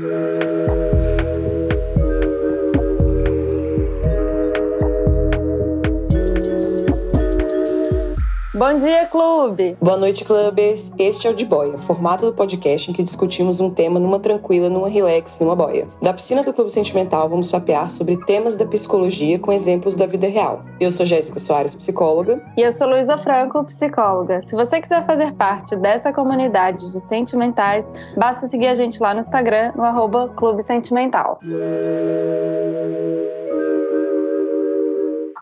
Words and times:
Thank 0.00 0.42
you. 0.44 0.47
Bom 8.58 8.76
dia, 8.76 9.06
clube! 9.06 9.76
Boa 9.80 9.96
noite, 9.96 10.24
clubes! 10.24 10.90
Este 10.98 11.28
é 11.28 11.30
o 11.30 11.34
De 11.34 11.46
Boia, 11.46 11.78
formato 11.78 12.26
do 12.26 12.32
podcast 12.32 12.90
em 12.90 12.92
que 12.92 13.04
discutimos 13.04 13.60
um 13.60 13.70
tema 13.70 14.00
numa 14.00 14.18
tranquila, 14.18 14.68
numa 14.68 14.88
relax, 14.88 15.38
numa 15.38 15.54
boia. 15.54 15.86
Da 16.02 16.12
piscina 16.12 16.42
do 16.42 16.52
Clube 16.52 16.68
Sentimental, 16.68 17.28
vamos 17.28 17.52
papear 17.52 17.88
sobre 17.92 18.16
temas 18.24 18.56
da 18.56 18.66
psicologia 18.66 19.38
com 19.38 19.52
exemplos 19.52 19.94
da 19.94 20.06
vida 20.06 20.26
real. 20.26 20.62
Eu 20.80 20.90
sou 20.90 21.06
Jéssica 21.06 21.38
Soares, 21.38 21.72
psicóloga. 21.72 22.42
E 22.56 22.62
eu 22.62 22.72
sou 22.72 22.88
Luísa 22.88 23.16
Franco, 23.16 23.62
psicóloga. 23.62 24.42
Se 24.42 24.56
você 24.56 24.80
quiser 24.80 25.06
fazer 25.06 25.34
parte 25.34 25.76
dessa 25.76 26.12
comunidade 26.12 26.90
de 26.90 26.98
sentimentais, 26.98 27.94
basta 28.16 28.48
seguir 28.48 28.66
a 28.66 28.74
gente 28.74 29.00
lá 29.00 29.14
no 29.14 29.20
Instagram, 29.20 29.70
no 29.76 29.84
arroba 29.84 30.32
Clube 30.34 30.64
Sentimental. 30.64 31.38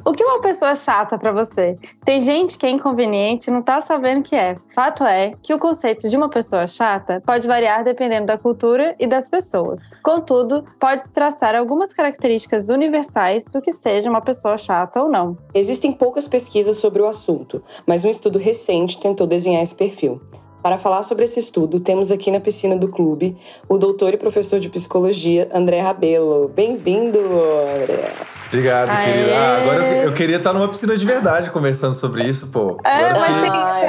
O 0.06 0.12
que 0.12 0.23
uma 0.23 0.41
pessoa 0.41 0.73
chata 0.77 1.19
para 1.19 1.33
você? 1.33 1.74
Tem 2.05 2.20
gente 2.20 2.56
que 2.56 2.64
é 2.64 2.70
inconveniente 2.70 3.51
e 3.51 3.52
não 3.52 3.60
tá 3.60 3.80
sabendo 3.80 4.23
que 4.23 4.37
é. 4.37 4.56
Fato 4.73 5.02
é 5.02 5.33
que 5.42 5.52
o 5.52 5.59
conceito 5.59 6.09
de 6.09 6.16
uma 6.16 6.30
pessoa 6.30 6.64
chata 6.69 7.20
pode 7.27 7.48
variar 7.48 7.83
dependendo 7.83 8.27
da 8.27 8.38
cultura 8.38 8.95
e 9.00 9.06
das 9.09 9.28
pessoas. 9.28 9.80
Contudo, 10.05 10.64
pode-se 10.78 11.12
traçar 11.12 11.56
algumas 11.56 11.92
características 11.92 12.69
universais 12.69 13.47
do 13.47 13.61
que 13.61 13.73
seja 13.73 14.09
uma 14.09 14.20
pessoa 14.20 14.56
chata 14.56 15.02
ou 15.02 15.11
não. 15.11 15.37
Existem 15.52 15.91
poucas 15.91 16.28
pesquisas 16.28 16.77
sobre 16.77 17.02
o 17.02 17.09
assunto, 17.09 17.61
mas 17.84 18.05
um 18.05 18.09
estudo 18.09 18.38
recente 18.38 19.00
tentou 19.00 19.27
desenhar 19.27 19.61
esse 19.61 19.75
perfil. 19.75 20.20
Para 20.62 20.78
falar 20.78 21.02
sobre 21.02 21.25
esse 21.25 21.41
estudo, 21.41 21.80
temos 21.80 22.12
aqui 22.12 22.30
na 22.30 22.38
piscina 22.38 22.77
do 22.77 22.86
clube 22.86 23.36
o 23.69 23.77
doutor 23.77 24.14
e 24.14 24.16
professor 24.16 24.61
de 24.61 24.69
psicologia 24.69 25.50
André 25.52 25.80
Rabelo. 25.80 26.47
Bem-vindo, 26.47 27.19
André! 27.19 28.35
Obrigado, 28.48 28.91
Aê. 28.91 29.12
querido. 29.12 29.34
Ah, 29.34 29.56
agora 29.56 29.84
eu, 29.84 30.02
eu, 30.05 30.12
queria 30.12 30.36
estar 30.36 30.52
numa 30.52 30.69
piscina 30.69 30.97
de 30.97 31.05
verdade 31.05 31.50
conversando 31.50 31.94
sobre 31.94 32.25
isso, 32.25 32.48
pô. 32.48 32.78
É, 32.84 33.11
agora 33.11 33.20
mas 33.20 33.41
tem, 33.41 33.50
ah, 33.50 33.80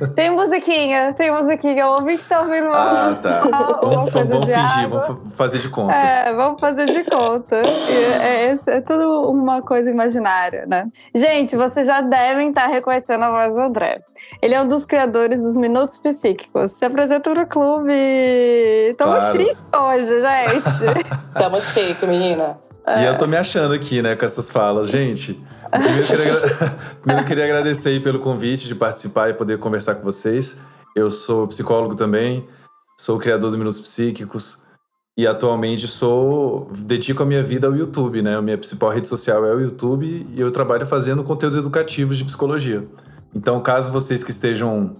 é 0.00 0.06
tem 0.08 0.30
musiquinha, 0.30 1.14
tem 1.14 1.30
musiquinha. 1.30 1.86
O 1.86 1.90
ouvinte 1.90 2.22
está 2.22 2.40
ouvindo 2.40 2.68
Ah, 2.72 3.16
tá. 3.20 3.40
vamos, 3.82 4.12
vamos 4.12 4.46
fingir, 4.46 4.84
água. 4.84 5.00
vamos 5.00 5.34
fazer 5.34 5.58
de 5.58 5.68
conta. 5.68 5.94
É, 5.94 6.32
vamos 6.32 6.60
fazer 6.60 6.86
de 6.86 7.04
conta. 7.04 7.56
é, 7.56 8.52
é, 8.52 8.58
é 8.66 8.80
tudo 8.80 9.30
uma 9.30 9.60
coisa 9.62 9.90
imaginária, 9.90 10.64
né? 10.66 10.88
Gente, 11.14 11.54
vocês 11.56 11.86
já 11.86 12.00
devem 12.00 12.48
estar 12.48 12.68
reconhecendo 12.68 13.24
a 13.24 13.30
voz 13.30 13.54
do 13.54 13.60
André. 13.60 14.00
Ele 14.40 14.54
é 14.54 14.62
um 14.62 14.66
dos 14.66 14.86
criadores 14.86 15.42
dos 15.42 15.56
Minutos 15.56 15.98
Psíquicos. 15.98 16.72
Se 16.72 16.84
apresenta 16.84 17.32
no 17.34 17.46
clube. 17.46 17.92
Tamo 18.96 19.16
claro. 19.16 19.38
chique 19.38 19.56
hoje, 19.76 20.20
gente. 20.20 21.08
Tamo 21.38 21.60
chique, 21.60 22.06
menina. 22.06 22.56
É. 22.86 23.02
E 23.02 23.06
eu 23.06 23.16
tô 23.16 23.26
me 23.26 23.36
achando 23.36 23.72
aqui, 23.74 24.02
né, 24.02 24.16
com 24.16 24.24
essas 24.24 24.50
falas. 24.50 24.88
Gente, 24.88 25.40
primeiro 25.70 26.00
eu 26.00 26.06
queria, 26.06 26.78
primeiro 27.00 27.22
eu 27.22 27.26
queria 27.26 27.44
agradecer 27.44 27.90
aí 27.90 28.00
pelo 28.00 28.20
convite 28.20 28.66
de 28.66 28.74
participar 28.74 29.30
e 29.30 29.34
poder 29.34 29.58
conversar 29.58 29.96
com 29.96 30.02
vocês. 30.02 30.60
Eu 30.94 31.10
sou 31.10 31.46
psicólogo 31.48 31.94
também, 31.94 32.46
sou 32.98 33.18
criador 33.18 33.50
do 33.50 33.58
Minutos 33.58 33.78
Psíquicos 33.78 34.58
e 35.16 35.26
atualmente 35.26 35.86
sou 35.86 36.70
dedico 36.72 37.22
a 37.22 37.26
minha 37.26 37.42
vida 37.42 37.66
ao 37.66 37.76
YouTube, 37.76 38.22
né? 38.22 38.36
A 38.36 38.42
minha 38.42 38.58
principal 38.58 38.90
rede 38.90 39.08
social 39.08 39.44
é 39.44 39.54
o 39.54 39.60
YouTube 39.60 40.26
e 40.30 40.40
eu 40.40 40.50
trabalho 40.50 40.86
fazendo 40.86 41.22
conteúdos 41.22 41.58
educativos 41.58 42.18
de 42.18 42.24
psicologia. 42.24 42.86
Então, 43.34 43.60
caso 43.62 43.90
vocês 43.92 44.22
que 44.24 44.30
estejam 44.30 44.94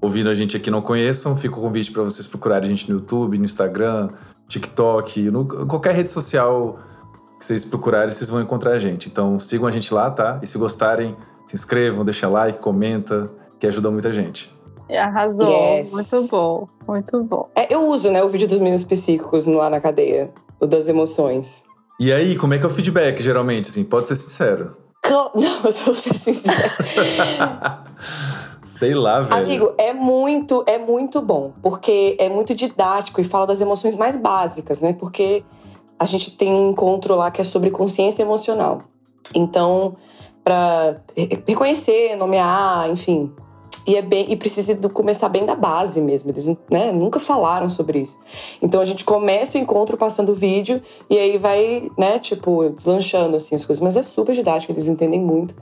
ouvindo 0.00 0.28
a 0.28 0.34
gente 0.34 0.56
aqui 0.56 0.70
não 0.70 0.80
conheçam, 0.80 1.36
fica 1.36 1.56
o 1.56 1.60
convite 1.60 1.90
para 1.90 2.02
vocês 2.02 2.26
procurarem 2.26 2.66
a 2.66 2.70
gente 2.70 2.90
no 2.90 2.98
YouTube, 2.98 3.38
no 3.38 3.44
Instagram, 3.44 4.08
TikTok, 4.48 5.30
no, 5.30 5.46
qualquer 5.66 5.94
rede 5.94 6.10
social 6.10 6.78
que 7.38 7.44
vocês 7.44 7.64
procurarem, 7.64 8.10
vocês 8.10 8.28
vão 8.28 8.40
encontrar 8.40 8.72
a 8.72 8.78
gente. 8.78 9.08
Então 9.08 9.38
sigam 9.38 9.66
a 9.66 9.70
gente 9.70 9.92
lá, 9.94 10.10
tá? 10.10 10.38
E 10.42 10.46
se 10.46 10.58
gostarem, 10.58 11.16
se 11.46 11.54
inscrevam, 11.54 12.04
deixa 12.04 12.28
like, 12.28 12.60
comenta, 12.60 13.30
que 13.58 13.66
ajuda 13.66 13.90
muita 13.90 14.12
gente. 14.12 14.52
Arrasou, 14.90 15.76
yes. 15.76 15.92
muito 15.92 16.28
bom, 16.30 16.68
muito 16.86 17.22
bom. 17.22 17.48
É, 17.54 17.72
eu 17.72 17.86
uso, 17.88 18.10
né, 18.10 18.22
o 18.22 18.28
vídeo 18.28 18.48
dos 18.48 18.58
meninos 18.58 18.84
psíquicos 18.84 19.44
lá 19.44 19.68
na 19.68 19.80
cadeia, 19.80 20.30
o 20.58 20.66
das 20.66 20.88
emoções. 20.88 21.62
E 22.00 22.10
aí, 22.10 22.36
como 22.36 22.54
é 22.54 22.58
que 22.58 22.64
é 22.64 22.66
o 22.66 22.70
feedback, 22.70 23.22
geralmente, 23.22 23.68
assim? 23.68 23.84
Pode 23.84 24.06
ser 24.06 24.16
sincero. 24.16 24.76
Não, 25.08 25.30
eu 25.34 25.72
vou 25.72 25.94
ser 25.94 26.14
sincero. 26.14 26.56
Sei 28.62 28.94
lá, 28.94 29.22
velho. 29.22 29.34
Amigo, 29.34 29.74
é 29.78 29.92
muito, 29.92 30.62
é 30.66 30.78
muito 30.78 31.20
bom, 31.20 31.52
porque 31.62 32.16
é 32.18 32.28
muito 32.28 32.54
didático 32.54 33.20
e 33.20 33.24
fala 33.24 33.46
das 33.46 33.60
emoções 33.60 33.94
mais 33.94 34.16
básicas, 34.16 34.80
né? 34.80 34.92
Porque 34.92 35.44
a 35.98 36.04
gente 36.04 36.30
tem 36.30 36.52
um 36.52 36.70
encontro 36.70 37.14
lá 37.14 37.30
que 37.30 37.40
é 37.40 37.44
sobre 37.44 37.70
consciência 37.70 38.22
emocional. 38.22 38.82
Então, 39.34 39.96
para 40.44 41.00
reconhecer, 41.46 42.16
nomear, 42.16 42.88
enfim. 42.90 43.32
E, 43.86 43.96
é 43.96 44.02
bem, 44.02 44.30
e 44.30 44.36
precisa 44.36 44.76
começar 44.90 45.30
bem 45.30 45.46
da 45.46 45.54
base 45.54 46.00
mesmo. 46.00 46.30
Eles 46.30 46.46
né, 46.70 46.92
nunca 46.92 47.18
falaram 47.18 47.70
sobre 47.70 48.00
isso. 48.00 48.18
Então 48.60 48.82
a 48.82 48.84
gente 48.84 49.02
começa 49.02 49.56
o 49.56 49.60
encontro 49.60 49.96
passando 49.96 50.32
o 50.32 50.34
vídeo 50.34 50.82
e 51.08 51.18
aí 51.18 51.38
vai, 51.38 51.90
né, 51.96 52.18
tipo, 52.18 52.68
deslanchando 52.68 53.36
assim 53.36 53.54
as 53.54 53.64
coisas. 53.64 53.82
Mas 53.82 53.96
é 53.96 54.02
super 54.02 54.34
didático, 54.34 54.72
eles 54.72 54.86
entendem 54.86 55.20
muito. 55.20 55.54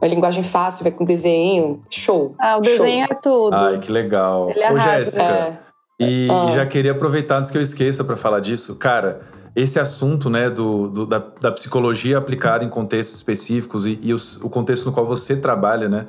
Uma 0.00 0.08
linguagem 0.08 0.42
fácil, 0.42 0.82
vai 0.82 0.92
com 0.92 1.04
desenho, 1.04 1.82
show. 1.90 2.34
Ah, 2.38 2.56
o 2.56 2.60
desenho 2.60 3.06
show. 3.06 3.16
é 3.16 3.20
tudo. 3.20 3.54
Ai, 3.54 3.78
que 3.78 3.92
legal. 3.92 4.50
Ele 4.50 4.64
Ô, 4.64 4.78
Jéssica, 4.78 5.22
é. 5.22 5.58
e 6.00 6.28
ah. 6.30 6.50
já 6.50 6.66
queria 6.66 6.92
aproveitar 6.92 7.38
antes 7.38 7.50
que 7.50 7.58
eu 7.58 7.62
esqueça 7.62 8.02
para 8.02 8.16
falar 8.16 8.40
disso. 8.40 8.76
Cara, 8.76 9.20
esse 9.54 9.78
assunto 9.78 10.28
né, 10.28 10.50
do, 10.50 10.88
do 10.88 11.06
da, 11.06 11.18
da, 11.40 11.52
psicologia 11.52 12.18
aplicada 12.18 12.64
em 12.64 12.68
contextos 12.68 13.16
específicos 13.16 13.86
e, 13.86 13.98
e 14.02 14.12
os, 14.12 14.42
o 14.42 14.50
contexto 14.50 14.86
no 14.86 14.92
qual 14.92 15.06
você 15.06 15.36
trabalha, 15.36 15.88
né? 15.88 16.06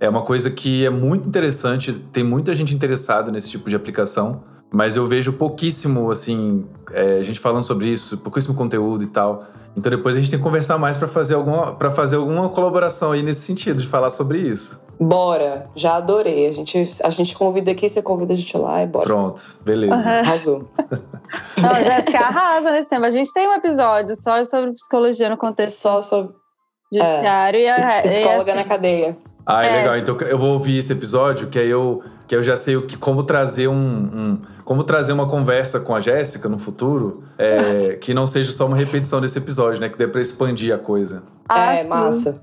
É 0.00 0.08
uma 0.08 0.22
coisa 0.22 0.50
que 0.50 0.84
é 0.84 0.90
muito 0.90 1.26
interessante, 1.28 1.92
tem 1.92 2.22
muita 2.22 2.54
gente 2.54 2.74
interessada 2.74 3.30
nesse 3.30 3.50
tipo 3.50 3.68
de 3.68 3.76
aplicação, 3.76 4.42
mas 4.70 4.96
eu 4.96 5.06
vejo 5.06 5.32
pouquíssimo, 5.32 6.10
assim, 6.10 6.66
é, 6.92 7.22
gente 7.22 7.40
falando 7.40 7.62
sobre 7.62 7.88
isso, 7.88 8.18
pouquíssimo 8.18 8.54
conteúdo 8.54 9.02
e 9.02 9.08
tal. 9.08 9.44
Então 9.76 9.90
depois 9.90 10.16
a 10.16 10.18
gente 10.18 10.30
tem 10.30 10.38
que 10.38 10.44
conversar 10.44 10.76
mais 10.76 10.96
para 10.96 11.06
fazer 11.06 11.34
alguma 11.34 11.72
para 11.72 11.90
fazer 11.90 12.16
alguma 12.16 12.48
colaboração 12.48 13.12
aí 13.12 13.22
nesse 13.22 13.42
sentido 13.42 13.80
de 13.80 13.86
falar 13.86 14.10
sobre 14.10 14.38
isso. 14.38 14.80
Bora, 14.98 15.68
já 15.76 15.96
adorei. 15.96 16.48
A 16.48 16.52
gente 16.52 16.90
a 17.02 17.10
gente 17.10 17.36
convida 17.36 17.70
aqui, 17.70 17.88
você 17.88 18.02
convida 18.02 18.32
a 18.32 18.36
gente 18.36 18.56
lá 18.56 18.82
e 18.82 18.86
bora. 18.86 19.04
Pronto, 19.04 19.56
beleza. 19.64 19.94
Uhum. 19.94 20.18
Arrasou. 20.18 20.70
Não, 21.62 21.74
Jéssica 21.74 22.18
arrasa 22.18 22.70
nesse 22.70 22.88
tema. 22.88 23.06
A 23.06 23.10
gente 23.10 23.32
tem 23.32 23.48
um 23.48 23.54
episódio 23.54 24.14
só 24.16 24.42
sobre 24.44 24.72
psicologia 24.72 25.28
no 25.28 25.36
contexto 25.36 25.76
só 25.76 26.00
sobre 26.00 26.34
judiciário 26.92 27.60
é, 27.60 27.62
e 27.62 27.68
a 27.68 28.02
psicóloga 28.02 28.50
e 28.50 28.52
assim, 28.52 28.54
na 28.54 28.64
cadeia. 28.64 29.16
Ah, 29.46 29.64
é, 29.64 29.82
legal. 29.82 29.96
Então 29.96 30.16
eu 30.28 30.38
vou 30.38 30.52
ouvir 30.52 30.78
esse 30.78 30.92
episódio 30.92 31.48
que 31.48 31.58
aí 31.58 31.70
eu 31.70 32.02
que 32.26 32.36
eu 32.36 32.42
já 32.42 32.58
sei 32.58 32.76
o 32.76 32.82
que, 32.82 32.98
como 32.98 33.22
trazer 33.22 33.68
um, 33.68 33.74
um 33.74 34.42
como 34.62 34.84
trazer 34.84 35.14
uma 35.14 35.26
conversa 35.26 35.80
com 35.80 35.94
a 35.94 36.00
Jéssica 36.00 36.46
no 36.46 36.58
futuro 36.58 37.24
é, 37.38 37.94
que 38.00 38.12
não 38.12 38.26
seja 38.26 38.52
só 38.52 38.66
uma 38.66 38.76
repetição 38.76 39.20
desse 39.20 39.38
episódio, 39.38 39.80
né? 39.80 39.88
Que 39.88 39.96
dê 39.96 40.06
para 40.06 40.20
expandir 40.20 40.74
a 40.74 40.78
coisa. 40.78 41.22
Ah, 41.48 41.72
é, 41.72 41.84
massa. 41.84 42.34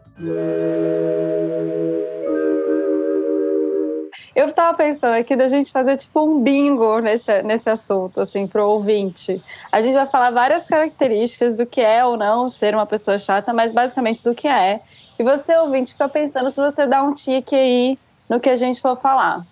Eu 4.35 4.51
tava 4.51 4.78
pensando 4.78 5.13
aqui 5.13 5.34
da 5.34 5.47
gente 5.47 5.72
fazer 5.72 5.96
tipo 5.96 6.22
um 6.22 6.44
bingo 6.44 7.00
nesse, 7.00 7.41
nesse 7.41 7.69
assunto, 7.69 8.19
assim, 8.19 8.46
pro 8.46 8.68
ouvinte. 8.68 9.41
A 9.72 9.79
gente 9.79 9.94
vai 9.94 10.06
falar 10.06 10.29
várias 10.29 10.68
características 10.68 11.57
do 11.57 11.66
que 11.66 11.79
é 11.79 12.03
ou 12.03 12.18
não 12.18 12.50
ser 12.50 12.75
uma 12.75 12.85
pessoa 12.85 13.18
chata, 13.18 13.53
mas 13.53 13.72
basicamente 13.72 14.25
do 14.25 14.35
que 14.35 14.47
é. 14.47 14.81
E 15.18 15.24
você, 15.24 15.56
ouvinte, 15.56 15.94
fica 15.94 16.09
pensando 16.09 16.50
se 16.50 16.59
você 16.59 16.85
dá 16.85 17.01
um 17.01 17.13
tique 17.13 17.56
aí 17.56 17.97
no 18.29 18.38
que 18.38 18.50
a 18.50 18.57
gente 18.57 18.81
for 18.81 18.97
falar, 18.97 19.45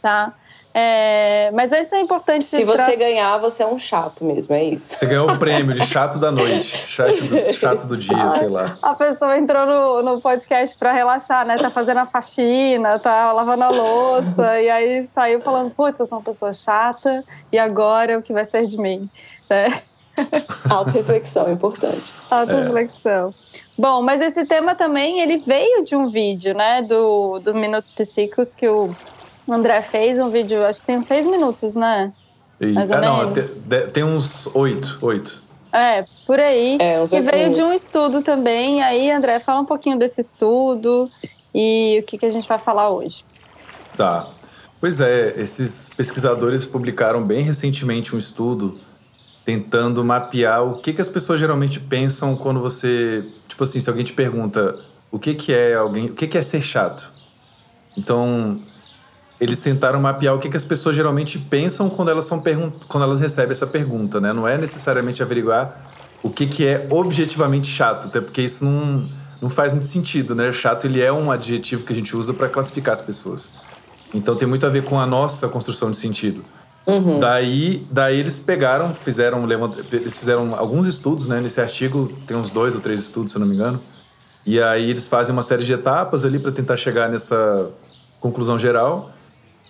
tá? 0.00 0.32
É, 0.72 1.50
mas 1.52 1.72
antes 1.72 1.92
é 1.92 1.98
importante. 1.98 2.44
Se 2.44 2.64
você 2.64 2.84
tra... 2.84 2.94
ganhar, 2.94 3.38
você 3.38 3.62
é 3.62 3.66
um 3.66 3.76
chato 3.76 4.24
mesmo, 4.24 4.54
é 4.54 4.62
isso. 4.62 4.94
Você 4.94 5.04
ganhou 5.04 5.28
o 5.28 5.38
prêmio 5.38 5.74
de 5.74 5.84
chato 5.84 6.18
da 6.18 6.30
noite, 6.30 6.76
chato 6.86 7.24
do, 7.24 7.52
chato 7.52 7.86
do 7.86 7.96
dia, 7.96 8.30
sei 8.30 8.48
lá. 8.48 8.78
A 8.80 8.94
pessoa 8.94 9.36
entrou 9.36 9.66
no, 9.66 10.02
no 10.02 10.20
podcast 10.20 10.76
para 10.78 10.92
relaxar, 10.92 11.44
né? 11.44 11.56
Tá 11.58 11.70
fazendo 11.70 11.98
a 11.98 12.06
faxina, 12.06 12.98
tá 13.00 13.32
lavando 13.32 13.64
a 13.64 13.70
louça, 13.70 14.60
e 14.60 14.70
aí 14.70 15.06
saiu 15.06 15.40
falando: 15.40 15.70
putz, 15.72 15.98
eu 15.98 16.06
sou 16.06 16.18
uma 16.18 16.24
pessoa 16.24 16.52
chata, 16.52 17.24
e 17.52 17.58
agora 17.58 18.18
o 18.18 18.22
que 18.22 18.32
vai 18.32 18.44
ser 18.44 18.66
de 18.66 18.78
mim? 18.78 19.10
É. 19.48 19.90
Auto-reflexão 20.70 21.48
é 21.48 21.52
importante. 21.52 22.02
Auto-reflexão. 22.30 23.30
É. 23.30 23.60
Bom, 23.76 24.02
mas 24.02 24.20
esse 24.20 24.44
tema 24.44 24.74
também 24.74 25.20
ele 25.20 25.38
veio 25.38 25.82
de 25.82 25.96
um 25.96 26.06
vídeo, 26.06 26.54
né, 26.54 26.82
do, 26.82 27.38
do 27.40 27.54
Minutos 27.54 27.90
Psíquicos 27.90 28.54
que 28.54 28.68
o 28.68 28.94
André 29.52 29.82
fez, 29.82 30.18
um 30.18 30.30
vídeo, 30.30 30.64
acho 30.64 30.80
que 30.80 30.86
tem 30.86 30.98
uns 30.98 31.06
seis 31.06 31.26
minutos, 31.26 31.74
né? 31.74 32.12
E, 32.60 32.66
Mais 32.66 32.90
ou 32.90 32.96
é, 32.96 33.00
menos. 33.00 33.50
Não, 33.68 33.90
tem 33.90 34.04
uns 34.04 34.46
oito, 34.54 34.98
oito. 35.00 35.42
É, 35.72 36.02
por 36.26 36.38
aí. 36.38 36.78
É, 36.80 37.02
e 37.02 37.20
veio 37.20 37.50
de 37.50 37.62
um 37.62 37.72
estudo 37.72 38.22
também. 38.22 38.82
Aí, 38.82 39.10
André, 39.10 39.38
fala 39.38 39.60
um 39.60 39.64
pouquinho 39.64 39.98
desse 39.98 40.20
estudo 40.20 41.08
e 41.54 42.00
o 42.02 42.06
que, 42.06 42.18
que 42.18 42.26
a 42.26 42.30
gente 42.30 42.48
vai 42.48 42.58
falar 42.58 42.90
hoje. 42.90 43.24
Tá. 43.96 44.28
Pois 44.80 45.00
é, 45.00 45.34
esses 45.36 45.90
pesquisadores 45.90 46.64
publicaram 46.64 47.22
bem 47.22 47.42
recentemente 47.42 48.14
um 48.14 48.18
estudo 48.18 48.80
tentando 49.44 50.04
mapear 50.04 50.64
o 50.64 50.78
que, 50.78 50.92
que 50.92 51.00
as 51.00 51.08
pessoas 51.08 51.38
geralmente 51.38 51.78
pensam 51.78 52.36
quando 52.36 52.60
você. 52.60 53.24
Tipo 53.46 53.64
assim, 53.64 53.78
se 53.80 53.88
alguém 53.88 54.04
te 54.04 54.12
pergunta 54.12 54.78
o 55.10 55.18
que, 55.18 55.34
que 55.34 55.52
é 55.52 55.74
alguém. 55.74 56.06
O 56.06 56.14
que, 56.14 56.26
que 56.26 56.38
é 56.38 56.42
ser 56.42 56.62
chato? 56.62 57.12
Então, 57.96 58.60
eles 59.40 59.60
tentaram 59.60 59.98
mapear 60.00 60.34
o 60.34 60.38
que, 60.38 60.50
que 60.50 60.56
as 60.56 60.64
pessoas 60.64 60.94
geralmente 60.94 61.38
pensam 61.38 61.88
quando 61.88 62.10
elas, 62.10 62.26
são 62.26 62.42
quando 62.86 63.02
elas 63.02 63.20
recebem 63.20 63.52
essa 63.52 63.66
pergunta, 63.66 64.20
né? 64.20 64.32
Não 64.32 64.46
é 64.46 64.58
necessariamente 64.58 65.22
averiguar 65.22 65.90
o 66.22 66.28
que, 66.28 66.46
que 66.46 66.66
é 66.66 66.86
objetivamente 66.90 67.66
chato, 67.66 68.08
até 68.08 68.20
porque 68.20 68.42
isso 68.42 68.64
não, 68.64 69.08
não 69.40 69.48
faz 69.48 69.72
muito 69.72 69.86
sentido, 69.86 70.34
né? 70.34 70.52
Chato 70.52 70.84
ele 70.84 71.00
é 71.00 71.10
um 71.10 71.30
adjetivo 71.30 71.84
que 71.84 71.92
a 71.92 71.96
gente 71.96 72.14
usa 72.14 72.34
para 72.34 72.48
classificar 72.50 72.92
as 72.92 73.00
pessoas. 73.00 73.52
Então 74.12 74.36
tem 74.36 74.46
muito 74.46 74.66
a 74.66 74.68
ver 74.68 74.84
com 74.84 75.00
a 75.00 75.06
nossa 75.06 75.48
construção 75.48 75.90
de 75.90 75.96
sentido. 75.96 76.44
Uhum. 76.86 77.18
Daí, 77.18 77.86
daí 77.90 78.18
eles 78.18 78.36
pegaram, 78.36 78.92
fizeram, 78.92 79.46
eles 79.90 80.18
fizeram 80.18 80.54
alguns 80.54 80.86
estudos, 80.86 81.26
né? 81.26 81.40
Nesse 81.40 81.62
artigo 81.62 82.12
tem 82.26 82.36
uns 82.36 82.50
dois 82.50 82.74
ou 82.74 82.80
três 82.82 83.00
estudos, 83.00 83.32
se 83.32 83.38
eu 83.38 83.40
não 83.40 83.46
me 83.46 83.54
engano. 83.54 83.80
E 84.44 84.60
aí 84.60 84.90
eles 84.90 85.08
fazem 85.08 85.32
uma 85.32 85.42
série 85.42 85.64
de 85.64 85.72
etapas 85.72 86.26
ali 86.26 86.38
para 86.38 86.52
tentar 86.52 86.76
chegar 86.76 87.08
nessa 87.08 87.70
conclusão 88.20 88.58
geral. 88.58 89.12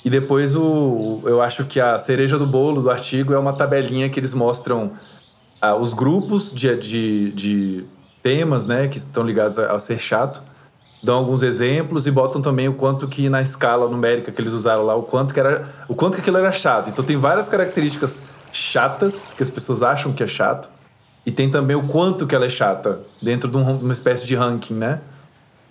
E 0.05 0.08
depois 0.08 0.55
o, 0.55 1.20
eu 1.25 1.43
acho 1.43 1.64
que 1.64 1.79
a 1.79 1.99
cereja 1.99 2.38
do 2.38 2.47
bolo 2.47 2.81
do 2.81 2.91
artigo 2.91 3.35
é 3.35 3.38
uma 3.38 3.52
tabelinha 3.52 4.08
que 4.08 4.19
eles 4.19 4.32
mostram 4.32 4.93
ah, 5.61 5.76
os 5.76 5.93
grupos 5.93 6.50
de, 6.50 6.75
de, 6.76 7.32
de, 7.32 7.85
temas, 8.23 8.67
né, 8.67 8.88
que 8.88 8.99
estão 8.99 9.23
ligados 9.23 9.58
a, 9.58 9.73
a, 9.73 9.79
ser 9.79 9.99
chato. 9.99 10.43
Dão 11.02 11.17
alguns 11.17 11.43
exemplos 11.43 12.06
e 12.06 12.11
botam 12.11 12.43
também 12.43 12.69
o 12.69 12.75
quanto 12.75 13.08
que 13.08 13.29
na 13.29 13.41
escala 13.41 13.88
numérica 13.88 14.31
que 14.31 14.41
eles 14.41 14.52
usaram 14.52 14.85
lá, 14.85 14.94
o 14.94 15.02
quanto 15.02 15.32
que 15.32 15.41
era, 15.41 15.69
o 15.88 15.94
quanto 15.94 16.14
que 16.14 16.20
aquilo 16.20 16.37
era 16.37 16.53
chato. 16.53 16.91
Então 16.91 17.05
tem 17.05 17.17
várias 17.17 17.49
características 17.49 18.29
chatas 18.53 19.32
que 19.35 19.43
as 19.43 19.49
pessoas 19.49 19.82
acham 19.82 20.12
que 20.12 20.23
é 20.23 20.26
chato 20.26 20.69
e 21.25 21.31
tem 21.31 21.50
também 21.50 21.76
o 21.76 21.87
quanto 21.87 22.26
que 22.26 22.35
ela 22.35 22.46
é 22.46 22.49
chata 22.49 23.00
dentro 23.23 23.50
de 23.50 23.56
um, 23.56 23.76
uma 23.76 23.93
espécie 23.93 24.26
de 24.26 24.35
ranking, 24.35 24.75
né? 24.75 25.00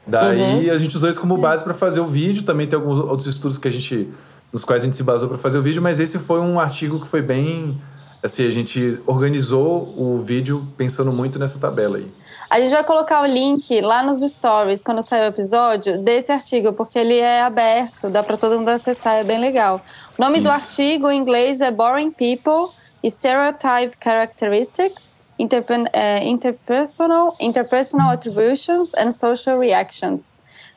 Daí 0.10 0.68
uhum. 0.68 0.74
a 0.74 0.78
gente 0.78 0.96
usou 0.96 1.10
isso 1.10 1.20
como 1.20 1.38
base 1.38 1.64
para 1.64 1.74
fazer 1.74 2.00
o 2.00 2.08
vídeo. 2.08 2.44
Também 2.44 2.68
tem 2.68 2.78
alguns 2.78 2.98
outros 2.98 3.28
estudos 3.28 3.58
que 3.58 3.68
a 3.68 3.72
gente, 3.72 4.10
nos 4.52 4.64
quais 4.64 4.84
a 4.84 4.86
gente 4.86 4.98
se 4.98 5.04
basou 5.04 5.30
para 5.30 5.38
fazer 5.38 5.60
o 5.60 5.62
vídeo, 5.62 5.82
mas 5.82 6.00
esse 6.00 6.18
foi 6.18 6.40
um 6.40 6.60
artigo 6.60 7.00
que 7.00 7.08
foi 7.08 7.22
bem 7.22 7.80
assim, 8.22 8.46
a 8.46 8.52
gente 8.52 9.00
organizou 9.06 9.94
o 9.98 10.20
vídeo 10.20 10.68
pensando 10.78 11.12
muito 11.12 11.40
nessa 11.40 11.60
tabela 11.60 11.98
aí. 11.98 12.12
A 12.50 12.60
gente 12.60 12.72
vai 12.72 12.84
colocar 12.84 13.22
o 13.22 13.26
link 13.26 13.80
lá 13.82 14.04
nos 14.04 14.20
stories 14.22 14.84
quando 14.84 15.02
sair 15.02 15.22
o 15.22 15.26
episódio 15.26 15.98
desse 16.00 16.32
artigo, 16.32 16.74
porque 16.74 16.98
ele 16.98 17.18
é 17.18 17.42
aberto, 17.42 18.10
dá 18.10 18.24
para 18.24 18.38
todo 18.38 18.58
mundo 18.58 18.70
acessar, 18.70 19.16
é 19.16 19.24
bem 19.24 19.40
legal. 19.40 19.82
O 20.18 20.22
nome 20.22 20.36
Isso. 20.36 20.44
do 20.44 20.50
artigo 20.50 21.10
em 21.10 21.18
inglês 21.18 21.62
é 21.62 21.72
Boring 21.72 22.12
People, 22.12 22.76
Stereotype 23.08 23.96
Characteristics 24.04 25.19
uh, 25.40 26.24
interpersonal, 26.24 27.36
interpersonal 27.40 28.12
attributions 28.12 28.92
and 28.98 29.12
social 29.12 29.60
reactions, 29.60 30.36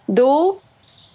do 0.08 0.58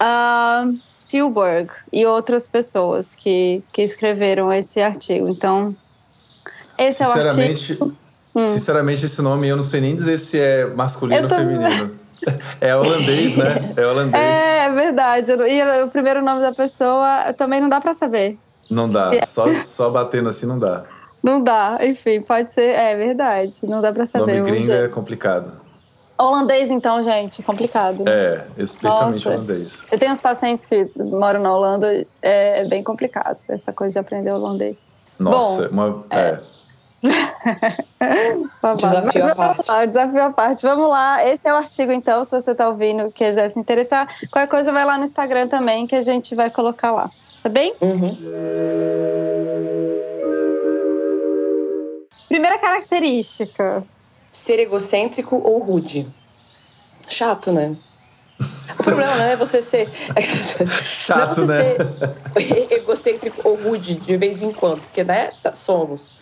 uh, 0.02 0.78
Tilburg 1.06 1.72
e 1.92 2.06
outras 2.06 2.48
pessoas 2.48 3.16
que, 3.16 3.64
que 3.72 3.82
escreveram 3.82 4.52
esse 4.52 4.82
artigo. 4.82 5.30
Então, 5.30 5.76
esse 6.78 7.02
é 7.02 7.08
o 7.08 7.12
artigo. 7.12 7.96
Hum. 8.36 8.48
Sinceramente, 8.48 9.06
esse 9.06 9.22
nome 9.22 9.48
eu 9.48 9.56
não 9.56 9.64
sei 9.64 9.82
nem 9.82 9.96
dizer 9.96 10.20
se 10.20 10.40
é 10.40 10.66
masculino 10.68 11.24
ou 11.24 11.30
feminino. 11.30 11.96
É 12.60 12.76
holandês, 12.76 13.36
né? 13.36 13.74
É 13.78 13.86
holandês. 13.86 14.24
É, 14.24 14.66
é 14.66 14.70
verdade. 14.70 15.32
E 15.32 15.84
o 15.84 15.88
primeiro 15.88 16.24
nome 16.24 16.42
da 16.42 16.52
pessoa 16.52 17.34
também 17.34 17.62
não 17.62 17.70
dá 17.70 17.80
para 17.80 17.94
saber. 17.94 18.38
Não 18.70 18.90
dá. 18.90 19.12
É. 19.16 19.26
Só, 19.26 19.48
só 19.56 19.90
batendo 19.90 20.30
assim 20.30 20.46
não 20.46 20.60
dá. 20.60 20.84
Não 21.22 21.42
dá, 21.42 21.80
enfim, 21.82 22.22
pode 22.22 22.52
ser, 22.52 22.76
é 22.76 22.96
verdade, 22.96 23.66
não 23.66 23.82
dá 23.82 23.92
para 23.92 24.06
saber. 24.06 24.40
Nome 24.40 24.52
gringo 24.52 24.72
é 24.72 24.88
complicado. 24.88 25.68
Holandês, 26.18 26.72
então, 26.72 27.02
gente, 27.04 27.44
complicado. 27.44 28.04
É, 28.08 28.46
especialmente 28.58 29.24
Nossa. 29.24 29.30
holandês. 29.30 29.88
Eu 29.92 30.00
tenho 30.00 30.12
uns 30.12 30.22
pacientes 30.22 30.66
que 30.66 30.90
moram 30.96 31.42
na 31.42 31.56
Holanda, 31.56 32.06
é, 32.22 32.62
é 32.62 32.66
bem 32.66 32.84
complicado 32.84 33.38
essa 33.48 33.72
coisa 33.72 33.94
de 33.94 34.00
aprender 34.00 34.32
holandês. 34.32 34.88
Nossa, 35.20 35.70
Bom, 35.70 35.74
uma. 35.74 36.06
É. 36.10 36.40
é. 38.00 38.38
desafio 38.76 39.28
à 39.28 39.36
parte. 39.36 39.68
Lá, 39.68 39.86
desafio 39.86 40.24
à 40.24 40.32
parte. 40.32 40.62
Vamos 40.64 40.90
lá. 40.90 41.24
Esse 41.24 41.48
é 41.48 41.54
o 41.54 41.58
artigo, 41.58 41.92
então, 41.92 42.24
se 42.24 42.32
você 42.32 42.52
está 42.52 42.68
ouvindo 42.68 43.12
quiser 43.12 43.50
se 43.50 43.60
interessar. 43.60 44.08
Qualquer 44.32 44.48
coisa, 44.48 44.72
vai 44.72 44.86
lá 44.86 44.98
no 44.98 45.04
Instagram 45.04 45.48
também, 45.48 45.86
que 45.86 45.96
a 45.96 46.02
gente 46.02 46.34
vai 46.34 46.50
colocar 46.50 46.92
lá. 46.92 47.12
Tá 47.44 47.50
bem? 47.50 47.74
Uhum. 47.80 48.18
Primeira 52.28 52.58
característica. 52.60 53.84
Ser 54.32 54.60
egocêntrico 54.60 55.42
ou 55.44 55.60
rude. 55.60 56.08
Chato, 57.08 57.52
né? 57.52 57.78
O 58.80 58.84
problema 58.84 59.16
não 59.16 59.24
é 59.26 59.36
você 59.36 59.62
ser. 59.62 59.90
Chato, 60.84 61.46
não 61.46 61.54
é 61.54 61.74
você 61.74 61.78
né? 61.78 61.96
ser 62.36 62.74
egocêntrico 62.74 63.42
ou 63.48 63.56
rude 63.56 63.96
de 63.96 64.18
vez 64.18 64.44
em 64.44 64.52
quando, 64.52 64.82
porque, 64.82 65.04
né, 65.04 65.32
tá, 65.42 65.56
somos, 65.56 66.16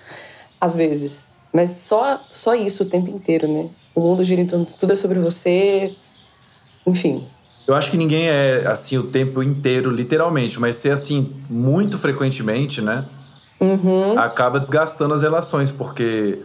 às 0.61 0.77
vezes. 0.77 1.27
Mas 1.51 1.69
só, 1.69 2.21
só 2.31 2.53
isso 2.53 2.83
o 2.83 2.85
tempo 2.85 3.09
inteiro, 3.09 3.47
né? 3.47 3.69
O 3.93 4.01
mundo 4.01 4.23
gira 4.23 4.41
em 4.41 4.45
torno 4.45 4.65
tudo 4.65 4.93
é 4.93 4.95
sobre 4.95 5.19
você. 5.19 5.95
Enfim. 6.85 7.27
Eu 7.67 7.73
acho 7.73 7.89
que 7.89 7.97
ninguém 7.97 8.27
é 8.27 8.63
assim 8.67 8.97
o 8.97 9.03
tempo 9.03 9.41
inteiro, 9.41 9.89
literalmente, 9.89 10.59
mas 10.59 10.75
ser 10.75 10.91
assim 10.91 11.33
muito 11.49 11.97
frequentemente, 11.97 12.81
né? 12.81 13.05
Uhum. 13.59 14.17
acaba 14.17 14.59
desgastando 14.59 15.13
as 15.13 15.21
relações, 15.21 15.71
porque 15.71 16.39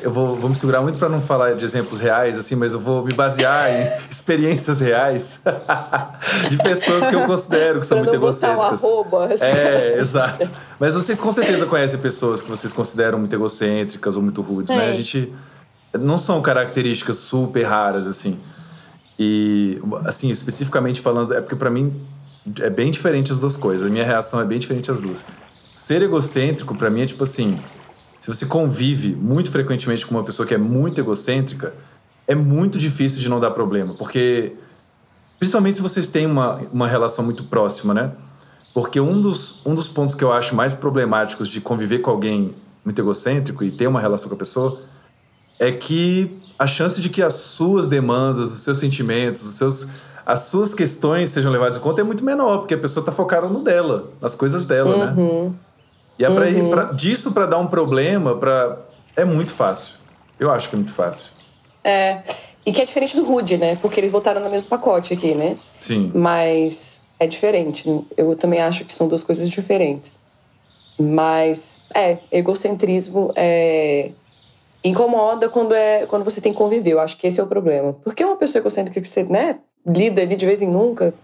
eu 0.00 0.12
vou, 0.12 0.36
vou 0.36 0.50
me 0.50 0.56
segurar 0.56 0.80
muito 0.80 0.98
para 0.98 1.08
não 1.08 1.20
falar 1.20 1.54
de 1.54 1.64
exemplos 1.64 2.00
reais, 2.00 2.38
assim, 2.38 2.54
mas 2.54 2.72
eu 2.72 2.80
vou 2.80 3.04
me 3.04 3.12
basear 3.12 3.70
em 3.70 3.90
experiências 4.08 4.80
reais 4.80 5.42
de 6.48 6.56
pessoas 6.58 7.08
que 7.08 7.14
eu 7.14 7.26
considero 7.26 7.80
que 7.80 7.86
são 7.86 7.98
muito 7.98 8.14
egocêntricas. 8.14 8.82
Um 8.82 8.86
arroba, 8.86 9.32
assim. 9.32 9.44
É, 9.44 9.98
exato. 9.98 10.50
Mas 10.78 10.94
vocês 10.94 11.18
com 11.18 11.32
certeza 11.32 11.66
conhecem 11.66 11.98
pessoas 11.98 12.40
que 12.42 12.50
vocês 12.50 12.72
consideram 12.72 13.18
muito 13.18 13.34
egocêntricas 13.34 14.16
ou 14.16 14.22
muito 14.22 14.40
rudes, 14.42 14.74
né? 14.74 14.88
A 14.88 14.94
gente 14.94 15.32
não 15.92 16.18
são 16.18 16.40
características 16.40 17.16
super 17.16 17.64
raras 17.64 18.06
assim. 18.06 18.38
E 19.18 19.80
assim, 20.04 20.30
especificamente 20.30 21.00
falando, 21.00 21.34
é 21.34 21.40
porque 21.40 21.56
para 21.56 21.70
mim 21.70 22.00
é 22.60 22.70
bem 22.70 22.90
diferente 22.90 23.32
as 23.32 23.38
duas 23.38 23.56
coisas. 23.56 23.86
A 23.86 23.90
minha 23.90 24.04
reação 24.04 24.40
é 24.40 24.44
bem 24.44 24.58
diferente 24.58 24.90
as 24.90 25.00
duas. 25.00 25.24
Ser 25.78 26.02
egocêntrico, 26.02 26.74
para 26.74 26.90
mim, 26.90 27.02
é 27.02 27.06
tipo 27.06 27.22
assim: 27.22 27.60
se 28.18 28.26
você 28.26 28.44
convive 28.44 29.14
muito 29.14 29.48
frequentemente 29.48 30.04
com 30.04 30.12
uma 30.12 30.24
pessoa 30.24 30.44
que 30.44 30.52
é 30.52 30.58
muito 30.58 31.00
egocêntrica, 31.00 31.72
é 32.26 32.34
muito 32.34 32.76
difícil 32.78 33.20
de 33.20 33.28
não 33.28 33.38
dar 33.38 33.52
problema. 33.52 33.94
Porque, 33.94 34.54
principalmente 35.38 35.76
se 35.76 35.80
vocês 35.80 36.08
têm 36.08 36.26
uma, 36.26 36.60
uma 36.72 36.88
relação 36.88 37.24
muito 37.24 37.44
próxima, 37.44 37.94
né? 37.94 38.10
Porque 38.74 39.00
um 39.00 39.20
dos, 39.20 39.64
um 39.64 39.72
dos 39.72 39.86
pontos 39.86 40.16
que 40.16 40.24
eu 40.24 40.32
acho 40.32 40.52
mais 40.52 40.74
problemáticos 40.74 41.48
de 41.48 41.60
conviver 41.60 42.00
com 42.00 42.10
alguém 42.10 42.56
muito 42.84 43.00
egocêntrico 43.00 43.62
e 43.62 43.70
ter 43.70 43.86
uma 43.86 44.00
relação 44.00 44.28
com 44.28 44.34
a 44.34 44.38
pessoa 44.38 44.80
é 45.60 45.70
que 45.70 46.40
a 46.58 46.66
chance 46.66 47.00
de 47.00 47.08
que 47.08 47.22
as 47.22 47.34
suas 47.34 47.86
demandas, 47.86 48.52
os 48.52 48.64
seus 48.64 48.78
sentimentos, 48.78 49.44
os 49.44 49.54
seus, 49.54 49.88
as 50.26 50.40
suas 50.40 50.74
questões 50.74 51.30
sejam 51.30 51.52
levadas 51.52 51.76
em 51.76 51.80
conta 51.80 52.00
é 52.00 52.04
muito 52.04 52.24
menor, 52.24 52.58
porque 52.58 52.74
a 52.74 52.78
pessoa 52.78 53.00
está 53.00 53.12
focada 53.12 53.46
no 53.46 53.62
dela, 53.62 54.10
nas 54.20 54.34
coisas 54.34 54.66
dela, 54.66 55.06
né? 55.06 55.14
uhum. 55.16 55.48
né? 55.50 55.54
E 56.18 56.24
é 56.24 56.30
pra, 56.30 56.46
uhum. 56.46 56.70
pra, 56.70 56.84
disso 56.92 57.32
para 57.32 57.46
dar 57.46 57.58
um 57.58 57.66
problema, 57.66 58.36
pra, 58.36 58.78
é 59.16 59.24
muito 59.24 59.52
fácil. 59.52 59.94
Eu 60.38 60.50
acho 60.50 60.68
que 60.68 60.74
é 60.74 60.78
muito 60.78 60.92
fácil. 60.92 61.32
É. 61.84 62.22
E 62.66 62.72
que 62.72 62.82
é 62.82 62.84
diferente 62.84 63.16
do 63.16 63.24
Rude, 63.24 63.56
né? 63.56 63.76
Porque 63.76 64.00
eles 64.00 64.10
botaram 64.10 64.40
no 64.40 64.50
mesmo 64.50 64.68
pacote 64.68 65.14
aqui, 65.14 65.34
né? 65.34 65.56
Sim. 65.80 66.10
Mas 66.14 67.04
é 67.18 67.26
diferente. 67.26 67.88
Eu 68.16 68.36
também 68.36 68.60
acho 68.60 68.84
que 68.84 68.92
são 68.92 69.08
duas 69.08 69.22
coisas 69.22 69.48
diferentes. 69.48 70.18
Mas, 70.98 71.80
é, 71.94 72.18
egocentrismo 72.30 73.32
é, 73.36 74.10
incomoda 74.82 75.48
quando, 75.48 75.72
é, 75.72 76.06
quando 76.06 76.24
você 76.24 76.40
tem 76.40 76.52
que 76.52 76.58
conviver. 76.58 76.92
Eu 76.92 77.00
acho 77.00 77.16
que 77.16 77.26
esse 77.26 77.40
é 77.40 77.42
o 77.42 77.46
problema. 77.46 77.94
Porque 78.04 78.24
uma 78.24 78.36
pessoa 78.36 78.60
egocêntrica 78.60 79.00
que 79.00 79.08
você 79.08 79.22
né, 79.22 79.58
lida 79.86 80.22
ali 80.22 80.36
de 80.36 80.44
vez 80.44 80.60
em 80.60 80.68
nunca, 80.68 81.14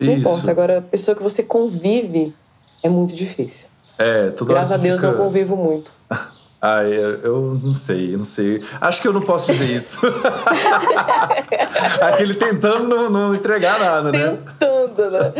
não 0.00 0.12
Isso. 0.12 0.20
importa. 0.20 0.50
Agora, 0.50 0.78
a 0.78 0.82
pessoa 0.82 1.14
que 1.14 1.22
você 1.22 1.42
convive 1.42 2.34
é 2.82 2.88
muito 2.88 3.14
difícil. 3.14 3.68
É, 3.98 4.30
toda 4.30 4.54
Graças 4.54 4.72
a 4.72 4.76
Deus 4.76 5.00
fica... 5.00 5.12
não 5.12 5.18
convivo 5.18 5.56
muito. 5.56 5.90
Ah, 6.64 6.84
eu 6.84 7.58
não 7.60 7.74
sei, 7.74 8.14
eu 8.14 8.18
não 8.18 8.24
sei. 8.24 8.62
Acho 8.80 9.02
que 9.02 9.08
eu 9.08 9.12
não 9.12 9.22
posso 9.22 9.50
dizer 9.50 9.64
isso. 9.64 9.98
Aquele 12.00 12.34
tentando 12.34 12.86
não, 12.86 13.10
não, 13.10 13.34
entregar 13.34 13.80
nada, 13.80 14.12
né? 14.12 14.38
Tentando, 14.60 15.10
né? 15.10 15.32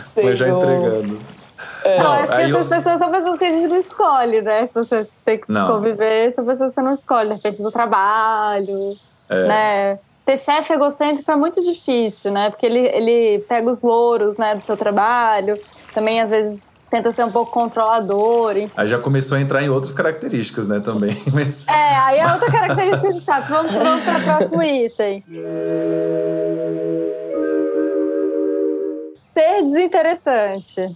Sei 0.00 0.24
Mas 0.24 0.38
já 0.38 0.46
não. 0.46 0.56
entregando. 0.56 1.20
É. 1.84 1.98
Não, 1.98 2.12
acho 2.12 2.34
que 2.34 2.42
essas 2.42 2.62
eu... 2.62 2.68
pessoas 2.68 2.98
são 2.98 3.10
pessoas 3.10 3.38
que 3.38 3.44
a 3.44 3.50
gente 3.50 3.68
não 3.68 3.76
escolhe, 3.76 4.40
né? 4.40 4.66
Se 4.66 4.74
você 4.74 5.06
tem 5.26 5.38
que 5.38 5.52
não. 5.52 5.74
conviver, 5.74 6.32
são 6.32 6.46
pessoas 6.46 6.70
que 6.70 6.74
você 6.76 6.82
não 6.82 6.92
escolhe, 6.92 7.28
de 7.28 7.34
repente 7.34 7.62
do 7.62 7.70
trabalho, 7.70 8.96
é. 9.28 9.46
né? 9.46 9.98
Ter 10.24 10.38
chefe 10.38 10.72
egocêntrico 10.72 11.30
é 11.30 11.36
muito 11.36 11.62
difícil, 11.62 12.32
né? 12.32 12.48
Porque 12.48 12.64
ele, 12.64 12.78
ele 12.78 13.40
pega 13.40 13.70
os 13.70 13.82
louros 13.82 14.38
né, 14.38 14.54
do 14.54 14.60
seu 14.62 14.76
trabalho, 14.76 15.60
também 15.92 16.22
às 16.22 16.30
vezes 16.30 16.66
tenta 16.92 17.10
ser 17.10 17.24
um 17.24 17.32
pouco 17.32 17.50
controlador, 17.50 18.54
enfim. 18.54 18.74
Aí 18.76 18.86
já 18.86 18.98
começou 18.98 19.38
a 19.38 19.40
entrar 19.40 19.62
em 19.62 19.70
outras 19.70 19.94
características, 19.94 20.68
né, 20.68 20.78
também. 20.78 21.16
Mas... 21.32 21.66
É, 21.66 21.96
aí 21.96 22.18
é 22.18 22.30
outra 22.30 22.52
característica 22.52 23.12
de 23.14 23.20
chato. 23.20 23.48
Vamos, 23.48 23.72
vamos 23.72 24.04
para 24.04 24.18
o 24.18 24.22
próximo 24.22 24.62
item. 24.62 25.24
Ser 29.22 29.62
desinteressante. 29.62 30.94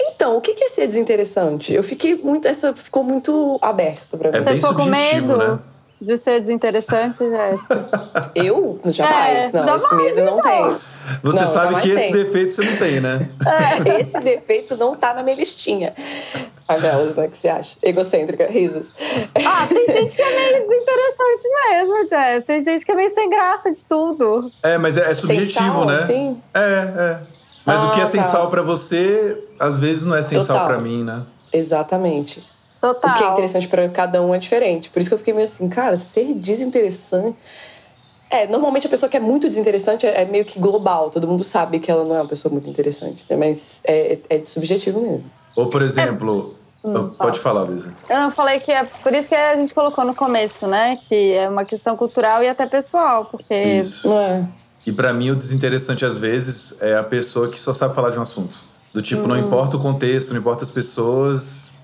Então, 0.00 0.36
o 0.36 0.40
que 0.40 0.52
é 0.62 0.68
ser 0.68 0.86
desinteressante? 0.86 1.74
Eu 1.74 1.82
fiquei 1.82 2.14
muito. 2.14 2.46
Essa 2.46 2.72
ficou 2.72 3.02
muito 3.02 3.58
aberta 3.60 4.16
pra 4.16 4.30
mim. 4.30 4.38
É 4.38 4.40
bem 4.40 4.60
Você 4.60 4.68
ficou 4.68 4.76
com 4.76 4.84
subjetivo, 4.84 5.38
medo 5.38 5.38
né? 5.38 5.58
de 6.00 6.16
ser 6.16 6.40
desinteressante, 6.40 7.18
Jéssica? 7.18 8.30
Eu? 8.32 8.78
Jamais. 8.84 9.52
É, 9.52 9.60
não, 9.60 9.76
esse 9.76 9.88
jamais, 9.88 10.16
medo 10.16 10.24
não 10.24 10.38
então. 10.38 10.50
tenho. 10.50 10.80
Você 11.22 11.40
Não, 11.40 11.46
sabe 11.46 11.80
que 11.80 11.90
esse 11.90 12.12
tem. 12.12 12.24
defeito 12.24 12.52
você 12.52 12.64
não 12.64 12.76
tem, 12.78 13.00
né? 13.00 13.28
Esse 14.00 14.18
defeito 14.20 14.76
não 14.76 14.96
tá 14.96 15.14
na 15.14 15.22
minha 15.22 15.36
listinha. 15.36 15.94
Aquelas, 16.68 17.14
né? 17.14 17.28
que 17.28 17.38
você 17.38 17.48
acha? 17.48 17.76
Egocêntrica, 17.82 18.46
risos. 18.48 18.92
Ah, 19.34 19.66
tem 19.68 19.86
gente 19.92 20.16
que 20.16 20.22
é 20.22 20.34
meio 20.34 20.68
desinteressante 20.68 21.48
mesmo, 21.70 22.08
Jess. 22.08 22.44
Tem 22.44 22.64
gente 22.64 22.84
que 22.84 22.90
é 22.92 22.94
meio 22.94 23.10
sem 23.10 23.30
graça 23.30 23.70
de 23.70 23.86
tudo. 23.86 24.50
É, 24.62 24.76
mas 24.78 24.96
é, 24.96 25.10
é 25.10 25.14
subjetivo, 25.14 25.52
sal, 25.74 25.84
né? 25.86 25.94
assim? 25.94 26.42
É, 26.52 26.60
é. 26.60 27.18
Mas 27.64 27.82
o 27.82 27.90
que 27.92 28.00
é 28.00 28.02
Ah, 28.02 28.06
sem 28.06 28.20
tá. 28.20 28.26
sal 28.26 28.50
pra 28.50 28.62
você, 28.62 29.36
às 29.60 29.76
vezes 29.76 30.04
não 30.04 30.16
é 30.16 30.22
sem 30.22 30.40
sal 30.40 30.56
Total. 30.58 30.66
pra 30.72 30.78
mim, 30.80 31.04
né? 31.04 31.22
Exatamente. 31.52 32.44
Total. 32.80 33.10
O 33.10 33.14
que 33.14 33.24
é 33.24 33.28
interessante 33.30 33.68
pra 33.68 33.88
cada 33.88 34.20
um 34.22 34.34
é 34.34 34.38
diferente. 34.38 34.90
Por 34.90 34.98
isso 35.00 35.08
que 35.08 35.14
eu 35.14 35.18
fiquei 35.18 35.32
meio 35.34 35.44
assim, 35.46 35.68
cara, 35.68 35.96
ser 35.96 36.34
desinteressante. 36.34 37.36
É, 38.28 38.46
normalmente 38.46 38.86
a 38.86 38.90
pessoa 38.90 39.08
que 39.08 39.16
é 39.16 39.20
muito 39.20 39.48
desinteressante 39.48 40.06
é 40.06 40.22
é 40.22 40.24
meio 40.24 40.44
que 40.44 40.58
global. 40.58 41.10
Todo 41.10 41.28
mundo 41.28 41.44
sabe 41.44 41.78
que 41.78 41.90
ela 41.90 42.04
não 42.04 42.16
é 42.16 42.20
uma 42.22 42.28
pessoa 42.28 42.50
muito 42.52 42.68
interessante, 42.68 43.24
né? 43.28 43.36
Mas 43.36 43.80
é, 43.84 44.18
é 44.28 44.44
subjetivo 44.44 45.00
mesmo. 45.00 45.30
Ou, 45.54 45.68
por 45.68 45.82
exemplo. 45.82 46.54
Hum, 46.84 47.10
pode 47.18 47.40
falar, 47.40 47.62
Luísa. 47.62 47.92
Eu 48.08 48.20
não 48.20 48.30
falei 48.30 48.60
que 48.60 48.70
é 48.70 48.84
por 48.84 49.12
isso 49.12 49.28
que 49.28 49.34
a 49.34 49.56
gente 49.56 49.74
colocou 49.74 50.04
no 50.04 50.14
começo, 50.14 50.66
né? 50.68 50.96
Que 51.02 51.32
é 51.32 51.48
uma 51.48 51.64
questão 51.64 51.96
cultural 51.96 52.42
e 52.44 52.48
até 52.48 52.64
pessoal, 52.66 53.24
porque 53.24 53.54
Isso. 53.54 54.08
Não 54.08 54.18
é? 54.18 54.48
E 54.86 54.92
pra 54.92 55.12
mim, 55.12 55.30
o 55.30 55.36
desinteressante, 55.36 56.04
às 56.04 56.16
vezes, 56.16 56.80
é 56.80 56.96
a 56.96 57.02
pessoa 57.02 57.48
que 57.48 57.58
só 57.58 57.74
sabe 57.74 57.92
falar 57.94 58.10
de 58.10 58.18
um 58.18 58.22
assunto. 58.22 58.60
Do 58.94 59.02
tipo, 59.02 59.26
não 59.26 59.34
Hum. 59.34 59.40
importa 59.40 59.76
o 59.76 59.80
contexto, 59.82 60.30
não 60.32 60.38
importa 60.38 60.62
as 60.62 60.70
pessoas, 60.70 61.74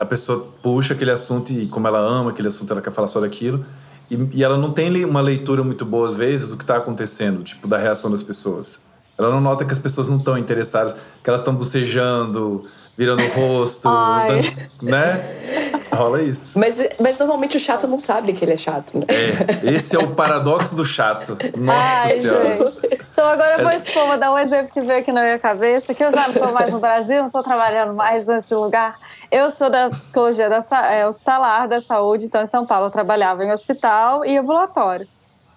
a 0.00 0.06
pessoa 0.06 0.48
puxa 0.62 0.94
aquele 0.94 1.10
assunto 1.10 1.52
e 1.52 1.66
como 1.66 1.86
ela 1.86 1.98
ama 1.98 2.30
aquele 2.30 2.48
assunto, 2.48 2.72
ela 2.72 2.80
quer 2.80 2.92
falar 2.92 3.08
só 3.08 3.20
daquilo. 3.20 3.66
E, 4.10 4.16
e 4.32 4.44
ela 4.44 4.56
não 4.56 4.72
tem 4.72 5.04
uma 5.04 5.20
leitura 5.20 5.62
muito 5.62 5.84
boa, 5.84 6.06
às 6.06 6.16
vezes, 6.16 6.48
do 6.48 6.56
que 6.56 6.64
tá 6.64 6.76
acontecendo, 6.76 7.42
tipo, 7.42 7.68
da 7.68 7.78
reação 7.78 8.10
das 8.10 8.22
pessoas. 8.22 8.80
Ela 9.18 9.30
não 9.30 9.40
nota 9.40 9.64
que 9.64 9.72
as 9.72 9.78
pessoas 9.78 10.08
não 10.08 10.16
estão 10.18 10.38
interessadas, 10.38 10.94
que 11.22 11.28
elas 11.28 11.40
estão 11.40 11.54
bocejando, 11.54 12.62
virando 12.96 13.22
o 13.24 13.28
rosto, 13.28 13.88
Ai. 13.88 14.28
danç- 14.28 14.70
né? 14.80 15.80
Rola 15.92 16.22
isso. 16.22 16.56
Mas, 16.58 16.76
mas 17.00 17.18
normalmente 17.18 17.56
o 17.56 17.60
chato 17.60 17.88
não 17.88 17.98
sabe 17.98 18.32
que 18.32 18.44
ele 18.44 18.52
é 18.52 18.56
chato, 18.56 18.94
né? 18.94 19.02
É, 19.08 19.72
esse 19.74 19.96
é 19.96 19.98
o 19.98 20.08
paradoxo 20.14 20.76
do 20.76 20.84
chato. 20.84 21.36
Nossa 21.56 22.04
Ai, 22.04 22.10
Senhora. 22.10 22.52
gente. 22.64 22.98
Então 23.12 23.26
agora 23.26 23.56
eu 23.58 23.64
vou 23.64 23.72
expor, 23.72 24.06
vou 24.06 24.16
dar 24.18 24.32
um 24.32 24.38
exemplo 24.38 24.70
que 24.72 24.80
veio 24.80 25.00
aqui 25.00 25.10
na 25.10 25.22
minha 25.22 25.38
cabeça, 25.38 25.92
que 25.92 26.04
eu 26.04 26.12
já 26.12 26.28
não 26.28 26.34
estou 26.34 26.52
mais 26.52 26.72
no 26.72 26.78
Brasil, 26.78 27.18
não 27.18 27.26
estou 27.26 27.42
trabalhando 27.42 27.94
mais 27.94 28.24
nesse 28.24 28.54
lugar. 28.54 28.96
Eu 29.32 29.50
sou 29.50 29.68
da 29.68 29.90
psicologia 29.90 30.48
da, 30.48 30.60
é, 30.92 31.04
hospitalar 31.04 31.66
da 31.66 31.80
saúde, 31.80 32.26
então 32.26 32.40
em 32.42 32.46
São 32.46 32.64
Paulo 32.64 32.86
eu 32.86 32.90
trabalhava 32.90 33.44
em 33.44 33.50
hospital 33.52 34.24
e 34.24 34.36
ambulatório. 34.36 35.08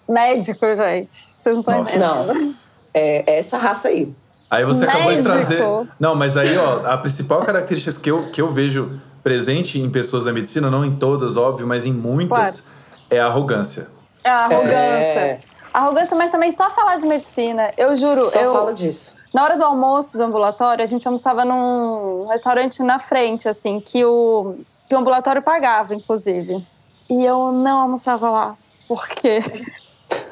Médico, 0.08 0.66
gente. 0.74 1.14
Vocês 1.14 1.54
não 1.54 1.60
estão 1.60 1.78
entendendo. 1.80 2.34
Não. 2.34 2.54
É, 2.94 3.32
é 3.34 3.38
essa 3.38 3.56
raça 3.56 3.88
aí. 3.88 4.12
Aí 4.50 4.64
você 4.64 4.84
acabou 4.84 5.14
de 5.14 5.22
trazer. 5.22 5.60
Não, 5.98 6.14
mas 6.14 6.36
aí, 6.36 6.56
ó, 6.58 6.86
a 6.86 6.98
principal 6.98 7.42
característica 7.44 7.98
que 8.00 8.10
eu, 8.10 8.30
que 8.30 8.42
eu 8.42 8.48
vejo 8.48 9.00
presente 9.22 9.80
em 9.80 9.88
pessoas 9.88 10.24
da 10.24 10.32
medicina, 10.32 10.70
não 10.70 10.84
em 10.84 10.94
todas, 10.94 11.36
óbvio, 11.36 11.66
mas 11.66 11.86
em 11.86 11.92
muitas, 11.92 12.66
é 13.08 13.18
a 13.18 13.26
arrogância. 13.26 13.88
É 14.22 14.28
a 14.28 14.44
arrogância. 14.44 14.70
É, 14.74 15.40
Arrogância, 15.72 16.14
mas 16.14 16.30
também 16.30 16.52
só 16.52 16.68
falar 16.70 16.96
de 16.96 17.06
medicina. 17.06 17.72
Eu 17.78 17.96
juro, 17.96 18.22
só 18.24 18.38
eu, 18.38 18.52
fala 18.52 18.74
disso. 18.74 19.14
Na 19.32 19.42
hora 19.42 19.56
do 19.56 19.64
almoço 19.64 20.18
do 20.18 20.24
ambulatório, 20.24 20.82
a 20.82 20.86
gente 20.86 21.08
almoçava 21.08 21.44
num 21.44 22.26
restaurante 22.28 22.82
na 22.82 22.98
frente, 22.98 23.48
assim, 23.48 23.80
que 23.80 24.04
o, 24.04 24.56
que 24.86 24.94
o 24.94 24.98
ambulatório 24.98 25.40
pagava, 25.40 25.94
inclusive. 25.94 26.62
E 27.08 27.24
eu 27.24 27.52
não 27.52 27.80
almoçava 27.80 28.28
lá. 28.28 28.56
Por 28.86 29.08
quê? 29.08 29.40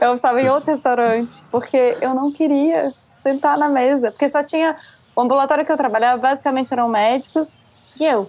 Eu 0.01 0.09
almoçava 0.09 0.41
em 0.41 0.49
outro 0.49 0.71
restaurante, 0.71 1.45
porque 1.51 1.97
eu 2.01 2.15
não 2.15 2.33
queria 2.33 2.95
sentar 3.13 3.59
na 3.59 3.69
mesa. 3.69 4.11
Porque 4.11 4.29
só 4.29 4.43
tinha. 4.43 4.77
O 5.15 5.21
ambulatório 5.21 5.67
que 5.67 5.73
eu 5.73 5.77
trabalhava, 5.77 6.21
basicamente 6.21 6.73
eram 6.73 6.89
médicos 6.89 7.59
e 7.99 8.05
eu. 8.05 8.29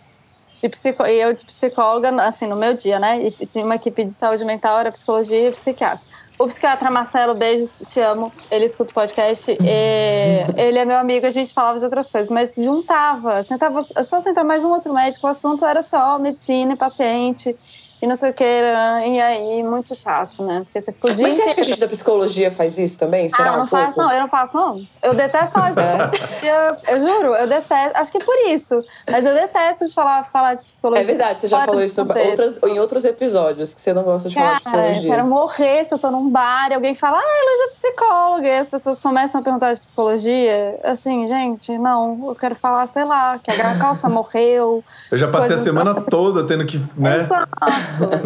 E, 0.62 0.68
psico, 0.70 1.06
e 1.06 1.20
eu 1.20 1.34
de 1.34 1.46
psicóloga, 1.46 2.10
assim, 2.24 2.46
no 2.46 2.56
meu 2.56 2.76
dia, 2.76 3.00
né? 3.00 3.34
E 3.40 3.46
tinha 3.46 3.64
uma 3.64 3.76
equipe 3.76 4.04
de 4.04 4.14
saúde 4.14 4.44
mental, 4.44 4.80
era 4.80 4.92
psicologia 4.92 5.48
e 5.48 5.52
psiquiatra. 5.52 6.02
O 6.38 6.48
psiquiatra 6.48 6.90
Marcelo, 6.90 7.36
beijos, 7.36 7.82
te 7.88 8.00
amo. 8.00 8.32
Ele 8.50 8.66
escuta 8.66 8.92
o 8.92 8.94
podcast. 8.94 9.52
ele 9.52 10.78
é 10.78 10.86
meu 10.86 10.98
amigo, 10.98 11.26
a 11.26 11.30
gente 11.30 11.54
falava 11.54 11.78
de 11.80 11.86
outras 11.86 12.10
coisas, 12.10 12.32
mas 12.32 12.56
juntava, 12.56 13.44
sentava, 13.44 13.82
só 14.04 14.20
sentar 14.20 14.44
mais 14.44 14.66
um 14.66 14.70
outro 14.70 14.94
médico. 14.94 15.28
O 15.28 15.30
assunto 15.30 15.66
era 15.66 15.82
só 15.82 16.18
medicina 16.18 16.74
e 16.74 16.78
paciente 16.78 17.56
e 18.02 18.08
não 18.08 18.16
sei 18.16 18.32
o 18.32 18.34
que. 18.34 18.44
E 18.44 19.22
aí, 19.22 19.64
muito 19.64 19.94
chato, 19.96 20.44
né? 20.44 20.62
Porque 20.66 20.82
você 20.82 20.92
ficou 20.92 21.12
o 21.12 21.14
dia 21.14 21.26
Mas 21.28 21.36
você 21.36 21.42
acha 21.44 21.56
que 21.56 21.62
a 21.62 21.64
gente 21.64 21.80
da 21.80 21.88
psicologia 21.88 22.52
faz 22.52 22.78
isso 22.78 22.98
também? 22.98 23.30
Será 23.30 23.54
ah, 23.54 23.58
não 23.58 23.64
um 23.66 23.68
faço, 23.68 23.96
pouco? 23.96 24.02
não, 24.02 24.12
eu 24.16 24.22
não 24.22 24.28
faço, 24.28 24.56
não. 24.58 24.82
Eu 25.02 25.14
detesto 25.14 25.52
falar 25.52 25.72
de 25.72 25.80
É. 25.80 26.08
psicologia. 26.08 26.78
Eu 26.88 27.00
juro, 27.00 27.36
eu 27.36 27.48
detesto. 27.48 27.98
Acho 27.98 28.12
que 28.12 28.18
é 28.18 28.26
por 28.26 28.36
isso. 28.48 28.84
Mas 29.10 29.26
eu 29.26 29.34
detesto 29.34 29.86
de 29.86 29.94
falar, 29.94 30.24
falar 30.32 30.56
de 30.56 30.66
psicologia. 30.66 31.04
É 31.04 31.08
verdade, 31.08 31.40
você 31.40 31.48
já 31.48 31.58
fora 31.58 31.68
falou 31.72 31.84
isso 31.84 32.02
outras, 32.02 32.60
em 32.64 32.80
outros 32.80 33.06
episódios, 33.06 33.74
que 33.74 33.82
você 33.82 33.94
não 33.94 34.04
gosta 34.04 34.30
de 34.30 34.36
falar 34.36 34.58
de 34.58 34.64
Cara, 34.64 34.78
eu 34.78 34.84
psicologia. 34.84 35.12
quero 35.16 35.28
morrer 35.28 35.86
se 35.86 35.94
eu 35.94 36.00
tô 36.00 36.12
num 36.12 36.30
bar 36.30 36.70
e 36.72 36.74
alguém 36.74 36.96
fala, 36.96 37.18
ah, 37.18 37.22
a 37.22 37.24
Luísa 37.24 37.64
é 37.66 37.70
psicóloga. 37.70 38.48
E 38.48 38.58
as 38.58 38.70
pessoas 38.70 39.00
começam 39.00 39.42
a 39.42 39.44
perguntar 39.44 39.74
de 39.74 39.80
psicologia. 39.80 40.80
Assim, 40.84 41.26
gente, 41.28 41.78
não, 41.78 42.30
eu 42.30 42.36
quero 42.36 42.56
falar, 42.56 42.88
sei 42.88 43.04
lá, 43.06 43.40
que 43.40 43.52
a 43.52 43.56
Gracalça 43.56 44.08
morreu. 44.10 44.84
Eu 45.12 45.18
já 45.18 45.28
passei 45.28 45.56
a 45.56 45.58
semana 45.58 46.02
toda 46.02 46.46
tendo 46.46 46.66
que, 46.66 46.82
né? 46.98 47.18
Exato. 47.18 47.52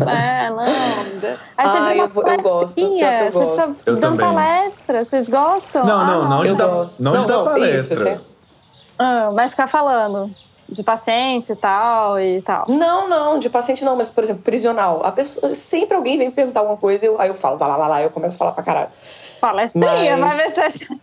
É, 0.08 0.50
não. 0.50 0.60
Aí 1.58 1.68
você 1.68 1.78
Ah, 1.78 1.90
vê 1.90 1.94
uma 1.96 2.04
eu 2.04 2.04
eu 2.04 2.42
gosto, 2.42 2.80
eu 2.80 2.88
você 2.90 3.30
fica 3.30 3.32
gosto. 3.32 3.84
Eu 3.86 3.96
dando 3.98 4.18
também. 4.18 4.34
palestra. 4.36 5.04
Vocês 5.04 5.30
gostam? 5.30 5.86
Não, 5.86 6.00
Ah, 6.00 6.06
não, 6.06 6.30
não 6.30 6.44
de 6.44 6.50
Eu 6.50 6.56
dar, 6.56 6.68
gosto. 6.68 7.00
não 7.04 7.12
de 7.14 7.18
Não, 7.20 7.28
dar 7.28 7.52
palestra. 7.52 8.12
isso, 8.12 8.22
Ah, 9.00 9.32
mas 9.34 9.52
ficar 9.52 9.68
falando 9.68 10.32
de 10.68 10.82
paciente 10.84 11.52
e 11.52 11.56
tal 11.56 12.20
e 12.20 12.42
tal. 12.42 12.66
Não, 12.68 13.08
não, 13.08 13.38
de 13.38 13.50
paciente 13.50 13.86
não, 13.86 13.96
mas, 13.96 14.10
por 14.10 14.24
exemplo, 14.24 14.42
prisional. 14.44 15.02
A 15.06 15.12
pessoa, 15.12 15.54
sempre 15.54 15.96
alguém 15.96 16.18
vem 16.18 16.28
me 16.30 16.34
perguntar 16.34 16.62
alguma 16.62 16.78
coisa, 16.78 17.06
eu, 17.06 17.20
aí 17.22 17.30
eu 17.30 17.36
falo, 17.36 17.58
vai 17.58 17.68
lá, 17.70 17.78
vai 17.78 17.90
lá, 17.90 18.02
eu 18.02 18.10
começo 18.10 18.36
a 18.36 18.40
falar 18.40 18.52
pra 18.54 18.64
caralho. 18.64 18.90
Palestrinha, 19.40 20.18
Mas- 20.18 20.36
vai 20.36 20.50
ver 20.50 20.72
se 20.72 20.88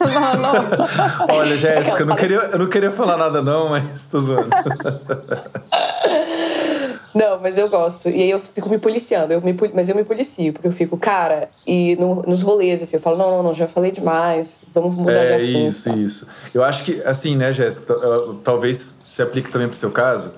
Não, 0.00 0.32
não. 0.42 1.36
Olha, 1.38 1.56
Jéssica, 1.56 2.02
eu 2.02 2.06
não, 2.06 2.14
Aquela 2.14 2.28
queria, 2.40 2.50
eu 2.52 2.58
não 2.58 2.66
queria 2.68 2.90
falar 2.90 3.16
nada, 3.16 3.40
não, 3.40 3.70
mas 3.70 4.06
tô 4.08 4.20
zoando. 4.20 4.48
Não, 7.14 7.40
mas 7.40 7.56
eu 7.58 7.68
gosto. 7.68 8.08
E 8.08 8.22
aí 8.22 8.30
eu 8.30 8.38
fico 8.38 8.68
me 8.68 8.78
policiando, 8.78 9.32
eu 9.32 9.40
me, 9.40 9.54
mas 9.72 9.88
eu 9.88 9.94
me 9.94 10.02
policio, 10.04 10.52
porque 10.52 10.66
eu 10.66 10.72
fico, 10.72 10.96
cara, 10.96 11.48
e 11.66 11.94
no- 11.96 12.22
nos 12.22 12.42
rolês, 12.42 12.82
assim, 12.82 12.96
eu 12.96 13.00
falo, 13.02 13.16
não, 13.16 13.30
não, 13.30 13.42
não, 13.44 13.54
já 13.54 13.68
falei 13.68 13.90
demais, 13.92 14.64
vamos 14.74 14.96
mudar 14.96 15.12
É, 15.12 15.38
de 15.38 15.44
assunto. 15.44 15.66
isso, 15.68 15.90
isso. 15.98 16.28
Eu 16.52 16.64
acho 16.64 16.82
que, 16.84 17.00
assim, 17.04 17.36
né, 17.36 17.52
Jéssica, 17.52 17.94
tal- 17.94 18.34
talvez 18.42 18.98
se 19.04 19.22
aplique 19.22 19.48
também 19.50 19.68
pro 19.68 19.76
seu 19.76 19.90
caso. 19.92 20.32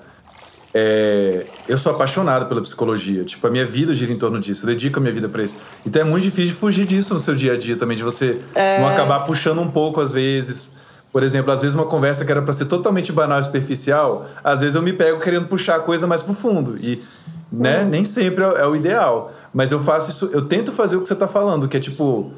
É, 0.73 1.45
eu 1.67 1.77
sou 1.77 1.91
apaixonado 1.91 2.45
pela 2.45 2.61
psicologia. 2.61 3.23
Tipo, 3.23 3.47
a 3.47 3.49
minha 3.49 3.65
vida 3.65 3.93
gira 3.93 4.11
em 4.11 4.17
torno 4.17 4.39
disso. 4.39 4.63
Eu 4.63 4.67
dedico 4.67 4.99
a 4.99 5.01
minha 5.01 5.13
vida 5.13 5.27
pra 5.27 5.43
isso. 5.43 5.59
Então 5.85 6.01
é 6.01 6.05
muito 6.05 6.23
difícil 6.23 6.51
de 6.51 6.53
fugir 6.53 6.85
disso 6.85 7.13
no 7.13 7.19
seu 7.19 7.33
dia 7.33 7.53
a 7.53 7.57
dia 7.57 7.75
também, 7.75 7.97
de 7.97 8.03
você 8.03 8.39
É. 8.53 8.79
não 8.79 8.87
acabar 8.87 9.21
puxando 9.25 9.59
um 9.59 9.69
pouco 9.71 9.99
às 9.99 10.11
vezes. 10.11 10.69
Por 11.11 11.23
exemplo, 11.23 11.51
às 11.51 11.61
vezes 11.61 11.75
uma 11.75 11.85
conversa 11.85 12.25
que 12.25 12.31
era 12.31 12.41
pra 12.41 12.53
ser 12.53 12.65
totalmente 12.65 13.11
banal 13.11 13.39
e 13.39 13.43
superficial, 13.43 14.25
às 14.43 14.61
vezes 14.61 14.75
eu 14.75 14.81
me 14.81 14.93
pego 14.93 15.19
querendo 15.19 15.47
puxar 15.47 15.77
a 15.77 15.79
coisa 15.79 16.05
mais 16.05 16.21
pro 16.21 16.33
fundo. 16.33 16.77
E, 16.77 17.03
né, 17.51 17.83
nem 17.83 18.03
sempre 18.05 18.43
é, 18.43 18.61
é 18.61 18.67
o 18.67 18.75
ideal. 18.75 19.31
Mas 19.53 19.71
eu 19.71 19.79
faço 19.79 20.11
isso, 20.11 20.29
eu 20.33 20.43
tento 20.47 20.71
fazer 20.71 20.97
o 20.97 21.01
que 21.01 21.07
você 21.07 21.15
tá 21.15 21.27
falando, 21.27 21.67
que 21.67 21.77
é 21.77 21.79
tipo, 21.79 22.31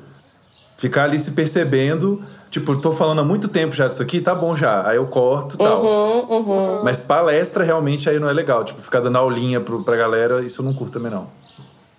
ficar 0.78 1.06
ali 1.06 1.20
se 1.20 1.32
percebendo, 1.32 2.22
tipo, 2.50 2.78
tô 2.78 2.92
falando 2.92 3.20
há 3.20 3.24
muito 3.24 3.48
tempo 3.50 3.76
já 3.76 3.88
disso 3.88 4.02
aqui, 4.02 4.22
tá 4.22 4.34
bom 4.34 4.56
já. 4.56 4.88
Aí 4.88 4.96
eu 4.98 5.08
corto 5.08 5.56
e 5.56 5.58
tal. 5.58 5.84
Uhum, 5.84 6.26
uhum. 6.30 6.84
Mas 6.84 7.00
palestra 7.02 7.64
realmente 7.66 8.10
aí 8.10 8.20
não 8.20 8.30
é 8.30 8.34
legal. 8.34 8.64
Tipo, 8.64 8.82
ficar 8.82 9.02
dando 9.02 9.18
aulinha 9.18 9.60
pro, 9.60 9.84
pra 9.84 9.96
galera, 9.98 10.42
isso 10.42 10.62
eu 10.62 10.66
não 10.66 10.74
curto 10.74 10.94
também 10.94 11.12
não. 11.12 11.28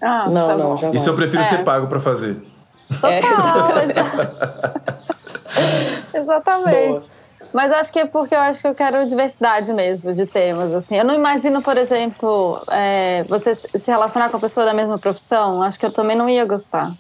Ah, 0.00 0.26
Não, 0.30 0.46
tá 0.46 0.56
não, 0.56 0.76
jamais. 0.78 0.98
Isso 0.98 1.10
eu 1.10 1.14
prefiro 1.14 1.42
É. 1.42 1.44
ser 1.44 1.58
pago 1.64 1.86
pra 1.88 2.00
fazer. 2.00 2.38
É. 3.02 3.20
Total, 3.20 3.70
Exatamente. 6.14 6.88
Boa. 6.88 7.00
Mas 7.52 7.72
acho 7.72 7.92
que 7.92 7.98
é 7.98 8.06
porque 8.06 8.34
eu 8.34 8.38
acho 8.38 8.60
que 8.60 8.68
eu 8.68 8.74
quero 8.74 9.06
diversidade 9.06 9.72
mesmo 9.72 10.14
de 10.14 10.26
temas. 10.26 10.72
Assim, 10.72 10.96
eu 10.96 11.04
não 11.04 11.14
imagino, 11.14 11.62
por 11.62 11.76
exemplo, 11.76 12.62
é, 12.70 13.24
você 13.24 13.54
se 13.54 13.90
relacionar 13.90 14.28
com 14.28 14.36
a 14.36 14.40
pessoa 14.40 14.64
da 14.64 14.72
mesma 14.72 14.98
profissão. 14.98 15.62
Acho 15.62 15.78
que 15.78 15.86
eu 15.86 15.92
também 15.92 16.16
não 16.16 16.28
ia 16.28 16.44
gostar. 16.44 16.92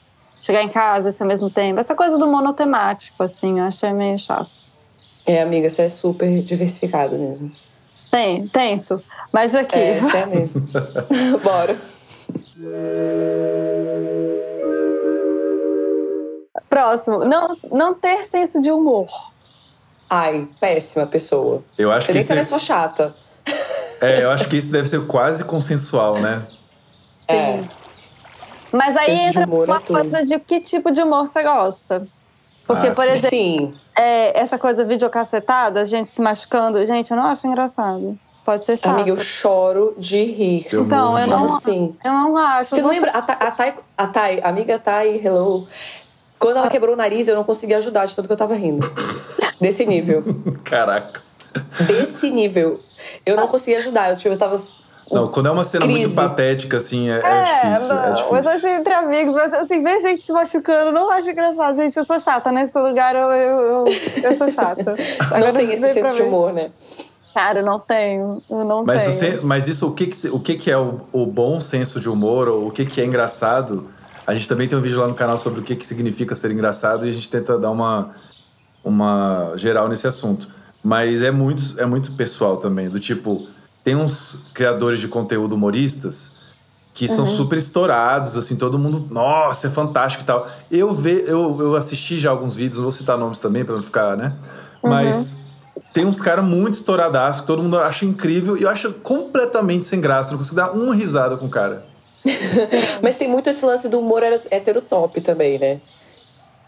Chegar 0.42 0.62
em 0.62 0.68
casa 0.68 1.10
esse 1.10 1.22
ao 1.22 1.28
mesmo 1.28 1.50
tempo. 1.50 1.78
Essa 1.78 1.94
coisa 1.94 2.18
do 2.18 2.26
monotemático, 2.26 3.22
assim, 3.22 3.60
eu 3.60 3.66
achei 3.66 3.92
meio 3.92 4.18
chato. 4.18 4.50
É, 5.26 5.42
amiga, 5.42 5.68
você 5.68 5.82
é 5.82 5.88
super 5.88 6.42
diversificada 6.42 7.16
mesmo. 7.16 7.52
Tem, 8.10 8.48
tento. 8.48 9.02
Mas 9.32 9.54
aqui. 9.54 9.78
É, 9.78 10.00
você 10.00 10.16
é 10.16 10.26
mesmo. 10.26 10.66
Bora. 11.44 11.78
Próximo. 16.70 17.18
Não, 17.18 17.56
não 17.70 17.92
ter 17.92 18.24
senso 18.24 18.60
de 18.60 18.70
humor. 18.70 19.06
Ai, 20.08 20.48
péssima 20.58 21.04
pessoa. 21.06 21.62
Eu 21.76 21.90
acho 21.92 22.06
Você 22.06 22.12
que 22.12 22.18
nem 22.18 22.26
que 22.26 22.32
ela 22.32 22.40
é 22.40 22.42
isso 22.42 22.50
só 22.50 22.58
chata. 22.58 23.14
é, 24.00 24.22
eu 24.24 24.30
acho 24.30 24.48
que 24.48 24.56
isso 24.56 24.72
deve 24.72 24.88
ser 24.88 25.06
quase 25.06 25.44
consensual, 25.44 26.14
né? 26.20 26.46
Sim. 27.20 27.32
É. 27.32 27.68
Mas 28.72 28.96
aí 28.96 29.06
Senso 29.16 29.40
entra 29.40 29.42
é 29.42 29.46
uma 29.46 29.80
tudo. 29.80 29.98
coisa 30.00 30.24
de 30.24 30.38
que 30.38 30.60
tipo 30.60 30.90
de 30.92 31.02
humor 31.02 31.26
você 31.26 31.42
gosta. 31.42 32.06
Porque, 32.66 32.86
Ah, 32.88 32.92
por 32.92 33.04
sim. 33.04 33.10
exemplo, 33.10 33.28
Sim. 33.30 33.74
é, 33.98 34.40
essa 34.40 34.56
coisa 34.56 34.84
videocacetada, 34.84 35.80
a 35.80 35.84
gente 35.84 36.12
se 36.12 36.22
machucando, 36.22 36.84
gente, 36.86 37.10
eu 37.10 37.16
não 37.16 37.24
acho 37.26 37.48
engraçado. 37.48 38.16
Pode 38.44 38.64
ser 38.64 38.76
chato. 38.78 38.92
Amiga, 38.94 39.10
eu 39.10 39.18
choro 39.18 39.94
de 39.98 40.22
rir. 40.24 40.66
Eu 40.72 40.84
Então, 40.84 41.18
eu 41.18 41.26
não-. 41.26 41.44
Assim. 41.44 41.96
Eu 42.04 42.12
não 42.12 42.36
acho. 42.36 42.70
Você 42.70 42.80
eu 42.80 42.84
não 42.84 42.90
gosto- 42.90 43.04
lembra? 43.04 43.18
A 43.18 43.22
Thay, 43.22 43.36
a 43.40 43.50
Thay, 43.50 43.74
a 43.98 44.06
Thay, 44.06 44.40
a 44.40 44.48
amiga 44.48 44.78
Thay, 44.78 45.16
hello. 45.24 45.66
Quando 46.40 46.56
ela 46.56 46.68
quebrou 46.70 46.94
o 46.94 46.96
nariz, 46.96 47.28
eu 47.28 47.36
não 47.36 47.44
consegui 47.44 47.74
ajudar 47.74 48.06
de 48.06 48.16
tanto 48.16 48.26
que 48.26 48.32
eu 48.32 48.36
tava 48.36 48.54
rindo. 48.54 48.90
Desse 49.60 49.84
nível. 49.84 50.24
Caracas. 50.64 51.36
Desse 51.86 52.30
nível. 52.30 52.80
Eu 53.26 53.36
não 53.36 53.46
consegui 53.46 53.76
ajudar. 53.76 54.08
Eu, 54.10 54.16
tipo, 54.16 54.30
eu 54.32 54.38
tava. 54.38 54.56
Não, 55.12 55.28
quando 55.28 55.46
é 55.46 55.50
uma 55.50 55.64
cena 55.64 55.84
muito 55.86 56.02
Crise. 56.04 56.16
patética, 56.16 56.76
assim, 56.78 57.10
é, 57.10 57.18
é 57.22 57.42
difícil. 57.42 57.94
não, 57.94 58.04
é 58.04 58.08
Mas 58.10 58.18
difícil. 58.20 58.50
assim, 58.52 58.68
entre 58.68 58.92
amigos, 58.94 59.34
mas 59.34 59.52
assim, 59.52 59.82
ver 59.82 60.00
gente 60.00 60.22
se 60.24 60.32
machucando, 60.32 60.92
não 60.92 61.10
acho 61.10 61.30
engraçado. 61.30 61.74
Gente, 61.76 61.96
eu 61.96 62.04
sou 62.04 62.18
chata 62.18 62.50
nesse 62.52 62.78
lugar, 62.78 63.14
eu, 63.14 63.28
eu, 63.32 63.58
eu, 63.58 63.84
eu 64.22 64.38
sou 64.38 64.48
chata. 64.48 64.94
Não 65.30 65.36
Agora 65.36 65.52
tem 65.52 65.72
esse 65.72 65.88
senso 65.92 66.14
de 66.14 66.22
humor, 66.22 66.52
né? 66.52 66.70
Cara, 67.34 67.60
eu 67.60 67.64
não 67.64 67.78
tenho. 67.78 68.42
Eu 68.48 68.64
não 68.64 68.84
Mas, 68.84 69.04
tenho. 69.04 69.14
você, 69.14 69.40
mas 69.42 69.66
isso, 69.68 69.86
o 69.86 69.94
que, 69.94 70.06
que, 70.06 70.28
o 70.28 70.40
que, 70.40 70.54
que 70.56 70.70
é 70.70 70.76
o, 70.78 71.00
o 71.12 71.26
bom 71.26 71.60
senso 71.60 72.00
de 72.00 72.08
humor, 72.08 72.48
ou 72.48 72.68
o 72.68 72.70
que, 72.70 72.84
que 72.86 73.00
é 73.00 73.04
engraçado? 73.04 73.88
A 74.30 74.34
gente 74.34 74.48
também 74.48 74.68
tem 74.68 74.78
um 74.78 74.80
vídeo 74.80 75.00
lá 75.00 75.08
no 75.08 75.14
canal 75.14 75.40
sobre 75.40 75.58
o 75.58 75.62
que, 75.64 75.74
que 75.74 75.84
significa 75.84 76.36
ser 76.36 76.52
engraçado 76.52 77.04
e 77.04 77.08
a 77.08 77.12
gente 77.12 77.28
tenta 77.28 77.58
dar 77.58 77.68
uma, 77.68 78.10
uma 78.84 79.54
geral 79.56 79.88
nesse 79.88 80.06
assunto. 80.06 80.46
Mas 80.84 81.20
é 81.20 81.32
muito, 81.32 81.60
é 81.78 81.84
muito 81.84 82.12
pessoal 82.12 82.56
também, 82.56 82.88
do 82.88 83.00
tipo, 83.00 83.48
tem 83.82 83.96
uns 83.96 84.46
criadores 84.54 85.00
de 85.00 85.08
conteúdo 85.08 85.56
humoristas 85.56 86.36
que 86.94 87.08
são 87.08 87.24
Uhum. 87.24 87.30
super 87.32 87.58
estourados, 87.58 88.36
assim, 88.36 88.54
todo 88.54 88.78
mundo, 88.78 89.04
nossa, 89.10 89.66
é 89.66 89.70
fantástico 89.70 90.22
e 90.22 90.26
tal. 90.26 90.48
Eu, 90.70 90.94
ve, 90.94 91.24
eu, 91.26 91.56
eu 91.60 91.74
assisti 91.74 92.20
já 92.20 92.30
alguns 92.30 92.54
vídeos, 92.54 92.76
não 92.76 92.84
vou 92.84 92.92
citar 92.92 93.18
nomes 93.18 93.40
também 93.40 93.64
pra 93.64 93.74
não 93.74 93.82
ficar, 93.82 94.16
né? 94.16 94.36
Uhum. 94.80 94.90
Mas 94.90 95.40
tem 95.92 96.06
uns 96.06 96.20
caras 96.20 96.44
muito 96.44 96.74
estouradaços 96.74 97.40
que 97.40 97.48
todo 97.48 97.64
mundo 97.64 97.76
acha 97.78 98.04
incrível 98.04 98.56
e 98.56 98.62
eu 98.62 98.68
acho 98.68 98.92
completamente 98.92 99.86
sem 99.86 100.00
graça. 100.00 100.30
Não 100.30 100.38
consigo 100.38 100.54
dar 100.54 100.70
uma 100.70 100.94
risada 100.94 101.36
com 101.36 101.46
o 101.46 101.50
cara. 101.50 101.89
Mas 103.02 103.16
tem 103.16 103.28
muito 103.28 103.48
esse 103.50 103.64
lance 103.64 103.88
do 103.88 103.98
humor 103.98 104.22
heterotop 104.22 105.20
também, 105.20 105.58
né? 105.58 105.80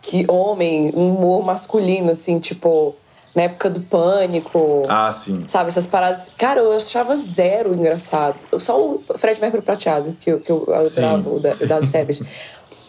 Que 0.01 0.25
homem, 0.29 0.91
um 0.95 1.07
humor 1.15 1.45
masculino, 1.45 2.11
assim, 2.11 2.41
tipo, 2.41 2.97
na 3.35 3.43
época 3.43 3.71
do 3.71 3.81
pânico. 3.81 4.83
Ah, 4.89 5.13
sim. 5.13 5.45
Sabe, 5.47 5.69
essas 5.69 5.87
paradas. 5.87 6.31
Cara, 6.37 6.61
eu 6.61 6.73
achava 6.73 7.15
zero 7.17 7.75
engraçado. 7.75 8.37
Só 8.59 8.81
o 8.81 9.05
Fred 9.17 9.41
Mercury 9.41 9.63
prateado, 9.63 10.17
que, 10.21 10.31
eu- 10.33 10.41
que 10.41 10.51
eu 10.51 10.67
adorava, 10.75 11.29
o 11.29 11.39
da, 11.39 11.53
sim. 11.53 11.67
Establish. 11.81 12.23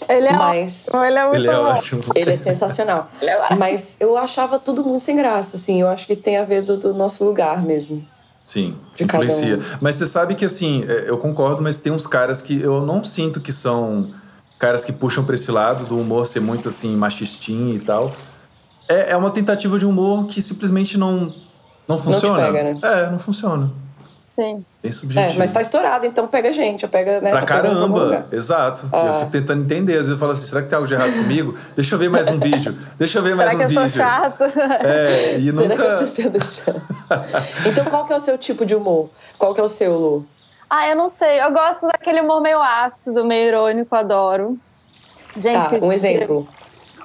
Ele 0.09 0.27
é 0.27 0.33
Mas 0.33 0.87
ótimo, 0.89 1.03
ele 1.05 1.17
é 1.17 1.23
muito 1.23 1.35
Ele 1.37 1.47
é 1.49 1.55
bom. 1.55 1.63
ótimo. 1.65 2.01
ele 2.15 2.31
é 2.33 2.37
sensacional. 2.37 3.09
Ele 3.21 3.29
é. 3.31 3.55
Mas 3.55 3.95
eu 3.99 4.17
achava 4.17 4.59
tudo 4.59 4.83
muito 4.83 5.01
sem 5.01 5.15
graça, 5.15 5.55
assim. 5.55 5.79
Eu 5.81 5.87
acho 5.87 6.05
que 6.07 6.15
tem 6.15 6.35
a 6.37 6.43
ver 6.43 6.61
do, 6.63 6.75
do 6.77 6.93
nosso 6.93 7.23
lugar 7.23 7.61
mesmo. 7.63 8.05
Sim, 8.45 8.75
De 8.95 9.03
influencia. 9.05 9.57
um. 9.57 9.77
Mas 9.81 9.95
você 9.95 10.05
sabe 10.05 10.35
que, 10.35 10.45
assim, 10.45 10.83
é, 10.87 11.09
eu 11.09 11.17
concordo, 11.17 11.61
mas 11.61 11.79
tem 11.79 11.91
uns 11.91 12.05
caras 12.05 12.41
que 12.41 12.59
eu 12.59 12.85
não 12.85 13.03
sinto 13.03 13.39
que 13.39 13.53
são 13.53 14.11
caras 14.59 14.83
que 14.83 14.91
puxam 14.91 15.23
pra 15.23 15.35
esse 15.35 15.51
lado 15.51 15.85
do 15.85 15.97
humor 15.97 16.25
ser 16.25 16.39
muito, 16.39 16.69
assim, 16.69 16.95
machistinho 16.95 17.75
e 17.75 17.79
tal. 17.79 18.15
É, 18.87 19.11
é 19.11 19.17
uma 19.17 19.31
tentativa 19.31 19.79
de 19.79 19.85
humor 19.85 20.27
que 20.27 20.41
simplesmente 20.41 20.97
não, 20.97 21.33
não 21.87 21.97
funciona. 21.97 22.41
pega, 22.41 22.63
né? 22.63 22.79
É, 22.81 23.09
não 23.09 23.17
funciona. 23.19 23.71
Sim. 24.35 24.65
Bem 24.81 24.91
subjetivo. 24.91 25.35
É, 25.35 25.37
mas 25.37 25.51
tá 25.51 25.61
estourado, 25.61 26.07
então 26.07 26.25
pega 26.27 26.51
gente, 26.51 26.87
pega, 26.87 27.21
né? 27.21 27.29
Pra 27.29 27.41
tá 27.41 27.45
caramba, 27.45 28.25
exato. 28.31 28.89
Ah. 28.91 29.05
Eu 29.05 29.13
fico 29.19 29.31
tentando 29.31 29.61
entender. 29.63 29.91
Às 29.93 29.97
vezes 29.99 30.11
eu 30.13 30.17
falo 30.17 30.31
assim, 30.31 30.45
será 30.47 30.61
que 30.63 30.69
tem 30.69 30.75
algo 30.75 30.87
de 30.87 30.93
errado 30.95 31.13
comigo? 31.13 31.55
Deixa 31.75 31.93
eu 31.93 31.99
ver 31.99 32.09
mais 32.09 32.27
um 32.29 32.39
vídeo. 32.39 32.75
Deixa 32.97 33.19
eu 33.19 33.23
ver 33.23 33.35
mais 33.35 33.51
Será 33.51 33.59
que 33.59 33.73
um 33.75 33.75
eu 33.79 33.81
vídeo. 33.81 33.89
sou 33.95 34.05
chata? 34.05 34.45
É, 34.83 35.37
e 35.37 35.43
Será 35.43 35.43
que 35.43 35.49
eu 35.49 35.53
nunca. 35.69 35.97
tô 35.99 36.07
sendo 36.07 36.43
chata? 36.43 36.81
Então, 37.67 37.85
qual 37.85 38.05
que 38.07 38.13
é 38.13 38.15
o 38.15 38.19
seu 38.19 38.35
tipo 38.37 38.65
de 38.65 38.75
humor? 38.75 39.09
Qual 39.37 39.53
que 39.53 39.61
é 39.61 39.63
o 39.63 39.67
seu, 39.67 39.93
Lu? 39.97 40.25
Ah, 40.67 40.89
eu 40.89 40.95
não 40.95 41.09
sei. 41.09 41.39
Eu 41.39 41.51
gosto 41.51 41.85
daquele 41.87 42.19
humor 42.21 42.41
meio 42.41 42.59
ácido, 42.59 43.23
meio 43.23 43.49
irônico, 43.49 43.95
adoro. 43.95 44.57
Gente, 45.37 45.63
Tá, 45.63 45.69
que- 45.69 45.85
um 45.85 45.91
exemplo. 45.91 46.47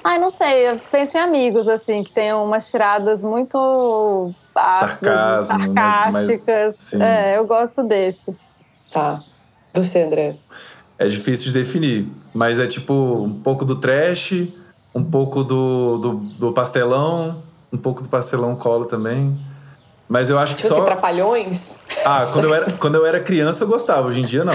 Ai, 0.03 0.19
não 0.19 0.31
sei. 0.31 0.71
Eu 0.71 0.81
penso 0.91 1.19
em 1.19 1.21
amigos, 1.21 1.69
assim, 1.69 2.03
que 2.03 2.11
tem 2.11 2.33
umas 2.33 2.71
tiradas 2.71 3.23
muito 3.23 4.33
ácidas, 4.59 5.47
Sarcasmo, 5.47 5.75
mas- 5.75 5.95
sarcásticas. 6.27 6.93
É, 6.95 7.37
eu 7.39 7.47
gosto 7.47 7.83
desse. 7.83 8.35
Tá. 8.91 9.21
Você, 9.75 10.03
André? 10.03 10.37
É 10.99 11.07
difícil 11.07 11.47
de 11.47 11.53
definir. 11.53 12.09
Mas 12.35 12.59
é 12.59 12.67
tipo 12.67 12.93
um 12.93 13.33
pouco 13.41 13.65
do 13.65 13.77
trash, 13.77 14.33
um 14.95 15.03
pouco 15.05 15.45
do, 15.45 15.99
do, 15.99 16.13
do 16.17 16.53
pastelão, 16.53 17.43
um 17.73 17.77
pouco 17.79 18.03
do 18.03 18.09
pastelão 18.09 18.57
colo 18.57 18.85
também. 18.87 19.39
Mas 20.09 20.31
eu 20.31 20.39
acho 20.39 20.57
que 20.57 20.63
Tipo 20.63 20.75
assim, 20.75 20.81
só. 20.81 20.87
trapalhões? 20.87 21.81
Ah, 22.05 22.25
quando 22.33 22.45
eu, 22.47 22.55
era, 22.55 22.73
quando 22.73 22.95
eu 22.95 23.07
era 23.07 23.21
criança 23.21 23.65
eu 23.65 23.69
gostava, 23.69 24.09
hoje 24.09 24.21
em 24.21 24.25
dia 24.25 24.45
não. 24.45 24.55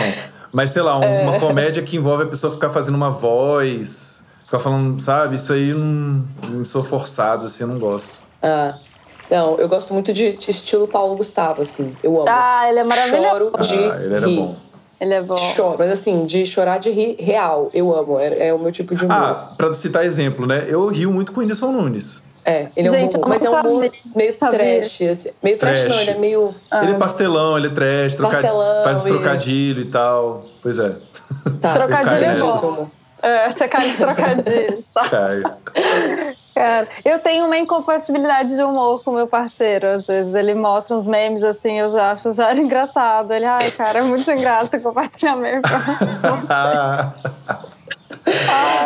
Mas 0.52 0.72
sei 0.72 0.82
lá, 0.82 0.98
um- 1.00 1.04
É. 1.04 1.22
uma 1.24 1.39
comédia 1.39 1.82
que 1.84 1.96
envolve 1.96 2.24
a 2.24 2.28
pessoa 2.28 2.52
ficar 2.54 2.70
fazendo 2.72 2.96
uma 2.96 3.10
voz, 3.12 4.28
ficar 4.46 4.60
falando, 4.60 5.00
sabe? 5.00 5.36
Isso 5.36 5.54
aí 5.54 5.72
não 5.74 6.26
sou 6.66 6.84
forçado, 6.84 7.46
assim, 7.46 7.63
eu 7.63 7.68
não 7.68 7.78
gosto. 7.80 8.20
Ah. 8.42 8.76
Não, 9.30 9.56
eu 9.58 9.68
gosto 9.70 9.94
muito 9.94 10.12
de, 10.14 10.34
de 10.34 10.52
estilo 10.52 10.88
Paulo 10.88 11.16
Gustavo, 11.16 11.62
assim. 11.62 11.96
Eu 12.04 12.18
amo. 12.20 12.26
Ah, 12.30 12.66
ele 12.70 12.80
é 12.80 12.84
maravilhoso. 12.84 13.30
Choro 13.30 13.52
de 13.62 13.76
ah, 13.92 14.00
ele 14.04 14.16
era 14.16 14.28
rir. 14.28 14.36
bom. 14.38 14.56
Ele 15.02 15.14
é 15.14 15.22
bom. 15.22 15.36
Choro, 15.36 15.76
mas 15.80 15.90
assim, 15.92 16.26
de 16.26 16.46
chorar 16.46 16.78
de 16.80 16.90
rir 16.92 17.16
real. 17.20 17.70
Eu 17.74 17.94
amo. 17.96 18.20
É, 18.20 18.48
é 18.48 18.54
o 18.54 18.60
meu 18.60 18.72
tipo 18.72 18.96
de 18.96 19.04
humor. 19.06 19.18
Ah, 19.18 19.54
pra 19.58 19.74
citar 19.74 20.06
exemplo, 20.06 20.46
né? 20.46 20.66
Eu 20.68 20.88
rio 20.88 21.12
muito 21.12 21.32
com 21.32 21.40
o 21.40 21.42
Whindersson 21.42 21.72
Nunes. 21.72 22.22
É, 22.46 22.68
ele 22.76 22.88
é 22.90 22.92
um 22.92 22.94
Gente, 22.94 23.14
bom 23.14 23.20
humor, 23.20 23.30
mas 23.30 23.46
é 23.46 23.50
um 23.50 23.54
humor 23.60 23.92
meio 24.16 24.34
sabia. 24.34 24.60
trash. 24.60 25.02
assim. 25.02 25.30
Meio 25.42 25.58
trash, 25.58 25.80
Trash. 25.82 25.94
não, 25.94 26.02
ele 26.02 26.12
é 26.12 26.18
meio. 26.18 26.56
Ah, 26.70 26.84
Ele 26.84 26.92
é 26.92 26.96
pastelão, 26.98 27.58
ele 27.58 27.68
é 27.68 27.70
trash, 27.70 28.16
Pastelão, 28.16 28.84
faz 28.84 28.98
os 29.00 29.06
isso. 29.06 29.14
trocadilhos 29.14 29.86
e 29.86 29.90
tal. 29.90 30.44
Pois 30.62 30.78
é, 30.78 30.94
Tá, 31.62 31.74
Trocadilho 31.74 32.26
é 32.26 32.38
bom. 32.38 32.88
É, 33.22 33.46
essa 33.46 33.66
cara 33.70 33.88
de 33.88 33.96
trocadilhos, 33.96 34.86
tá? 34.94 35.08
Caio. 35.10 35.44
Cara, 36.54 36.88
eu 37.04 37.20
tenho 37.20 37.46
uma 37.46 37.58
incompatibilidade 37.58 38.56
de 38.56 38.62
humor 38.62 39.04
com 39.04 39.12
meu 39.12 39.28
parceiro. 39.28 39.88
Às 39.88 40.06
vezes 40.06 40.34
ele 40.34 40.54
mostra 40.54 40.96
uns 40.96 41.08
memes 41.08 41.44
assim, 41.44 41.80
eu 41.80 41.92
já 41.92 42.12
acho 42.12 42.32
já 42.34 42.54
engraçado. 42.56 43.34
Ele, 43.34 43.46
ai, 43.46 43.72
cara, 43.72 44.00
é 44.00 44.02
muito 44.04 44.24
sem 44.24 44.39
graça 44.39 44.80
compartilhar 44.80 45.36
meme. 45.36 45.62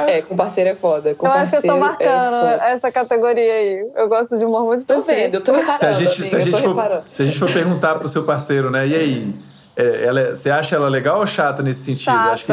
É, 0.08 0.22
com 0.22 0.36
parceiro 0.36 0.70
é 0.70 0.76
foda. 0.76 1.14
Com 1.14 1.28
eu 1.28 1.32
acho 1.32 1.52
que 1.52 1.58
eu 1.58 1.62
tô 1.62 1.80
parceiro 1.80 1.80
marcando 1.80 2.62
É 2.62 2.72
essa 2.72 2.92
categoria 2.92 3.54
aí. 3.54 3.88
Eu 3.96 4.10
gosto 4.10 4.38
de 4.38 4.46
humor 4.46 4.64
muito 4.66 4.86
Tô 4.86 5.02
vendo, 5.02 5.36
eu 5.36 5.44
tô 5.44 5.52
reparando. 5.52 5.78
se, 5.78 5.86
a 5.86 5.92
gente, 5.92 6.26
se, 6.26 6.36
a 6.36 6.40
for, 6.42 6.70
reparando. 6.70 7.04
se 7.12 7.22
a 7.22 7.26
gente 7.26 7.38
for 7.38 7.52
perguntar 7.52 7.96
pro 7.96 8.10
seu 8.10 8.24
parceiro, 8.24 8.72
né? 8.72 8.88
E 8.88 8.96
aí? 8.96 9.36
É, 9.78 10.06
ela 10.06 10.20
é- 10.20 10.30
você 10.36 10.50
acha 10.50 10.76
ela 10.76 10.90
legal 10.90 11.20
ou 11.20 11.28
chata 11.28 11.62
nesse 11.64 11.82
sentido? 11.84 12.10
Acho 12.12 12.46
que 12.46 12.52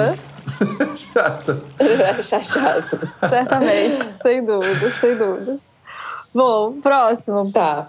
chata. 1.12 1.60
Chato. 2.22 2.98
Certamente, 3.28 3.98
sem 4.22 4.44
dúvida, 4.44 4.90
sem 5.00 5.16
dúvida. 5.16 5.58
Bom, 6.34 6.80
próximo. 6.80 7.50
Tá. 7.50 7.88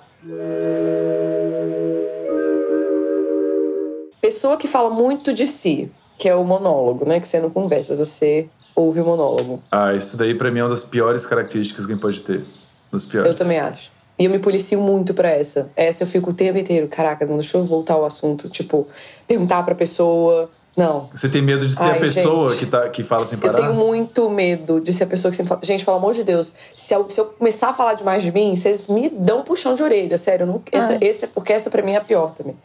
Pessoa 4.22 4.58
que 4.58 4.68
fala 4.68 4.90
muito 4.90 5.34
de 5.34 5.46
si, 5.46 5.92
que 6.18 6.28
é 6.28 6.36
o 6.36 6.44
monólogo, 6.44 7.08
né? 7.08 7.20
Que 7.20 7.28
você 7.28 7.40
não 7.40 7.50
conversa, 7.50 7.96
você 7.96 8.48
ouve 8.76 9.02
o 9.02 9.06
monólogo. 9.06 9.62
Ah, 9.72 9.94
isso 9.94 10.18
daí 10.18 10.34
pra 10.34 10.50
mim 10.50 10.60
é 10.60 10.64
uma 10.64 10.70
das 10.70 10.84
piores 10.84 11.26
características 11.26 11.86
que 11.86 11.92
alguém 11.92 12.02
pode 12.02 12.22
ter. 12.22 12.44
Das 12.92 13.06
piores. 13.06 13.32
Eu 13.32 13.36
também 13.38 13.60
acho. 13.60 13.92
E 14.18 14.26
eu 14.26 14.32
me 14.32 14.40
policio 14.40 14.80
muito 14.80 15.14
pra 15.14 15.30
essa. 15.30 15.70
Essa 15.76 16.04
eu 16.04 16.08
fico 16.08 16.30
o 16.32 16.34
tempo 16.34 16.58
inteiro. 16.58 16.88
Caraca, 16.88 17.26
não 17.26 17.36
deixa 17.38 17.58
eu 17.58 17.64
voltar 17.66 17.96
ao 17.96 18.06
assunto. 18.06 18.50
Tipo, 18.50 18.88
perguntar 19.28 19.64
pra 19.64 19.76
pessoa. 19.76 20.50
Não. 20.76 21.10
Você 21.16 21.30
tem 21.30 21.42
medo 21.42 21.66
de 21.66 21.74
ser 21.74 21.84
Ai, 21.84 21.98
a 21.98 22.00
pessoa 22.00 22.50
gente. 22.50 22.60
que, 22.60 22.66
tá, 22.66 22.90
que 22.90 23.02
fala 23.04 23.22
sem 23.26 23.38
Eu 23.38 23.42
parar? 23.42 23.56
tenho 23.58 23.74
muito 23.74 24.30
medo 24.30 24.82
de 24.82 24.92
ser 24.92 25.06
a 25.06 25.08
pessoa 25.08 25.32
que 25.32 25.38
sempre 25.38 25.50
fala. 25.50 25.62
Gente, 25.64 25.86
pelo 25.86 25.98
amor 25.98 26.14
de 26.14 26.24
Deus, 26.24 26.54
se 26.76 26.94
eu, 26.94 27.10
se 27.10 27.20
eu 27.20 27.26
começar 27.26 27.70
a 27.70 27.74
falar 27.74 27.94
demais 27.94 28.22
de 28.24 28.32
mim, 28.32 28.56
vocês 28.56 28.88
me 28.88 29.10
dão 29.10 29.40
um 29.40 29.44
puxão 29.44 29.74
de 29.76 29.84
orelha, 29.84 30.18
sério. 30.18 30.44
Eu 30.44 30.48
não, 30.48 30.62
essa, 30.72 30.98
esse, 31.00 31.28
porque 31.28 31.54
essa 31.54 31.70
pra 31.70 31.82
mim 31.82 31.94
é 31.94 31.98
a 31.98 32.02
pior 32.02 32.34
também. 32.34 32.56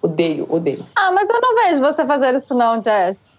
Odeio, 0.00 0.46
odeio. 0.48 0.86
Ah, 0.94 1.10
mas 1.10 1.28
eu 1.28 1.40
não 1.40 1.54
vejo 1.56 1.80
você 1.80 2.04
fazer 2.06 2.34
isso 2.34 2.54
não, 2.54 2.80
Jess. 2.82 3.34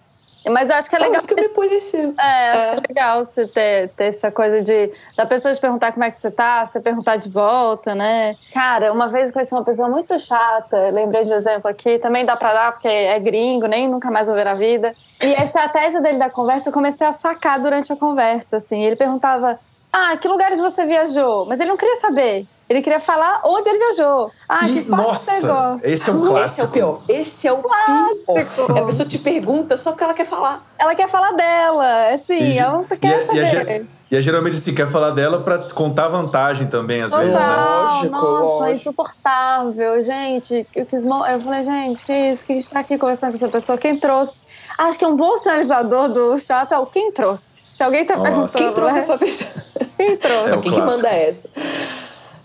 Mas 0.49 0.69
acho 0.69 0.89
que 0.89 0.95
é 0.95 0.99
Então, 0.99 1.09
legal. 1.09 1.23
eu 1.23 1.27
fico 1.29 1.41
me 1.41 1.49
policio. 1.49 2.13
É, 2.19 2.51
acho 2.51 2.67
É. 2.67 2.71
que 2.71 2.77
é 2.77 2.81
legal 2.89 3.23
você 3.23 3.47
ter, 3.47 3.89
ter 3.89 4.05
essa 4.05 4.31
coisa 4.31 4.61
de 4.61 4.91
da 5.15 5.25
pessoa 5.25 5.53
te 5.53 5.59
perguntar 5.59 5.91
como 5.91 6.03
é 6.03 6.11
que 6.11 6.19
você 6.21 6.29
tá, 6.31 6.65
você 6.65 6.79
perguntar 6.79 7.15
de 7.17 7.29
volta, 7.29 7.93
né? 7.95 8.35
Cara, 8.53 8.91
uma 8.91 9.07
vez 9.09 9.27
eu 9.29 9.33
conheci 9.33 9.53
uma 9.53 9.63
pessoa 9.63 9.87
muito 9.89 10.17
chata, 10.19 10.89
lembrei 10.91 11.25
de 11.25 11.31
um 11.31 11.35
exemplo 11.35 11.69
aqui, 11.69 11.97
também 11.99 12.25
dá 12.25 12.35
pra 12.35 12.53
dar, 12.53 12.71
porque 12.73 12.87
é 12.87 13.19
gringo, 13.19 13.67
nem 13.67 13.87
nunca 13.87 14.09
mais 14.11 14.27
vou 14.27 14.35
ver 14.35 14.45
na 14.45 14.53
vida. 14.53 14.93
E 15.21 15.35
a 15.35 15.43
estratégia 15.43 16.01
dele 16.01 16.17
da 16.19 16.29
conversa, 16.29 16.69
eu 16.69 16.73
comecei 16.73 17.05
a 17.05 17.11
sacar 17.13 17.59
durante 17.59 17.91
a 17.91 17.95
conversa, 17.95 18.57
assim. 18.57 18.83
Ele 18.83 18.95
perguntava: 18.95 19.59
Ah, 19.91 20.15
que 20.17 20.27
lugares 20.27 20.59
você 20.59 20.85
viajou? 20.85 21.45
Mas 21.45 21.59
ele 21.59 21.69
não 21.69 21.77
queria 21.77 21.95
saber. 21.97 22.45
Ele 22.69 22.81
queria 22.81 22.99
falar 22.99 23.41
onde 23.45 23.69
ele 23.69 23.79
viajou. 23.79 24.29
Ah, 24.47 24.59
que 24.59 24.79
esporte 24.79 25.19
você 25.19 25.31
nossa, 25.39 25.47
gosta? 25.47 25.87
esse 25.89 26.09
é 26.09 26.13
um 26.13 26.17
Esse 26.17 26.27
é 26.27 26.27
o 26.27 26.27
clássico. 26.33 26.67
pior. 26.67 27.01
Esse 27.07 27.47
é 27.47 27.53
o 27.53 27.57
pior. 27.57 28.77
A 28.77 28.81
pessoa 28.85 29.07
te 29.07 29.17
pergunta 29.17 29.77
só 29.77 29.91
porque 29.91 30.03
ela 30.03 30.13
quer 30.13 30.25
falar. 30.25 30.65
Ela 30.77 30.93
quer 30.93 31.07
falar 31.07 31.31
dela, 31.31 32.09
assim, 32.13 32.33
E- 32.39 32.57
ela 32.59 32.73
não 32.73 32.83
quer 32.83 33.25
e 33.33 33.37
e 33.37 33.41
a 33.41 33.45
saber. 33.47 33.85
E 34.09 34.15
é 34.15 34.21
geralmente 34.21 34.57
assim, 34.57 34.73
quer 34.73 34.89
falar 34.89 35.11
dela 35.11 35.41
pra 35.41 35.67
contar 35.73 36.07
vantagem 36.07 36.67
também, 36.67 37.01
às 37.01 37.13
vezes, 37.13 37.35
né? 37.35 37.41
Total, 37.41 37.83
Lógico, 37.83 38.09
nossa, 38.15 38.43
lógico. 38.43 38.69
insuportável, 38.73 40.01
gente. 40.01 40.67
Eu 40.75 40.85
quis, 40.85 41.03
mo- 41.03 41.25
eu 41.25 41.41
falei, 41.41 41.63
gente, 41.63 42.05
que 42.05 42.13
isso? 42.13 42.45
Que 42.45 42.53
a 42.53 42.57
gente 42.57 42.69
tá 42.69 42.79
aqui 42.79 42.97
conversando 42.97 43.31
com 43.31 43.35
essa 43.35 43.49
pessoa? 43.49 43.77
Quem 43.77 43.97
trouxe? 43.97 44.47
Acho 44.77 44.97
que 44.99 45.03
é 45.05 45.07
um 45.07 45.15
bom 45.15 45.35
sinalizador 45.37 46.07
do 46.09 46.37
chat 46.37 46.71
é 46.73 46.77
o 46.77 46.85
quem 46.85 47.11
trouxe. 47.11 47.57
Se 47.71 47.83
alguém 47.83 48.05
tá 48.05 48.15
Nossa. 48.15 48.29
perguntando, 48.31 48.57
Quem 48.57 48.73
trouxe 48.73 48.93
né? 48.95 48.99
essa 49.01 49.17
pessoa? 49.17 49.49
Quem 49.97 50.17
trouxe? 50.17 50.49
É 50.49 50.55
o 50.55 50.61
Quem 50.61 50.71
que 50.73 50.79
clássico. 50.81 51.03
manda 51.03 51.09
essa? 51.15 51.49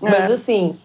Mas 0.03 0.29
É. 0.29 0.33
assim, 0.35 0.77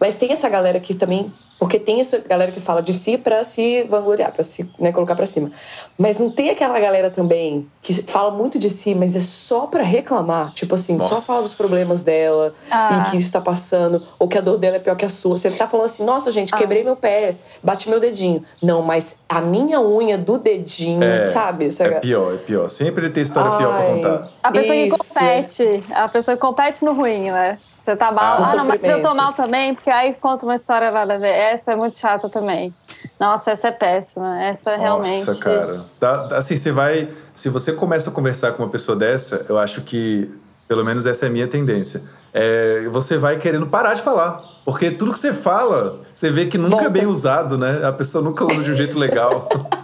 mas 0.00 0.14
tem 0.14 0.32
essa 0.32 0.48
galera 0.48 0.78
que 0.80 0.94
também. 0.94 1.32
Porque 1.62 1.78
tem 1.78 2.00
essa 2.00 2.18
galera 2.18 2.50
que 2.50 2.58
fala 2.60 2.82
de 2.82 2.92
si 2.92 3.16
pra 3.16 3.44
se 3.44 3.84
vangloriar, 3.84 4.32
pra 4.32 4.42
se 4.42 4.68
né, 4.80 4.90
colocar 4.90 5.14
pra 5.14 5.24
cima. 5.24 5.52
Mas 5.96 6.18
não 6.18 6.28
tem 6.28 6.50
aquela 6.50 6.76
galera 6.80 7.08
também 7.08 7.68
que 7.80 7.92
fala 8.02 8.32
muito 8.32 8.58
de 8.58 8.68
si, 8.68 8.96
mas 8.96 9.14
é 9.14 9.20
só 9.20 9.68
pra 9.68 9.84
reclamar. 9.84 10.52
Tipo 10.54 10.74
assim, 10.74 10.98
só 11.00 11.10
Nossa. 11.10 11.22
fala 11.22 11.42
dos 11.42 11.54
problemas 11.54 12.02
dela 12.02 12.52
Ah, 12.68 13.04
e 13.06 13.10
que 13.12 13.16
isso 13.16 13.30
tá 13.32 13.40
passando, 13.40 14.02
ou 14.18 14.26
que 14.26 14.36
a 14.36 14.40
dor 14.40 14.58
dela 14.58 14.74
é 14.74 14.78
pior 14.80 14.96
que 14.96 15.04
a 15.04 15.08
sua. 15.08 15.38
Você 15.38 15.52
tá 15.52 15.68
falando 15.68 15.86
assim, 15.86 16.04
nossa, 16.04 16.32
gente, 16.32 16.52
Ah. 16.52 16.56
quebrei 16.58 16.82
meu 16.82 16.96
pé, 16.96 17.36
bati 17.62 17.88
meu 17.88 18.00
dedinho. 18.00 18.42
Não, 18.60 18.82
mas 18.82 19.20
a 19.28 19.40
minha 19.40 19.80
unha 19.80 20.18
do 20.18 20.38
dedinho, 20.38 21.00
É, 21.04 21.26
sabe? 21.26 21.66
Essa- 21.66 21.84
É 21.84 22.00
pior, 22.00 22.34
é 22.34 22.38
pior. 22.38 22.68
Sempre 22.70 23.08
tem 23.08 23.22
história 23.22 23.56
pior 23.56 23.68
pra 23.72 23.78
Ai. 23.86 23.94
contar. 23.94 24.32
a 24.42 24.50
pessoa 24.50 24.74
Isso. 24.74 24.98
que 24.98 25.04
compete, 25.14 25.84
a 25.94 26.08
pessoa 26.08 26.36
que 26.36 26.40
compete 26.40 26.84
no 26.84 26.92
ruim, 26.92 27.30
né? 27.30 27.58
Você 27.76 27.94
tá 27.96 28.10
mal, 28.10 28.38
Ah, 28.42 28.50
ah, 28.52 28.56
não, 28.56 28.64
mas 28.64 28.80
eu 28.82 29.00
tô 29.02 29.14
mal 29.14 29.32
também, 29.32 29.74
porque 29.74 29.90
aí 29.90 30.14
conta 30.14 30.44
uma 30.44 30.56
história 30.56 30.90
nada 30.90 31.14
a 31.14 31.16
ver. 31.16 31.51
Essa 31.52 31.72
é 31.72 31.76
muito 31.76 31.96
chata 31.96 32.28
também. 32.28 32.72
Nossa, 33.20 33.50
essa 33.50 33.68
é 33.68 33.72
péssima. 33.72 34.42
Essa 34.42 34.76
realmente. 34.76 35.26
Nossa, 35.26 35.40
cara. 35.42 35.84
Dá- 36.00 36.36
assim, 36.36 36.56
você 36.56 36.72
vai. 36.72 37.08
Se 37.34 37.48
você 37.48 37.72
começa 37.72 38.10
a 38.10 38.12
conversar 38.12 38.52
com 38.52 38.62
uma 38.62 38.68
pessoa 38.70 38.96
dessa, 38.96 39.44
eu 39.48 39.58
acho 39.58 39.82
que, 39.82 40.30
pelo 40.66 40.84
menos 40.84 41.06
essa 41.06 41.26
é 41.26 41.28
a 41.28 41.32
minha 41.32 41.46
tendência. 41.46 42.02
É, 42.34 42.88
você 42.90 43.18
vai 43.18 43.38
querendo 43.38 43.66
parar 43.66 43.94
de 43.94 44.00
falar. 44.02 44.40
Porque 44.64 44.90
tudo 44.90 45.12
que 45.12 45.18
você 45.18 45.32
fala, 45.32 46.00
você 46.14 46.30
vê 46.30 46.46
que 46.46 46.56
nunca 46.56 46.76
é 46.76 46.78
Volta. 46.78 46.90
bem 46.90 47.06
usado, 47.06 47.58
né? 47.58 47.84
A 47.84 47.92
pessoa 47.92 48.24
nunca 48.24 48.44
usa 48.44 48.62
de 48.62 48.70
um 48.70 48.74
jeito 48.74 48.98
legal. 48.98 49.48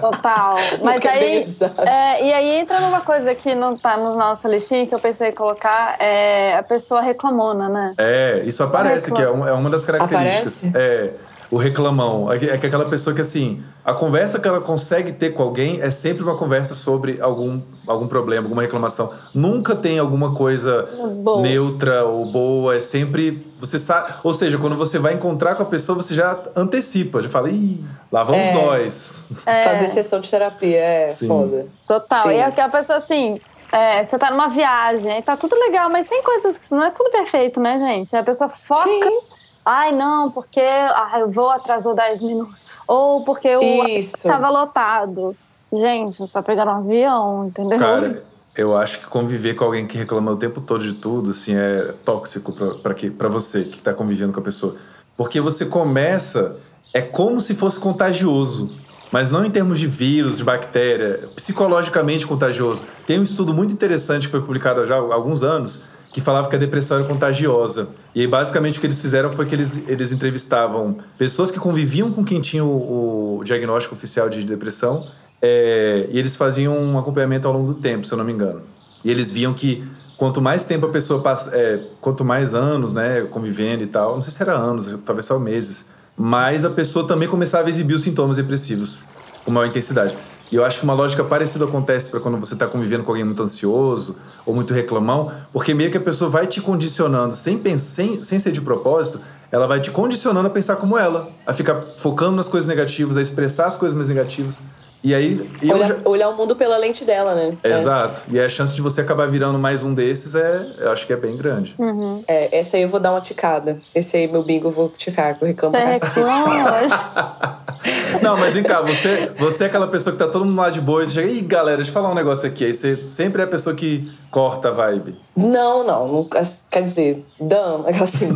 Total. 0.00 0.56
Mas 0.82 0.96
Nunca 0.96 1.08
é 1.08 1.18
aí. 1.18 1.56
É, 1.86 2.24
e 2.26 2.32
aí 2.32 2.48
entra 2.60 2.80
numa 2.80 3.00
coisa 3.00 3.34
que 3.34 3.54
não 3.54 3.76
tá 3.76 3.96
na 3.96 4.14
nossa 4.14 4.48
listinha 4.48 4.86
que 4.86 4.94
eu 4.94 4.98
pensei 5.00 5.28
em 5.28 5.34
colocar, 5.34 5.96
é 6.00 6.56
a 6.56 6.62
pessoa 6.62 7.00
reclamona, 7.00 7.68
né? 7.68 7.94
É, 7.98 8.42
isso 8.44 8.62
aparece, 8.62 9.12
que 9.12 9.22
é, 9.22 9.30
um- 9.30 9.46
é 9.46 9.52
uma 9.52 9.70
das 9.70 9.84
características. 9.84 10.66
Aparece? 10.66 10.72
É, 10.76 11.10
o 11.50 11.56
reclamão. 11.56 12.30
É 12.32 12.38
que, 12.38 12.46
é 12.48 12.56
que 12.58 12.66
aquela 12.66 12.84
pessoa 12.88 13.14
que, 13.14 13.20
assim, 13.20 13.62
a 13.84 13.92
conversa 13.92 14.38
que 14.38 14.46
ela 14.46 14.60
consegue 14.60 15.12
ter 15.12 15.30
com 15.30 15.42
alguém 15.42 15.80
é 15.82 15.90
sempre 15.90 16.22
uma 16.22 16.36
conversa 16.36 16.74
sobre 16.74 17.20
algum, 17.20 17.60
algum 17.86 18.06
problema, 18.06 18.44
alguma 18.46 18.62
reclamação. 18.62 19.12
Nunca 19.34 19.74
tem 19.74 19.98
alguma 19.98 20.34
coisa 20.34 20.88
Bom. 21.22 21.40
neutra 21.42 22.04
ou 22.04 22.24
boa, 22.26 22.76
é 22.76 22.80
sempre. 22.80 23.44
Você 23.58 23.78
sabe. 23.78 24.14
Ou 24.22 24.32
seja, 24.32 24.58
quando 24.58 24.76
você 24.76 24.98
vai 24.98 25.14
encontrar 25.14 25.54
com 25.56 25.62
a 25.62 25.66
pessoa, 25.66 25.96
você 25.96 26.14
já 26.14 26.38
antecipa, 26.54 27.20
já 27.20 27.28
fala, 27.28 27.50
ih, 27.50 27.84
lá 28.12 28.22
vamos 28.22 28.48
É. 28.48 28.52
nós. 28.54 29.28
É, 29.46 29.62
Fazer 29.62 29.88
sessão 29.88 30.20
de 30.20 30.30
terapia 30.30 30.78
é 30.78 31.08
Sim. 31.08 31.26
foda. 31.26 31.66
Total. 31.86 32.22
Sim. 32.22 32.30
E 32.30 32.38
é 32.38 32.50
que 32.50 32.60
a 32.60 32.68
pessoa 32.68 32.98
assim. 32.98 33.40
é, 33.72 34.04
você 34.04 34.16
tá 34.18 34.30
numa 34.30 34.48
viagem, 34.48 35.12
aí 35.12 35.22
tá 35.22 35.36
tudo 35.36 35.56
legal, 35.56 35.88
mas 35.90 36.06
tem 36.06 36.22
coisas 36.22 36.58
que 36.58 36.70
não 36.72 36.82
é 36.84 36.90
tudo 36.90 37.10
perfeito, 37.10 37.60
né, 37.60 37.78
gente? 37.78 38.14
A 38.16 38.22
pessoa 38.22 38.48
foca. 38.48 38.82
Sim. 38.82 39.18
Ai, 39.64 39.92
não, 39.92 40.30
porque 40.30 40.60
ai, 40.60 41.22
o 41.22 41.30
voo 41.30 41.50
atrasou 41.50 41.94
10 41.94 42.22
minutos. 42.22 42.58
Ou 42.88 43.24
porque 43.24 43.56
o 43.56 43.60
estava 43.98 44.48
lotado. 44.48 45.36
Gente, 45.72 46.16
você 46.16 46.32
tá 46.32 46.42
pegando 46.42 46.70
um 46.70 46.76
avião, 46.76 47.46
entendeu? 47.46 47.78
Cara, 47.78 48.24
eu 48.56 48.76
acho 48.76 49.00
que 49.00 49.06
conviver 49.06 49.54
com 49.54 49.64
alguém 49.64 49.86
que 49.86 49.96
reclama 49.96 50.32
o 50.32 50.36
tempo 50.36 50.60
todo 50.60 50.82
de 50.82 50.94
tudo, 50.94 51.30
assim, 51.30 51.54
é 51.54 51.94
tóxico 52.04 52.52
pra 52.52 53.28
você 53.28 53.64
que 53.64 53.82
tá 53.82 53.94
convivendo 53.94 54.32
com 54.32 54.40
a 54.40 54.42
pessoa. 54.42 54.76
Porque 55.16 55.40
você 55.40 55.66
começa, 55.66 56.56
é 56.92 57.00
como 57.00 57.40
se 57.40 57.54
fosse 57.54 57.78
contagioso. 57.78 58.74
Mas 59.12 59.30
não 59.30 59.44
em 59.44 59.50
termos 59.50 59.78
de 59.78 59.86
vírus, 59.86 60.38
de 60.38 60.44
bactéria, 60.44 61.28
psicologicamente 61.34 62.26
contagioso. 62.26 62.84
Tem 63.06 63.18
um 63.18 63.24
estudo 63.24 63.52
muito 63.52 63.72
interessante 63.72 64.26
que 64.26 64.30
foi 64.30 64.40
publicado 64.40 64.84
já 64.84 64.96
há 64.96 65.14
alguns 65.14 65.42
anos, 65.42 65.84
que 66.12 66.20
falava 66.20 66.48
que 66.48 66.56
a 66.56 66.58
depressão 66.58 66.98
era 66.98 67.06
contagiosa. 67.06 67.88
E 68.14 68.20
aí, 68.20 68.26
basicamente, 68.26 68.78
o 68.78 68.80
que 68.80 68.86
eles 68.86 68.98
fizeram 68.98 69.30
foi 69.30 69.46
que 69.46 69.54
eles, 69.54 69.84
eles 69.88 70.10
entrevistavam 70.10 70.98
pessoas 71.16 71.50
que 71.50 71.58
conviviam 71.58 72.10
com 72.10 72.24
quem 72.24 72.40
tinha 72.40 72.64
o, 72.64 73.38
o 73.38 73.44
diagnóstico 73.44 73.94
oficial 73.94 74.28
de 74.28 74.44
depressão 74.44 75.06
é, 75.40 76.08
e 76.10 76.18
eles 76.18 76.36
faziam 76.36 76.76
um 76.76 76.98
acompanhamento 76.98 77.46
ao 77.46 77.54
longo 77.54 77.74
do 77.74 77.80
tempo, 77.80 78.06
se 78.06 78.12
eu 78.12 78.18
não 78.18 78.24
me 78.24 78.32
engano. 78.32 78.62
E 79.04 79.10
eles 79.10 79.30
viam 79.30 79.54
que 79.54 79.84
quanto 80.16 80.42
mais 80.42 80.64
tempo 80.64 80.86
a 80.86 80.90
pessoa 80.90 81.22
passa, 81.22 81.56
é, 81.56 81.80
quanto 82.00 82.24
mais 82.24 82.54
anos, 82.54 82.92
né, 82.92 83.22
convivendo 83.30 83.82
e 83.82 83.86
tal, 83.86 84.14
não 84.14 84.22
sei 84.22 84.32
se 84.32 84.42
era 84.42 84.54
anos, 84.54 84.98
talvez 85.06 85.24
só 85.24 85.38
meses, 85.38 85.88
mais 86.16 86.64
a 86.64 86.70
pessoa 86.70 87.06
também 87.06 87.28
começava 87.28 87.68
a 87.68 87.70
exibir 87.70 87.94
os 87.94 88.02
sintomas 88.02 88.36
depressivos 88.36 89.00
com 89.44 89.50
maior 89.50 89.66
intensidade. 89.66 90.16
E 90.50 90.56
eu 90.56 90.64
acho 90.64 90.78
que 90.78 90.84
uma 90.84 90.94
lógica 90.94 91.22
parecida 91.22 91.64
acontece 91.64 92.10
para 92.10 92.18
quando 92.18 92.38
você 92.38 92.54
está 92.54 92.66
convivendo 92.66 93.04
com 93.04 93.10
alguém 93.10 93.24
muito 93.24 93.42
ansioso 93.42 94.16
ou 94.44 94.54
muito 94.54 94.74
reclamão, 94.74 95.32
porque 95.52 95.72
meio 95.72 95.90
que 95.90 95.96
a 95.96 96.00
pessoa 96.00 96.28
vai 96.28 96.46
te 96.46 96.60
condicionando, 96.60 97.34
sem, 97.34 97.62
sem, 97.78 98.24
sem 98.24 98.38
ser 98.38 98.50
de 98.50 98.60
propósito, 98.60 99.20
ela 99.52 99.66
vai 99.66 99.80
te 99.80 99.90
condicionando 99.90 100.48
a 100.48 100.50
pensar 100.50 100.76
como 100.76 100.98
ela, 100.98 101.30
a 101.46 101.52
ficar 101.52 101.82
focando 101.98 102.36
nas 102.36 102.48
coisas 102.48 102.68
negativas, 102.68 103.16
a 103.16 103.22
expressar 103.22 103.66
as 103.66 103.76
coisas 103.76 103.96
mais 103.96 104.08
negativas. 104.08 104.62
E 105.02 105.14
aí. 105.14 105.50
eu 105.62 105.74
Olhar, 105.76 105.88
já- 105.88 105.96
olhar 106.04 106.28
o 106.28 106.36
mundo 106.36 106.54
pela 106.54 106.76
lente 106.76 107.04
dela, 107.04 107.34
né? 107.34 107.56
É. 107.64 107.72
Exato. 107.72 108.22
E 108.30 108.38
a 108.38 108.48
chance 108.48 108.74
de 108.74 108.82
você 108.82 109.00
acabar 109.00 109.26
virando 109.30 109.58
mais 109.58 109.82
um 109.82 109.94
desses 109.94 110.34
é, 110.34 110.66
eu 110.78 110.90
acho 110.90 111.06
que 111.06 111.12
é 111.12 111.16
bem 111.16 111.36
grande. 111.36 111.74
Uhum. 111.78 112.22
É, 112.28 112.58
essa 112.58 112.76
aí 112.76 112.82
eu 112.82 112.88
vou 112.88 113.00
dar 113.00 113.10
uma 113.12 113.20
ticada. 113.20 113.78
Esse 113.94 114.16
aí, 114.18 114.28
meu 114.28 114.42
bingo, 114.42 114.68
eu 114.68 114.72
vou 114.72 114.88
ticar, 114.90 115.38
que 115.38 115.42
eu 115.44 115.48
reclamo 115.48 115.74
pra 115.74 115.86
reclama. 115.92 117.60
Não, 118.20 118.36
mas 118.36 118.52
vem 118.52 118.62
cá, 118.62 118.82
você, 118.82 119.32
você 119.38 119.64
é 119.64 119.66
aquela 119.68 119.86
pessoa 119.86 120.12
que 120.12 120.18
tá 120.18 120.28
todo 120.28 120.44
mundo 120.44 120.58
lá 120.58 120.68
de 120.68 120.80
boa 120.80 121.02
e 121.02 121.06
chega, 121.06 121.30
ih, 121.30 121.40
galera, 121.40 121.78
deixa 121.78 121.90
eu 121.90 121.94
falar 121.94 122.10
um 122.10 122.14
negócio 122.14 122.46
aqui. 122.46 122.66
Aí 122.66 122.74
você 122.74 123.06
sempre 123.06 123.40
é 123.40 123.44
a 123.44 123.48
pessoa 123.48 123.74
que 123.74 124.10
corta 124.30 124.68
a 124.68 124.72
vibe. 124.72 125.16
Não, 125.34 125.86
não, 125.86 126.06
nunca. 126.06 126.42
Quer 126.70 126.82
dizer, 126.82 127.24
Dan, 127.40 127.82
aquela 127.88 128.04
assim. 128.04 128.28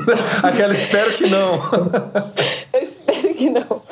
Aquela, 0.42 0.72
espero 0.72 1.12
que 1.12 1.29
não. 1.29 1.57
eu 2.72 2.81
espero 2.81 3.35
que 3.35 3.50
não. 3.50 3.83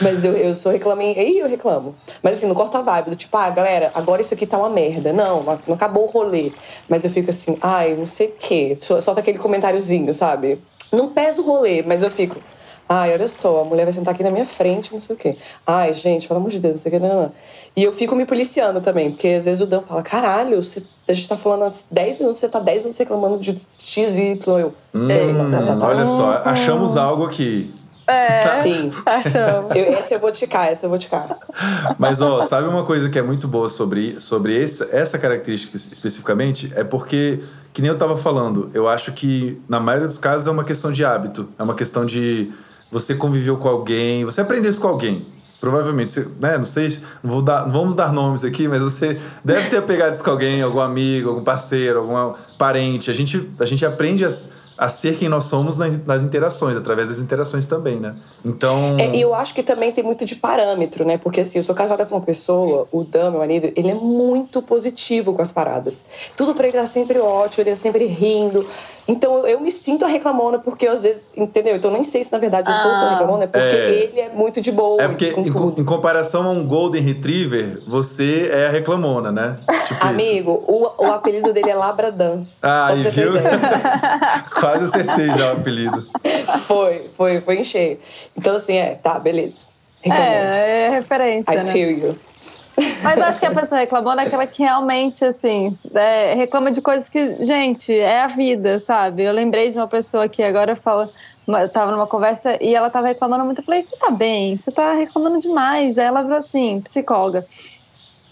Mas 0.00 0.24
eu, 0.24 0.32
eu 0.32 0.54
sou 0.54 0.72
reclamei. 0.72 1.12
Ih, 1.12 1.38
eu 1.38 1.48
reclamo. 1.48 1.94
Mas 2.22 2.38
assim, 2.38 2.46
não 2.46 2.54
corto 2.54 2.76
a 2.78 2.82
vibe 2.82 3.10
do 3.10 3.16
tipo, 3.16 3.36
ah, 3.36 3.50
galera, 3.50 3.90
agora 3.94 4.20
isso 4.22 4.32
aqui 4.34 4.46
tá 4.46 4.58
uma 4.58 4.70
merda. 4.70 5.12
Não, 5.12 5.42
não 5.66 5.74
acabou 5.74 6.04
o 6.04 6.10
rolê. 6.10 6.52
Mas 6.88 7.04
eu 7.04 7.10
fico 7.10 7.30
assim, 7.30 7.58
ai, 7.60 7.94
não 7.94 8.06
sei 8.06 8.28
o 8.28 8.32
quê. 8.38 8.76
Só- 8.80 9.00
Solta 9.00 9.20
aquele 9.20 9.38
comentáriozinho, 9.38 10.12
sabe? 10.14 10.60
Não 10.92 11.10
pesa 11.10 11.40
o 11.40 11.44
rolê, 11.44 11.82
mas 11.82 12.02
eu 12.02 12.10
fico. 12.10 12.36
Ai, 12.88 13.12
olha 13.14 13.28
só, 13.28 13.60
a 13.62 13.64
mulher 13.64 13.84
vai 13.84 13.92
sentar 13.92 14.12
aqui 14.12 14.22
na 14.22 14.28
minha 14.30 14.44
frente, 14.44 14.92
não 14.92 14.98
sei 14.98 15.14
o 15.16 15.18
quê. 15.18 15.36
Ai, 15.66 15.94
gente, 15.94 16.26
pelo 16.28 16.40
amor 16.40 16.50
de 16.50 16.58
Deus, 16.58 16.74
não 16.74 16.82
sei 16.82 16.90
o 16.90 16.94
que, 16.94 16.98
não, 17.00 17.22
não. 17.22 17.32
E 17.74 17.82
eu 17.84 17.92
fico 17.92 18.14
me 18.14 18.26
policiando 18.26 18.80
também, 18.82 19.10
porque 19.12 19.28
às 19.28 19.44
vezes 19.46 19.62
o 19.62 19.66
Dan 19.66 19.80
fala, 19.82 20.02
caralho, 20.02 20.60
você, 20.60 20.82
a 21.08 21.12
gente 21.12 21.26
tá 21.26 21.36
falando 21.36 21.62
há 21.64 21.72
10 21.90 22.18
minutos, 22.18 22.40
você 22.40 22.48
tá 22.48 22.58
10 22.58 22.78
minutos 22.78 22.98
reclamando 22.98 23.38
de 23.38 23.56
XY. 23.78 24.40
Eu, 24.46 24.74
Hum, 24.94 25.50
tá, 25.66 25.76
tá. 25.76 25.86
olha 25.88 26.06
só, 26.06 26.42
achamos 26.44 26.96
algo 26.98 27.24
aqui. 27.24 27.72
É, 28.06 28.50
sim. 28.52 28.90
achamos. 29.06 29.70
Eu, 29.74 29.92
essa 29.94 30.14
eu 30.14 30.18
vou 30.20 30.32
ticar, 30.32 30.66
essa 30.68 30.86
eu 30.86 30.90
vou 30.90 30.98
ticar. 30.98 31.36
Mas, 31.98 32.20
ó, 32.20 32.42
sabe 32.42 32.66
uma 32.68 32.84
coisa 32.84 33.08
que 33.08 33.18
é 33.18 33.22
muito 33.22 33.46
boa 33.46 33.68
sobre, 33.68 34.18
sobre 34.20 34.56
esse, 34.56 34.82
essa 34.94 35.18
característica 35.18 35.76
es- 35.76 35.90
especificamente? 35.92 36.72
É 36.74 36.82
porque, 36.84 37.40
que 37.72 37.80
nem 37.80 37.90
eu 37.90 37.96
tava 37.98 38.16
falando, 38.16 38.70
eu 38.74 38.88
acho 38.88 39.12
que 39.12 39.60
na 39.68 39.78
maioria 39.78 40.08
dos 40.08 40.18
casos 40.18 40.46
é 40.48 40.50
uma 40.50 40.64
questão 40.64 40.90
de 40.90 41.04
hábito. 41.04 41.48
É 41.58 41.62
uma 41.62 41.74
questão 41.74 42.04
de 42.04 42.50
você 42.90 43.14
conviveu 43.14 43.56
com 43.56 43.68
alguém, 43.68 44.24
você 44.24 44.40
aprendeu 44.40 44.70
isso 44.70 44.80
com 44.80 44.88
alguém. 44.88 45.24
Provavelmente, 45.60 46.10
você, 46.10 46.28
né? 46.40 46.58
Não 46.58 46.64
sei, 46.64 46.90
se- 46.90 47.04
não, 47.22 47.30
vou 47.30 47.40
dar, 47.40 47.64
não 47.66 47.72
vamos 47.72 47.94
dar 47.94 48.12
nomes 48.12 48.42
aqui, 48.42 48.66
mas 48.66 48.82
você 48.82 49.20
deve 49.44 49.70
ter 49.70 49.80
pegado 49.82 50.12
isso 50.12 50.24
com 50.24 50.30
alguém, 50.30 50.60
algum 50.60 50.80
amigo, 50.80 51.28
algum 51.28 51.44
parceiro, 51.44 52.00
algum 52.00 52.34
parente. 52.58 53.08
A 53.12 53.14
gente, 53.14 53.48
a 53.60 53.64
gente 53.64 53.86
aprende 53.86 54.24
as- 54.24 54.50
a 54.82 54.88
ser 54.88 55.16
quem 55.16 55.28
nós 55.28 55.44
somos 55.44 55.78
nas, 55.78 56.04
nas 56.04 56.24
interações, 56.24 56.76
através 56.76 57.08
das 57.08 57.18
interações 57.18 57.66
também, 57.66 58.00
né? 58.00 58.16
Então. 58.44 58.96
É, 58.98 59.16
eu 59.16 59.32
acho 59.32 59.54
que 59.54 59.62
também 59.62 59.92
tem 59.92 60.02
muito 60.02 60.26
de 60.26 60.34
parâmetro, 60.34 61.04
né? 61.04 61.16
Porque 61.18 61.42
assim, 61.42 61.58
eu 61.58 61.62
sou 61.62 61.72
casada 61.72 62.04
com 62.04 62.16
uma 62.16 62.20
pessoa, 62.20 62.88
o 62.90 63.04
Dan, 63.04 63.30
meu 63.30 63.38
marido, 63.38 63.72
ele 63.76 63.90
é 63.90 63.94
muito 63.94 64.60
positivo 64.60 65.34
com 65.34 65.40
as 65.40 65.52
paradas. 65.52 66.04
Tudo 66.36 66.52
para 66.52 66.66
ele 66.66 66.76
tá 66.76 66.84
sempre 66.84 67.20
ótimo, 67.20 67.62
ele 67.62 67.70
é 67.70 67.76
sempre 67.76 68.06
rindo. 68.06 68.66
Então 69.06 69.46
eu 69.46 69.60
me 69.60 69.70
sinto 69.72 70.04
a 70.04 70.08
reclamona, 70.08 70.58
porque 70.60 70.86
às 70.86 71.02
vezes, 71.02 71.32
entendeu? 71.36 71.74
Então 71.76 71.90
eu 71.90 71.94
nem 71.94 72.04
sei 72.04 72.22
se 72.22 72.30
na 72.32 72.38
verdade 72.38 72.70
eu 72.70 72.74
sou 72.74 72.90
tão 72.90 73.00
Ah. 73.00 73.10
reclamona, 73.10 73.44
é 73.44 73.46
porque 73.48 73.76
É. 73.76 73.90
ele 73.90 74.20
é 74.20 74.28
muito 74.28 74.60
de 74.60 74.70
boa. 74.70 75.02
É 75.02 75.08
porque, 75.08 75.32
com 75.32 75.40
em, 75.40 75.52
co- 75.52 75.74
em 75.76 75.84
comparação 75.84 76.44
a 76.46 76.50
um 76.50 76.64
Golden 76.66 77.02
Retriever, 77.02 77.82
você 77.88 78.48
é 78.52 78.66
a 78.68 78.70
reclamona, 78.70 79.32
né? 79.32 79.56
Tipo 79.58 79.92
isso. 79.92 80.06
Amigo, 80.06 80.52
o, 80.68 81.04
o 81.04 81.12
apelido 81.12 81.52
dele 81.52 81.70
é 81.70 81.74
Labradan. 81.74 82.44
Ah, 82.62 82.84
Só 82.88 82.94
e 82.96 83.00
viu? 83.10 83.36
ideia. 83.36 83.60
Quase 84.60 84.84
acertei 84.84 85.26
já 85.36 85.52
o 85.52 85.56
apelido. 85.56 86.06
Foi, 86.66 87.10
foi, 87.16 87.40
foi 87.40 87.56
em 87.56 87.64
cheio. 87.64 87.98
Então, 88.36 88.54
assim, 88.54 88.76
é, 88.76 88.94
tá, 88.94 89.18
beleza. 89.18 89.66
Reclamamos. 90.00 90.56
É, 90.56 90.86
é 90.86 90.90
referência, 90.90 91.52
I 91.52 91.64
né? 91.64 91.72
feel 91.72 91.90
you. 91.90 92.16
Mas 93.02 93.20
acho 93.20 93.38
que 93.38 93.46
a 93.46 93.54
pessoa 93.54 93.80
reclamona 93.80 94.22
é 94.22 94.26
aquela 94.26 94.46
que 94.46 94.62
realmente, 94.62 95.24
assim, 95.24 95.68
é, 95.94 96.34
reclama 96.34 96.70
de 96.70 96.80
coisas 96.80 97.08
que, 97.08 97.42
gente, 97.44 97.92
é 97.92 98.22
a 98.22 98.26
vida, 98.26 98.78
sabe? 98.78 99.24
Eu 99.24 99.32
lembrei 99.32 99.70
de 99.70 99.76
uma 99.76 99.88
pessoa 99.88 100.28
que 100.28 100.42
agora 100.42 100.74
fala, 100.74 101.10
tava 101.72 101.92
numa 101.92 102.06
conversa 102.06 102.56
e 102.62 102.74
ela 102.74 102.88
tava 102.88 103.08
reclamando 103.08 103.44
muito. 103.44 103.60
Eu 103.60 103.64
falei, 103.64 103.82
você 103.82 103.96
tá 103.96 104.10
bem? 104.10 104.56
Você 104.56 104.70
tá 104.72 104.94
reclamando 104.94 105.38
demais. 105.38 105.98
Aí 105.98 106.06
ela 106.06 106.22
falou 106.22 106.38
assim, 106.38 106.80
psicóloga. 106.80 107.46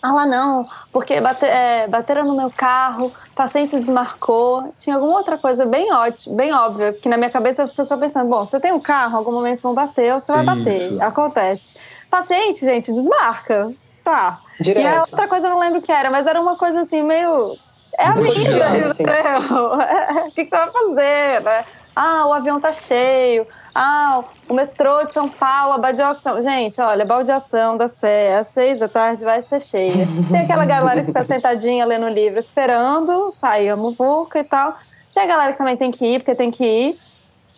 Ah 0.03 0.13
lá 0.13 0.25
não, 0.25 0.67
porque 0.91 1.21
bate, 1.21 1.45
é, 1.45 1.87
bateram 1.87 2.25
no 2.25 2.35
meu 2.35 2.51
carro, 2.51 3.13
paciente 3.35 3.77
desmarcou. 3.77 4.73
Tinha 4.79 4.97
alguma 4.97 5.19
outra 5.19 5.37
coisa 5.37 5.67
bem 5.67 5.93
ótima, 5.93 6.37
bem 6.37 6.55
óbvia, 6.55 6.95
que 6.95 7.07
na 7.07 7.19
minha 7.19 7.29
cabeça 7.29 7.63
eu 7.63 7.67
estou 7.67 7.85
só 7.85 7.99
pensando, 7.99 8.31
bom, 8.31 8.43
você 8.43 8.59
tem 8.59 8.73
um 8.73 8.81
carro, 8.81 9.13
em 9.13 9.17
algum 9.17 9.33
momento 9.33 9.61
vão 9.61 9.75
bater, 9.75 10.15
ou 10.15 10.21
você 10.21 10.33
vai 10.33 10.43
Isso. 10.43 10.95
bater. 10.97 11.03
Acontece. 11.03 11.75
Paciente, 12.09 12.65
gente, 12.65 12.91
desmarca. 12.91 13.75
Tá. 14.03 14.41
E 14.59 14.63
a 14.63 14.65
Direto. 14.65 15.01
outra 15.01 15.29
coisa 15.29 15.47
eu 15.47 15.51
não 15.51 15.59
lembro 15.59 15.79
o 15.79 15.83
que 15.83 15.93
era, 15.93 16.11
mas 16.11 16.27
era 16.27 16.41
uma 16.41 16.57
coisa 16.57 16.81
assim, 16.81 17.03
meio. 17.03 17.57
É 17.99 18.07
a 18.07 18.13
vida, 18.13 18.87
assim. 18.87 19.05
O 20.29 20.33
que, 20.33 20.45
que 20.45 20.51
você 20.51 20.65
vai 20.65 20.71
fazer, 20.71 21.43
né? 21.43 21.65
Ah, 21.95 22.25
o 22.27 22.33
avião 22.33 22.61
tá 22.61 22.73
cheio. 22.73 23.47
Ah, 23.75 24.23
o 24.49 24.55
metrô 24.55 25.05
de 25.05 25.13
São 25.13 25.29
Paulo, 25.29 25.75
a 25.75 25.79
baldeação. 25.79 26.41
Gente, 26.41 26.81
olha, 26.81 27.03
a 27.03 27.07
baldeação 27.07 27.77
da 27.77 27.89
Sé, 27.89 28.35
às 28.37 28.47
seis 28.49 28.79
da 28.79 28.89
tarde 28.89 29.25
vai 29.25 29.43
ser 29.43 29.61
cheia. 29.61 30.07
Tem 30.31 30.41
aquela 30.41 30.65
galera 30.65 31.01
que 31.01 31.09
fica 31.09 31.25
sentadinha 31.25 31.85
lendo 31.85 32.09
livro, 32.09 32.39
esperando 32.39 33.31
sair 33.31 33.69
a 33.71 33.77
muvuca 33.77 34.39
e 34.39 34.45
tal. 34.45 34.77
Tem 35.15 35.25
a 35.25 35.27
galera 35.27 35.53
que 35.53 35.59
também 35.59 35.77
tem 35.77 35.91
que 35.91 36.07
ir, 36.07 36.21
porque 36.21 36.35
tem 36.35 36.51
que 36.51 36.65
ir. 36.65 36.99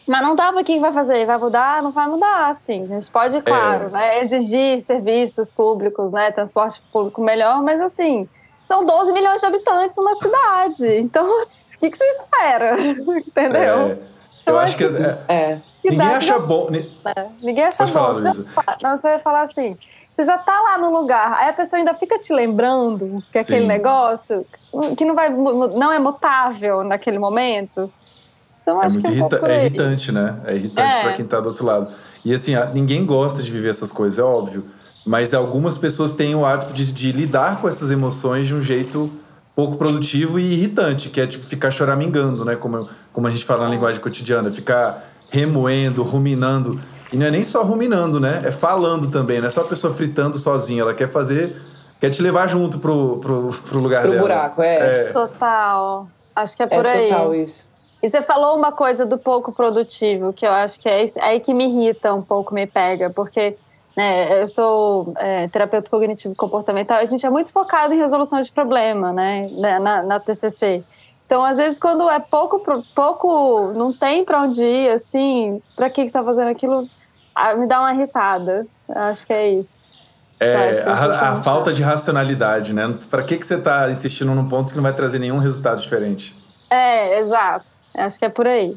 Mas 0.07 0.21
não 0.23 0.35
dá 0.35 0.53
pra 0.53 0.65
quem 0.65 0.81
vai 0.81 0.93
fazer? 0.93 1.25
Vai 1.25 1.39
mudar? 1.39 1.83
Não 1.83 1.93
vai 1.93 2.07
mudar, 2.09 2.49
assim. 2.49 2.85
A 2.85 2.99
gente 2.99 3.11
pode, 3.11 3.41
claro, 3.43 3.89
né, 3.91 4.21
exigir 4.25 4.83
serviços 4.83 5.51
públicos, 5.51 6.13
né, 6.13 6.31
transporte 6.33 6.83
público 6.93 7.21
melhor, 7.23 7.63
mas 7.63 7.81
assim, 7.81 8.29
são 8.65 8.85
12 8.85 9.13
milhões 9.13 9.41
de 9.41 9.47
habitantes 9.47 9.97
numa 9.97 10.15
cidade. 10.17 10.99
Então, 10.99 11.25
o 11.43 11.79
que, 11.79 11.91
que 11.91 11.97
você 11.97 12.05
espera? 12.05 12.77
Entendeu? 12.83 13.99
É, 14.47 14.51
eu 14.51 14.59
acho 14.59 14.77
que. 14.77 14.85
é, 14.85 15.19
É. 15.29 15.61
ninguém 15.85 16.07
acha 16.09 16.39
não- 16.39 16.47
bom. 16.47 16.69
ni- 16.71 16.91
Ninguém 17.41 17.65
acha 17.65 17.79
Pode 17.79 17.93
falar, 17.93 18.09
bom. 18.09 18.15
Você 18.15 18.21
já 18.27 18.33
Luísa. 18.33 18.49
fala- 18.55 18.79
Não, 18.83 18.97
você 18.97 19.09
vai 19.11 19.19
falar 19.21 19.43
assim. 19.43 19.77
Você 20.17 20.25
já 20.25 20.37
tá 20.37 20.61
lá 20.61 20.77
no 20.79 20.91
lugar, 20.93 21.33
aí 21.39 21.49
a 21.49 21.53
pessoa 21.55 21.79
ainda 21.79 21.95
fica 21.95 22.19
te 22.19 22.35
lembrando 22.35 23.23
que 23.33 23.39
aquele 23.39 23.67
negócio 23.67 24.45
que 24.97 25.07
não 25.07 25.15
vai 25.15 25.31
não 25.31 25.91
é 25.91 25.99
mutável 25.99 26.85
naquele 26.85 27.19
momento. 27.19 27.91
Então 28.63 28.81
É 28.83 28.87
acho 28.87 28.95
muito 28.97 29.07
que 29.11 29.11
é 29.19 29.23
um 29.23 29.27
irrita- 29.27 29.47
é 29.49 29.67
irritante, 29.67 30.13
né? 30.13 30.37
É 30.47 30.55
irritante 30.55 30.95
É. 30.97 31.03
pra 31.03 31.13
quem 31.13 31.25
tá 31.25 31.41
do 31.41 31.49
outro 31.49 31.67
lado. 31.67 31.89
E 32.25 32.33
assim, 32.33 32.53
ninguém 32.73 33.05
gosta 33.05 33.43
de 33.43 33.51
viver 33.51 33.71
essas 33.71 33.91
coisas, 33.91 34.19
é 34.19 34.23
óbvio. 34.23 34.65
Mas 35.05 35.35
algumas 35.35 35.77
pessoas 35.77 36.13
têm 36.13 36.35
o 36.35 36.47
hábito 36.47 36.73
de, 36.73 36.93
de 36.93 37.11
lidar 37.11 37.61
com 37.61 37.69
essas 37.69 37.91
emoções 37.91 38.47
de 38.47 38.55
um 38.55 38.61
jeito 38.63 39.11
pouco 39.57 39.77
produtivo 39.77 40.39
e 40.39 40.53
irritante, 40.53 41.09
que 41.09 41.21
é 41.21 41.27
tipo 41.27 41.45
ficar 41.45 41.71
choramingando, 41.73 42.45
né? 42.45 42.55
Como, 42.55 42.89
como 43.13 43.27
a 43.27 43.31
gente 43.31 43.45
fala 43.45 43.65
na 43.65 43.71
linguagem 43.71 44.01
cotidiana, 44.01 44.51
ficar 44.51 45.05
remoendo, 45.31 46.03
ruminando. 46.05 46.81
E 47.13 47.17
não 47.17 47.27
é 47.27 47.31
nem 47.31 47.43
só 47.43 47.63
ruminando, 47.65 48.21
né? 48.21 48.43
É 48.45 48.53
falando 48.53 49.09
também, 49.11 49.41
não 49.41 49.49
é 49.49 49.51
só 49.51 49.63
a 49.63 49.65
pessoa 49.65 49.93
fritando 49.93 50.39
sozinha. 50.39 50.83
Ela 50.83 50.95
quer 50.95 51.11
fazer, 51.11 51.57
quer 52.01 52.09
te 52.11 52.23
levar 52.23 52.47
junto 52.49 52.79
pro, 52.79 53.19
pro, 53.19 53.49
pro 53.69 53.81
lugar 53.81 54.03
Pro 54.03 54.13
dela. 54.13 54.23
buraco, 54.23 54.63
é. 54.63 54.77
É, 55.09 55.13
Total. 55.13 56.09
Acho 56.35 56.57
que 56.57 56.63
é 56.63 56.67
É, 56.67 56.69
por 56.69 56.87
aí. 56.87 57.09
total 57.09 57.35
isso. 57.35 57.67
E 58.03 58.09
você 58.11 58.21
falou 58.23 58.57
uma 58.57 58.73
coisa 58.73 59.07
do 59.07 59.17
pouco 59.17 59.53
produtivo, 59.53 60.33
que 60.33 60.45
eu 60.47 60.51
acho 60.51 60.81
que 60.81 60.89
é 60.89 61.05
isso- 61.05 61.19
aí 61.23 61.39
que 61.41 61.55
me 61.55 61.67
irrita 61.67 62.13
um 62.13 62.23
pouco, 62.23 62.53
me 62.53 62.67
pega, 62.67 63.11
porque 63.11 63.57
né, 63.97 64.41
eu 64.43 64.47
sou 64.47 65.13
é, 65.19 65.47
terapeuta 65.49 65.91
cognitivo 65.91 66.35
comportamental, 66.35 66.97
a 66.99 67.05
gente 67.05 67.25
é 67.27 67.31
muito 67.31 67.53
focado 67.53 67.93
em 67.93 67.99
resolução 67.99 68.41
de 68.41 68.51
problema, 68.51 69.13
né, 69.13 69.49
na, 69.53 69.79
na- 69.79 70.03
na 70.03 70.19
TCC. 70.21 70.83
Então, 71.27 71.45
às 71.45 71.59
vezes, 71.59 71.79
quando 71.79 72.09
é 72.11 72.19
pouco, 72.19 72.59
pouco 72.95 73.73
não 73.75 73.93
tem 73.93 74.25
para 74.25 74.43
onde 74.43 74.63
ir, 74.65 74.91
assim, 74.91 75.63
para 75.77 75.89
que, 75.91 76.05
que 76.05 76.11
você 76.11 76.19
está 76.19 76.25
fazendo 76.25 76.49
aquilo, 76.49 76.87
me 77.59 77.67
dá 77.67 77.81
uma 77.81 77.95
irritada. 77.95 78.67
Acho 78.89 79.27
que 79.27 79.33
é 79.33 79.49
isso. 79.51 79.85
É, 80.41 80.83
a, 80.87 81.33
a 81.33 81.43
falta 81.43 81.73
de 81.73 81.83
racionalidade, 81.83 82.73
né? 82.75 82.95
Pra 83.09 83.23
que, 83.23 83.37
que 83.39 83.47
você 83.47 83.61
tá 83.61 83.91
insistindo 83.91 84.35
num 84.35 84.49
ponto 84.49 84.71
que 84.71 84.77
não 84.77 84.83
vai 84.83 84.93
trazer 84.95 85.19
nenhum 85.19 85.39
resultado 85.39 85.81
diferente? 85.81 86.35
É, 86.71 87.19
exato. 87.21 87.65
Acho 87.95 88.19
que 88.19 88.25
é 88.25 88.29
por 88.29 88.47
aí. 88.47 88.77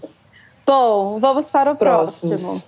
Bom, 0.66 1.20
vamos 1.20 1.50
para 1.52 1.72
o 1.72 1.76
próximo. 1.76 2.32
Próximos. 2.32 2.66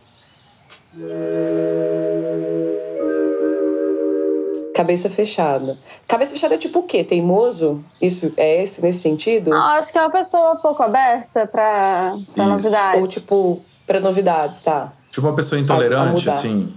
Cabeça 4.73 5.09
fechada. 5.09 5.77
Cabeça 6.07 6.33
fechada 6.33 6.55
é 6.55 6.57
tipo 6.57 6.79
o 6.79 6.83
quê? 6.83 7.03
Teimoso? 7.03 7.83
Isso 7.99 8.31
é 8.37 8.61
esse 8.61 8.81
nesse 8.81 8.99
sentido? 8.99 9.51
Ah, 9.51 9.77
acho 9.79 9.91
que 9.91 9.97
é 9.97 10.01
uma 10.01 10.11
pessoa 10.11 10.53
um 10.53 10.57
pouco 10.57 10.83
aberta 10.83 11.47
para 11.47 12.15
novidades. 12.35 13.01
Ou 13.01 13.07
tipo, 13.07 13.61
pra 13.87 13.99
novidades, 13.99 14.61
tá? 14.61 14.93
Tipo 15.11 15.27
uma 15.27 15.35
pessoa 15.35 15.59
intolerante, 15.59 16.29
assim. 16.29 16.73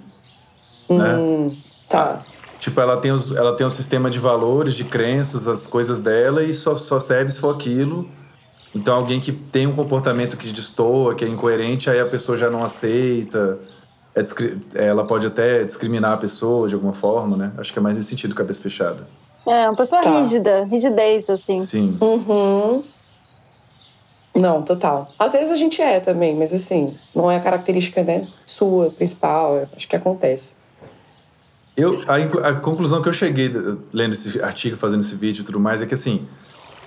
Né? 0.89 1.15
Hum, 1.15 1.57
tá. 1.89 2.23
Tipo, 2.59 2.81
ela 2.81 2.97
tem, 2.97 3.13
os, 3.13 3.35
ela 3.37 3.55
tem 3.55 3.67
um 3.67 3.71
sistema 3.71 4.11
de 4.11 4.19
valores, 4.19 4.75
de 4.75 4.85
crenças, 4.85 5.47
as 5.47 5.67
coisas 5.67 6.01
dela 6.01 6.43
e 6.43 6.53
só, 6.53 6.75
só 6.75 6.99
serve 6.99 7.31
se 7.31 7.39
for 7.39 7.55
aquilo. 7.55 8.09
Então, 8.75 8.95
alguém 8.97 9.19
que 9.21 9.33
tem 9.33 9.67
um 9.67 9.75
comportamento 9.75 10.37
que 10.37 10.47
destoa, 10.53 11.15
que 11.15 11.25
é 11.25 11.29
incoerente, 11.29 11.91
aí 11.91 11.99
a 11.99 12.07
pessoa 12.07 12.39
já 12.39 12.49
não 12.49 12.63
aceita. 12.63 13.59
É 14.15 14.23
discri- 14.23 14.59
ela 14.75 15.05
pode 15.05 15.27
até 15.27 15.65
discriminar 15.65 16.13
a 16.13 16.17
pessoa 16.17 16.69
de 16.69 16.75
alguma 16.75 16.93
forma, 16.93 17.37
né? 17.37 17.53
Acho 17.59 17.73
que 17.73 17.79
é 17.79 17.83
mais 17.83 17.97
nesse 17.97 18.09
sentido, 18.11 18.35
cabeça 18.35 18.63
fechada. 18.63 19.07
É, 19.47 19.69
uma 19.69 19.77
pessoa 19.77 20.01
Tá. 20.03 20.19
rígida, 20.19 20.65
rigidez, 20.65 21.29
assim. 21.31 21.59
Sim. 21.59 21.97
Uhum. 22.01 22.85
Não, 24.35 24.63
total. 24.63 25.13
Às 25.19 25.33
vezes 25.33 25.51
a 25.51 25.57
gente 25.57 25.83
é 25.83 25.99
também, 25.99 26.37
mas 26.37 26.53
assim, 26.53 26.97
não 27.15 27.31
é 27.31 27.37
a 27.37 27.41
característica 27.41 28.03
né, 28.03 28.29
sua, 28.47 28.91
principal. 28.91 29.57
eu 29.57 29.69
Acho 29.77 29.89
que 29.89 29.97
acontece. 29.97 30.55
Eu, 31.77 32.03
a, 32.07 32.49
a 32.49 32.55
conclusão 32.55 33.01
que 33.03 33.09
eu 33.09 33.13
cheguei 33.13 33.51
lendo 33.93 34.13
esse 34.13 34.41
artigo, 34.41 34.77
fazendo 34.77 35.01
esse 35.01 35.15
vídeo 35.15 35.41
e 35.43 35.45
tudo 35.45 35.59
mais, 35.59 35.81
é 35.83 35.87
que 35.87 35.95
assim, 35.95 36.27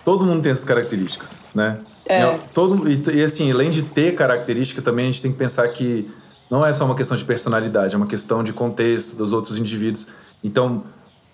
todo 0.03 0.25
mundo 0.25 0.41
tem 0.41 0.51
essas 0.51 0.65
características, 0.65 1.45
né? 1.53 1.79
É. 2.05 2.37
Todo, 2.53 2.89
e, 2.89 3.01
e 3.15 3.23
assim, 3.23 3.51
além 3.51 3.69
de 3.69 3.83
ter 3.83 4.13
característica, 4.13 4.81
também 4.81 5.07
a 5.07 5.11
gente 5.11 5.21
tem 5.21 5.31
que 5.31 5.37
pensar 5.37 5.67
que 5.69 6.11
não 6.49 6.65
é 6.65 6.73
só 6.73 6.85
uma 6.85 6.95
questão 6.95 7.15
de 7.15 7.23
personalidade, 7.23 7.95
é 7.95 7.97
uma 7.97 8.07
questão 8.07 8.43
de 8.43 8.53
contexto 8.53 9.15
dos 9.15 9.31
outros 9.31 9.57
indivíduos. 9.57 10.07
Então, 10.43 10.83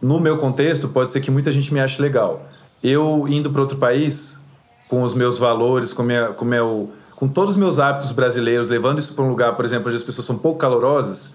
no 0.02 0.20
meu 0.20 0.38
contexto, 0.38 0.88
pode 0.88 1.10
ser 1.10 1.20
que 1.22 1.32
muita 1.32 1.52
gente 1.52 1.74
me 1.74 1.80
ache 1.80 2.02
legal. 2.02 2.48
Eu 2.82 3.26
indo 3.28 3.50
para 3.50 3.62
outro 3.62 3.78
país, 3.78 4.46
com 4.88 5.02
os 5.04 5.14
meus 5.14 5.38
valores, 5.38 5.92
com, 5.92 6.04
minha, 6.04 6.28
com, 6.28 6.46
meu, 6.46 6.92
com 7.16 7.28
todos 7.28 7.52
os 7.52 7.58
meus 7.58 7.80
hábitos 7.80 8.12
brasileiros, 8.12 8.70
levando 8.70 9.00
isso 9.00 9.14
para 9.14 9.24
um 9.24 9.30
lugar, 9.30 9.56
por 9.56 9.66
exemplo, 9.66 9.88
onde 9.88 9.98
as 9.98 10.04
pessoas 10.04 10.26
são 10.26 10.38
pouco 10.38 10.58
calorosas, 10.58 11.34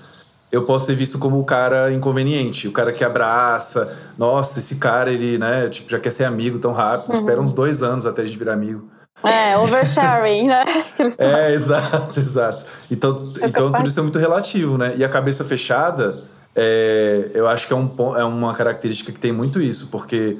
eu 0.54 0.64
posso 0.64 0.86
ser 0.86 0.94
visto 0.94 1.18
como 1.18 1.38
o 1.38 1.44
cara 1.44 1.92
inconveniente, 1.92 2.68
o 2.68 2.72
cara 2.72 2.92
que 2.92 3.04
abraça. 3.04 3.96
Nossa, 4.16 4.60
esse 4.60 4.76
cara, 4.76 5.10
ele, 5.12 5.36
né, 5.36 5.68
tipo, 5.68 5.90
já 5.90 5.98
quer 5.98 6.12
ser 6.12 6.24
amigo 6.24 6.58
tão 6.60 6.72
rápido, 6.72 7.12
espera 7.12 7.40
uns 7.40 7.52
dois 7.52 7.82
anos 7.82 8.06
até 8.06 8.22
a 8.22 8.24
gente 8.24 8.38
virar 8.38 8.52
amigo. 8.52 8.88
É, 9.24 9.56
oversharing, 9.58 10.46
né? 10.46 10.64
É, 11.18 11.52
exato, 11.52 12.20
exato. 12.20 12.64
Então, 12.90 13.32
então 13.42 13.72
tudo 13.72 13.88
isso 13.88 13.98
é 13.98 14.02
muito 14.02 14.18
relativo, 14.18 14.78
né? 14.78 14.94
E 14.96 15.02
a 15.02 15.08
cabeça 15.08 15.44
fechada, 15.44 16.22
é, 16.54 17.30
eu 17.34 17.48
acho 17.48 17.66
que 17.66 17.72
é, 17.72 17.76
um, 17.76 17.90
é 18.16 18.24
uma 18.24 18.54
característica 18.54 19.10
que 19.10 19.18
tem 19.18 19.32
muito 19.32 19.60
isso, 19.60 19.88
porque, 19.90 20.38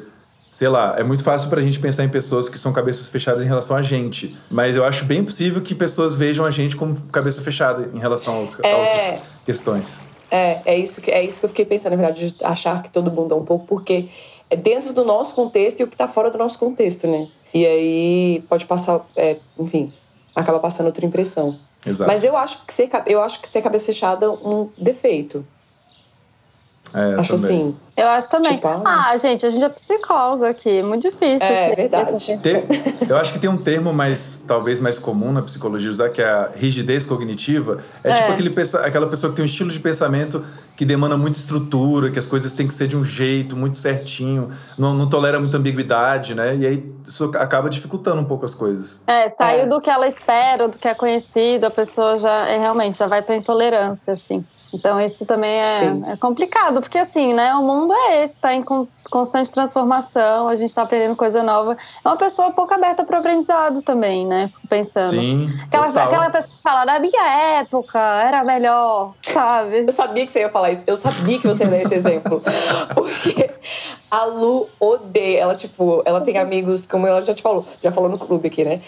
sei 0.54 0.68
lá, 0.68 0.94
é 0.96 1.02
muito 1.02 1.24
fácil 1.24 1.50
pra 1.50 1.60
gente 1.60 1.80
pensar 1.80 2.04
em 2.04 2.08
pessoas 2.08 2.48
que 2.48 2.56
são 2.56 2.72
cabeças 2.72 3.08
fechadas 3.08 3.42
em 3.42 3.46
relação 3.48 3.76
a 3.76 3.82
gente. 3.82 4.36
Mas 4.48 4.76
eu 4.76 4.84
acho 4.84 5.04
bem 5.04 5.24
possível 5.24 5.60
que 5.60 5.74
pessoas 5.74 6.14
vejam 6.14 6.46
a 6.46 6.50
gente 6.52 6.76
como 6.76 6.94
cabeça 7.06 7.42
fechada 7.42 7.90
em 7.92 7.98
relação 7.98 8.36
a, 8.36 8.38
outros- 8.38 8.60
a 8.62 8.68
É. 8.68 8.76
outras 8.76 9.20
questões. 9.44 9.98
É, 10.30 10.60
é 10.64 10.78
isso, 10.78 11.00
que, 11.00 11.10
é 11.10 11.24
isso 11.24 11.40
que 11.40 11.44
eu 11.44 11.48
fiquei 11.48 11.64
pensando, 11.64 11.90
na 11.90 11.96
verdade, 11.96 12.30
de 12.30 12.44
achar 12.44 12.84
que 12.84 12.88
todo 12.90 13.10
mundo 13.10 13.34
é 13.34 13.36
um 13.36 13.44
pouco, 13.44 13.66
porque 13.66 14.08
é 14.48 14.54
dentro 14.54 14.92
do 14.92 15.04
nosso 15.04 15.34
contexto 15.34 15.80
e 15.80 15.82
o 15.82 15.88
que 15.88 15.96
tá 15.96 16.06
fora 16.06 16.30
do 16.30 16.38
nosso 16.38 16.56
contexto, 16.56 17.08
né? 17.08 17.26
E 17.52 17.66
aí 17.66 18.44
pode 18.48 18.64
passar, 18.64 19.04
é, 19.16 19.38
enfim, 19.58 19.92
acaba 20.36 20.60
passando 20.60 20.86
outra 20.86 21.04
impressão. 21.04 21.58
Exato. 21.84 22.08
Mas 22.08 22.22
eu 22.22 22.36
acho 22.36 22.64
que 22.64 22.72
ser, 22.72 22.88
eu 23.06 23.20
acho 23.20 23.40
que 23.40 23.48
ser 23.48 23.60
cabeça 23.60 23.86
fechada 23.86 24.26
é 24.26 24.28
um 24.28 24.68
defeito. 24.78 25.44
É, 26.94 27.14
acho 27.18 27.34
também. 27.36 27.44
assim. 27.56 27.76
Eu 27.96 28.08
acho 28.08 28.30
também. 28.30 28.54
Tipo, 28.54 28.68
ah. 28.68 29.08
ah, 29.10 29.16
gente, 29.16 29.44
a 29.46 29.48
gente 29.48 29.64
é 29.64 29.68
psicólogo 29.68 30.44
aqui, 30.44 30.82
muito 30.82 31.02
difícil. 31.02 31.46
É, 31.46 31.68
ter 31.70 31.76
verdade. 31.76 32.38
Tem- 32.42 32.64
eu 33.08 33.16
acho 33.16 33.32
que 33.32 33.38
tem 33.38 33.48
um 33.50 33.56
termo 33.56 33.92
mais, 33.92 34.44
talvez 34.48 34.80
mais 34.80 34.98
comum 34.98 35.32
na 35.32 35.42
psicologia 35.42 35.90
usar, 35.90 36.08
que 36.10 36.20
é 36.20 36.24
a 36.28 36.50
rigidez 36.56 37.04
cognitiva. 37.06 37.82
É, 38.02 38.10
É. 38.10 38.12
tipo 38.14 38.32
aquele, 38.32 38.50
pensa- 38.50 38.84
aquela 38.84 39.06
pessoa 39.08 39.30
que 39.30 39.36
tem 39.36 39.42
um 39.44 39.46
estilo 39.46 39.70
de 39.70 39.78
pensamento 39.78 40.44
que 40.76 40.84
demanda 40.84 41.16
muita 41.16 41.38
estrutura, 41.38 42.10
que 42.10 42.18
as 42.18 42.26
coisas 42.26 42.52
têm 42.52 42.66
que 42.66 42.74
ser 42.74 42.88
de 42.88 42.96
um 42.96 43.04
jeito 43.04 43.56
muito 43.56 43.78
certinho, 43.78 44.50
não, 44.76 44.92
não 44.92 45.08
tolera 45.08 45.38
muita 45.38 45.56
ambiguidade, 45.56 46.34
né? 46.34 46.56
E 46.56 46.66
aí 46.66 46.92
isso 47.04 47.30
acaba 47.36 47.70
dificultando 47.70 48.20
um 48.20 48.24
pouco 48.24 48.44
as 48.44 48.54
coisas. 48.54 49.00
É, 49.06 49.28
saiu 49.28 49.62
É. 49.62 49.66
do 49.66 49.80
que 49.80 49.88
ela 49.88 50.08
espera, 50.08 50.66
do 50.66 50.76
que 50.78 50.88
é 50.88 50.94
conhecido, 50.94 51.64
a 51.66 51.70
pessoa 51.70 52.18
já 52.18 52.48
é, 52.48 52.58
realmente 52.58 52.98
já 52.98 53.06
vai 53.06 53.22
pra 53.22 53.36
intolerância, 53.36 54.12
assim. 54.12 54.44
Então 54.74 55.00
isso 55.00 55.24
também 55.24 55.60
é, 55.60 56.12
é 56.12 56.16
complicado, 56.16 56.80
porque 56.80 56.98
assim, 56.98 57.32
né, 57.32 57.54
o 57.54 57.62
mundo 57.62 57.94
é 57.94 58.24
esse, 58.24 58.34
tá 58.40 58.52
em 58.52 58.62
con- 58.62 58.88
constante 59.08 59.52
transformação, 59.52 60.48
a 60.48 60.56
gente 60.56 60.74
tá 60.74 60.82
aprendendo 60.82 61.14
coisa 61.14 61.42
nova. 61.44 61.76
É 62.04 62.08
uma 62.08 62.16
pessoa 62.16 62.50
pouco 62.50 62.74
aberta 62.74 63.04
para 63.04 63.18
aprendizado 63.18 63.82
também, 63.82 64.26
né? 64.26 64.48
Fico 64.48 64.66
pensando. 64.66 65.10
Sim, 65.10 65.48
Aquela, 65.66 65.86
total. 65.86 66.06
aquela 66.08 66.30
pessoa 66.30 66.50
que 66.56 66.62
fala, 66.62 66.84
na 66.84 66.98
minha 66.98 67.24
época 67.60 67.98
era 68.00 68.42
melhor, 68.42 69.12
sabe? 69.22 69.84
Eu 69.86 69.92
sabia 69.92 70.26
que 70.26 70.32
você 70.32 70.40
ia 70.40 70.50
falar 70.50 70.72
isso. 70.72 70.82
Eu 70.86 70.96
sabia 70.96 71.38
que 71.38 71.46
você 71.46 71.62
ia 71.64 71.70
dar 71.70 71.78
esse 71.82 71.94
exemplo. 71.94 72.42
Porque 72.94 73.50
a 74.10 74.24
Lu 74.24 74.68
odeia. 74.80 75.40
Ela, 75.40 75.54
tipo, 75.54 76.02
ela 76.04 76.20
tem 76.20 76.36
amigos, 76.38 76.84
como 76.84 77.06
ela 77.06 77.24
já 77.24 77.32
te 77.34 77.42
falou, 77.42 77.64
já 77.82 77.92
falou 77.92 78.08
no 78.10 78.18
clube 78.18 78.48
aqui, 78.48 78.64
né? 78.64 78.80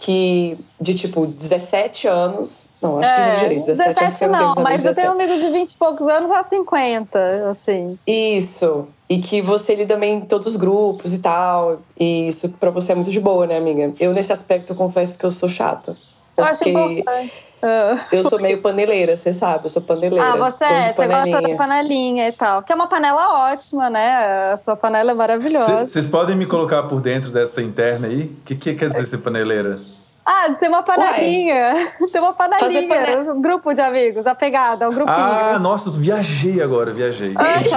Que 0.00 0.58
de 0.80 0.94
tipo 0.94 1.26
17 1.26 2.08
anos. 2.08 2.68
Não, 2.80 2.98
acho 2.98 3.14
que 3.14 3.20
exagerei. 3.20 3.60
17, 3.60 4.00
anos 4.02 4.16
que 4.16 4.24
eu 4.24 4.28
não, 4.30 4.38
tenho 4.54 4.66
É, 4.66 4.70
mas 4.70 4.84
eu 4.84 4.92
17. 4.92 4.96
tenho 4.96 5.12
amigos 5.12 5.40
de 5.40 5.50
20 5.52 5.70
e 5.72 5.76
poucos 5.76 6.06
anos 6.08 6.30
a 6.30 6.42
50, 6.42 7.50
assim. 7.50 7.98
Isso. 8.06 8.88
E 9.10 9.18
que 9.18 9.42
você 9.42 9.74
lida 9.74 9.96
bem 9.98 10.18
em 10.18 10.20
todos 10.22 10.46
os 10.46 10.56
grupos 10.56 11.12
e 11.12 11.18
tal. 11.18 11.82
E 11.98 12.28
isso 12.28 12.48
pra 12.58 12.70
você 12.70 12.92
é 12.92 12.94
muito 12.94 13.10
de 13.10 13.20
boa, 13.20 13.46
né, 13.46 13.58
amiga? 13.58 13.92
Eu, 14.00 14.12
nesse 14.14 14.32
aspecto, 14.32 14.74
confesso 14.74 15.18
que 15.18 15.24
eu 15.26 15.30
sou 15.30 15.48
chata. 15.48 15.94
Eu 16.40 16.44
acho 16.46 16.58
Porque 16.58 16.70
importante. 16.70 17.44
Ah. 17.62 17.98
eu 18.10 18.28
sou 18.28 18.40
meio 18.40 18.60
paneleira, 18.62 19.16
você 19.16 19.32
sabe? 19.34 19.66
Eu 19.66 19.70
sou 19.70 19.82
paneleira. 19.82 20.32
Ah, 20.32 20.36
você 20.36 20.64
é, 20.64 20.92
você 20.94 21.06
gosta 21.06 21.06
da 21.06 21.30
panelinha. 21.32 21.56
panelinha 21.56 22.28
e 22.28 22.32
tal. 22.32 22.62
Que 22.62 22.72
é 22.72 22.74
uma 22.74 22.86
panela 22.86 23.50
ótima, 23.52 23.90
né? 23.90 24.50
A 24.52 24.56
sua 24.56 24.74
panela 24.76 25.10
é 25.10 25.14
maravilhosa. 25.14 25.86
Vocês 25.86 26.06
podem 26.06 26.34
me 26.36 26.46
colocar 26.46 26.84
por 26.84 27.00
dentro 27.00 27.30
dessa 27.30 27.60
interna 27.62 28.06
aí? 28.06 28.22
O 28.22 28.44
que, 28.44 28.54
que 28.56 28.74
quer 28.74 28.88
dizer 28.88 29.06
ser 29.06 29.18
paneleira? 29.18 29.78
Ah, 30.24 30.48
de 30.48 30.58
ser 30.58 30.68
uma 30.68 30.82
panelinha. 30.82 31.74
Tem 32.12 32.20
uma 32.20 32.32
panelinha. 32.32 32.88
pane- 32.88 33.30
Um 33.30 33.42
grupo 33.42 33.74
de 33.74 33.80
amigos, 33.80 34.26
apegada, 34.26 34.88
um 34.88 34.94
grupinho. 34.94 35.16
Ah, 35.18 35.58
nossa, 35.58 35.90
viajei 35.90 36.62
agora, 36.62 36.92
viajei. 36.92 37.32
Entendi. 37.32 37.70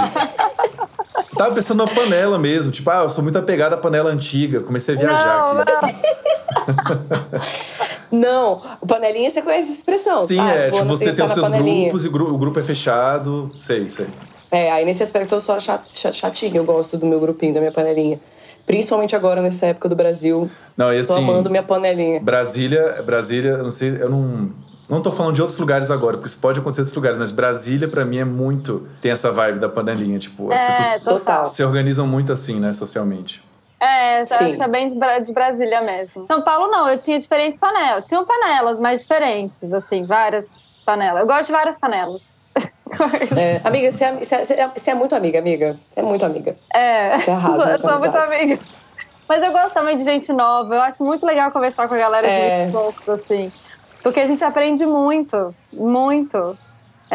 Tava 1.38 1.56
pensando 1.56 1.84
na 1.86 1.92
panela 1.92 2.38
mesmo. 2.38 2.72
Tipo, 2.72 2.90
ah, 2.92 3.02
eu 3.04 3.10
sou 3.10 3.24
muito 3.24 3.38
apegado 3.38 3.74
à 3.74 3.78
panela 3.78 4.10
antiga. 4.12 4.60
Comecei 4.62 4.96
a 4.96 4.98
viajar 4.98 5.38
não, 5.54 5.62
aqui. 5.62 5.72
não. 5.72 6.14
Não, 8.12 8.62
o 8.80 8.86
panelinha 8.86 9.30
você 9.30 9.42
conhece 9.42 9.70
essa 9.70 9.78
expressão. 9.78 10.18
Sim, 10.18 10.38
tá? 10.38 10.50
é. 10.54 10.72
Tipo, 10.72 10.86
você 10.86 11.06
tem 11.14 11.26
os 11.26 11.32
na 11.32 11.36
seus 11.36 11.48
panelinha. 11.50 11.84
grupos 11.86 12.06
e 12.06 12.08
o 12.08 12.12
gru- 12.12 12.34
o 12.34 12.38
grupo 12.38 12.60
é 12.60 12.64
fechado. 12.64 13.50
Sei, 13.60 13.90
sei. 13.90 14.08
É, 14.52 14.72
aí 14.72 14.86
nesse 14.86 15.02
aspecto 15.02 15.34
eu 15.34 15.42
sou 15.42 15.60
cha- 15.60 15.82
cha- 15.94 16.12
chatinha, 16.14 16.58
eu 16.58 16.64
gosto 16.64 16.96
do 16.98 17.06
meu 17.08 17.20
grupinho, 17.20 17.54
da 17.56 17.60
minha 17.60 17.72
panelinha. 17.72 18.20
Principalmente 18.68 19.16
agora, 19.16 19.42
nessa 19.42 19.66
época 19.66 19.90
do 19.90 19.96
Brasil. 19.96 20.50
Não, 20.78 20.94
e 20.94 21.04
Tô 21.04 21.14
assim. 21.14 21.24
amando 21.24 21.50
minha 21.50 21.64
panelinha. 21.64 22.20
Brasília, 22.22 23.02
Brasília, 23.04 23.52
eu 23.54 23.64
não 23.64 23.72
sei, 23.72 23.98
eu 24.00 24.10
não. 24.10 24.50
Não 24.88 25.02
tô 25.02 25.12
falando 25.12 25.34
de 25.34 25.42
outros 25.42 25.58
lugares 25.58 25.90
agora, 25.90 26.18
porque 26.18 26.28
isso 26.28 26.40
pode 26.40 26.60
acontecer 26.60 26.82
em 26.82 26.84
outros 26.84 26.96
lugares, 26.96 27.18
mas 27.18 27.32
Brasília, 27.32 27.88
pra 27.88 28.06
mim, 28.06 28.18
é 28.20 28.26
muito. 28.26 28.88
Tem 29.02 29.12
essa 29.12 29.32
vibe 29.32 29.60
da 29.60 29.68
panelinha. 29.70 30.20
Tipo, 30.20 30.52
as 30.52 30.60
É, 30.60 30.68
pessoas 30.68 31.04
Total. 31.04 31.46
se 31.46 31.64
organizam 31.64 32.06
muito 32.06 32.32
assim, 32.32 32.60
né, 32.60 32.72
socialmente. 32.74 33.42
É, 33.84 34.26
Sim. 34.26 34.46
acho 34.46 34.58
que 34.58 34.64
é 34.64 34.68
bem 34.68 34.88
de, 34.88 34.96
de 35.24 35.34
Brasília 35.34 35.82
mesmo. 35.82 36.26
São 36.26 36.42
Paulo 36.42 36.68
não, 36.72 36.88
eu 36.88 36.98
tinha 36.98 37.20
diferentes 37.20 37.60
panelas. 37.60 38.06
Tinham 38.06 38.26
panelas 38.26 38.80
mais 38.80 39.02
diferentes, 39.02 39.74
assim, 39.74 40.06
várias 40.06 40.46
panelas. 40.86 41.20
Eu 41.22 41.28
gosto 41.28 41.48
de 41.48 41.52
várias 41.52 41.78
panelas. 41.78 42.22
É, 43.36 43.60
amiga, 43.64 43.92
você 43.92 44.06
é, 44.06 44.14
você, 44.16 44.36
é, 44.54 44.68
você 44.68 44.92
é- 44.92 44.94
muito 44.94 45.16
amiga, 45.16 45.40
amiga. 45.40 45.80
Você 45.92 46.00
é 46.00 46.04
muito 46.04 46.24
amiga. 46.24 46.56
É, 46.74 47.18
Você 47.18 47.32
arrasa 47.32 47.60
sou, 47.60 47.68
eu 47.70 47.78
sou 47.80 48.00
muito 48.00 48.16
amiga. 48.16 48.60
Mas 49.28 49.42
eu 49.44 49.52
gosto 49.52 49.74
também 49.74 49.96
de 49.98 50.04
gente 50.04 50.32
nova. 50.32 50.76
Eu 50.76 50.82
acho 50.82 51.04
muito 51.04 51.26
legal 51.26 51.50
conversar 51.52 51.88
com 51.88 51.96
a 51.96 51.98
galera 51.98 52.28
de 52.28 52.34
É. 52.40 52.66
20 52.66 52.72
poucos, 52.72 53.10
assim. 53.10 53.52
Porque 54.04 54.20
a 54.20 54.28
gente 54.28 54.44
aprende 54.44 54.86
muito, 54.86 55.56
muito. 55.72 56.56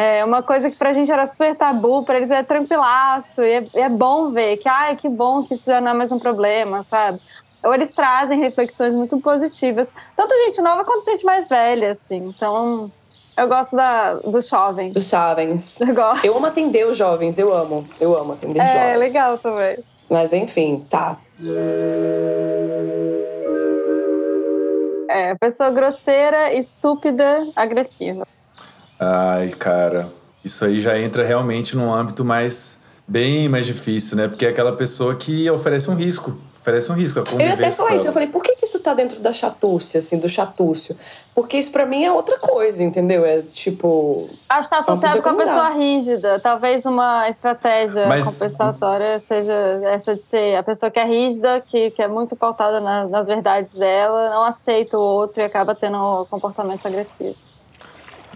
É 0.01 0.25
uma 0.25 0.45
coisa 0.45 0.71
que 0.71 0.77
pra 0.77 0.93
gente 0.93 1.11
era 1.11 1.27
super 1.27 1.57
tabu, 1.57 2.05
pra 2.05 2.19
eles 2.19 2.31
é 2.31 2.45
tranquilaço. 2.45 3.43
E 3.43 3.51
é, 3.51 3.67
é 3.75 3.89
bom 3.89 4.31
ver 4.31 4.57
que, 4.59 4.69
ai, 4.69 4.95
que 4.95 5.09
bom 5.09 5.43
que 5.43 5.55
isso 5.55 5.67
já 5.67 5.81
não 5.81 5.91
é 5.91 5.95
mais 5.95 6.13
um 6.13 6.21
problema, 6.21 6.85
sabe? 6.85 7.21
Ou 7.65 7.75
eles 7.75 7.91
trazem 7.91 8.39
reflexões 8.39 8.95
muito 8.95 9.19
positivas. 9.19 9.93
Tanto 10.15 10.33
gente 10.47 10.63
nova 10.63 10.85
quanto 10.85 11.05
gente 11.05 11.25
mais 11.25 11.49
velha, 11.49 11.91
assim. 11.91 12.29
Então, 12.29 12.93
eu 13.37 13.49
gosto 13.49 13.75
da, 13.75 14.15
dos 14.15 14.49
jovens. 14.49 14.95
Dos 14.95 15.11
jovens. 15.11 15.81
Eu 15.83 15.93
gosto. 15.93 16.25
Eu 16.25 16.37
amo 16.37 16.47
atender 16.47 16.87
os 16.87 16.97
jovens, 16.97 17.37
eu 17.37 17.53
amo. 17.53 17.85
Eu 18.01 18.17
amo 18.17 18.35
atender 18.35 18.61
jovens. 18.61 18.77
É, 18.77 18.97
legal 18.97 19.37
também. 19.39 19.79
Mas 20.09 20.33
enfim, 20.33 20.87
tá. 20.89 21.19
É, 25.11 25.35
pessoa 25.41 25.71
grosseira, 25.71 26.55
estúpida, 26.55 27.49
agressiva. 27.57 28.25
Ai, 28.99 29.51
cara, 29.51 30.09
isso 30.45 30.65
aí 30.65 30.81
já 30.81 30.99
entra 30.99 31.25
realmente 31.25 31.77
num 31.77 31.93
âmbito 31.93 32.25
mais 32.25 32.83
bem 33.07 33.49
mais 33.49 33.65
difícil, 33.67 34.17
né? 34.17 34.29
Porque 34.29 34.45
é 34.45 34.49
aquela 34.51 34.73
pessoa 34.77 35.15
que 35.15 35.49
oferece 35.51 35.91
um 35.91 35.95
risco, 35.95 36.37
oferece 36.61 36.91
um 36.93 36.95
risco. 36.95 37.21
A 37.21 37.43
Eu 37.43 37.53
até 37.55 37.71
falar 37.71 37.91
com 37.91 37.95
isso. 37.95 38.07
Eu 38.07 38.13
falei, 38.13 38.29
por 38.29 38.43
que, 38.43 38.55
que 38.57 38.67
isso 38.67 38.79
tá 38.81 38.93
dentro 38.93 39.21
da 39.21 39.33
chatúcia, 39.33 39.99
assim, 39.99 40.19
do 40.19 40.29
chatúcio? 40.29 40.95
Porque 41.35 41.57
isso 41.57 41.71
pra 41.71 41.87
mim 41.87 42.05
é 42.05 42.13
outra 42.13 42.39
coisa, 42.39 42.83
entendeu? 42.83 43.25
É 43.25 43.41
tipo. 43.43 44.29
Acho 44.49 44.69
que 44.69 44.75
está 44.75 44.79
associado 44.93 45.17
Uma 45.19 45.23
com 45.23 45.29
a 45.31 45.35
pessoa 45.45 45.67
pessoa 45.69 45.83
rígida. 45.83 46.41
Talvez 46.41 46.85
uma 46.85 47.29
estratégia 47.29 48.07
Mas- 48.07 48.25
compensatória 48.27 49.23
seja 49.25 49.55
essa 49.85 50.15
de 50.17 50.25
ser 50.27 50.57
a 50.57 50.63
pessoa 50.63 50.91
que 50.91 50.99
é 50.99 51.05
rígida, 51.05 51.63
que, 51.65 51.91
que 51.93 52.03
é 52.03 52.09
muito 52.09 52.35
pautada 52.37 52.81
na- 52.81 53.07
nas 53.07 53.27
verdades 53.27 53.73
dela, 53.73 54.29
não 54.29 54.45
aceita 54.45 54.99
o 54.99 55.01
outro 55.01 55.41
e 55.41 55.47
acaba 55.47 55.75
tendo 55.75 56.27
comportamentos 56.29 56.85
agressivos. 56.85 57.37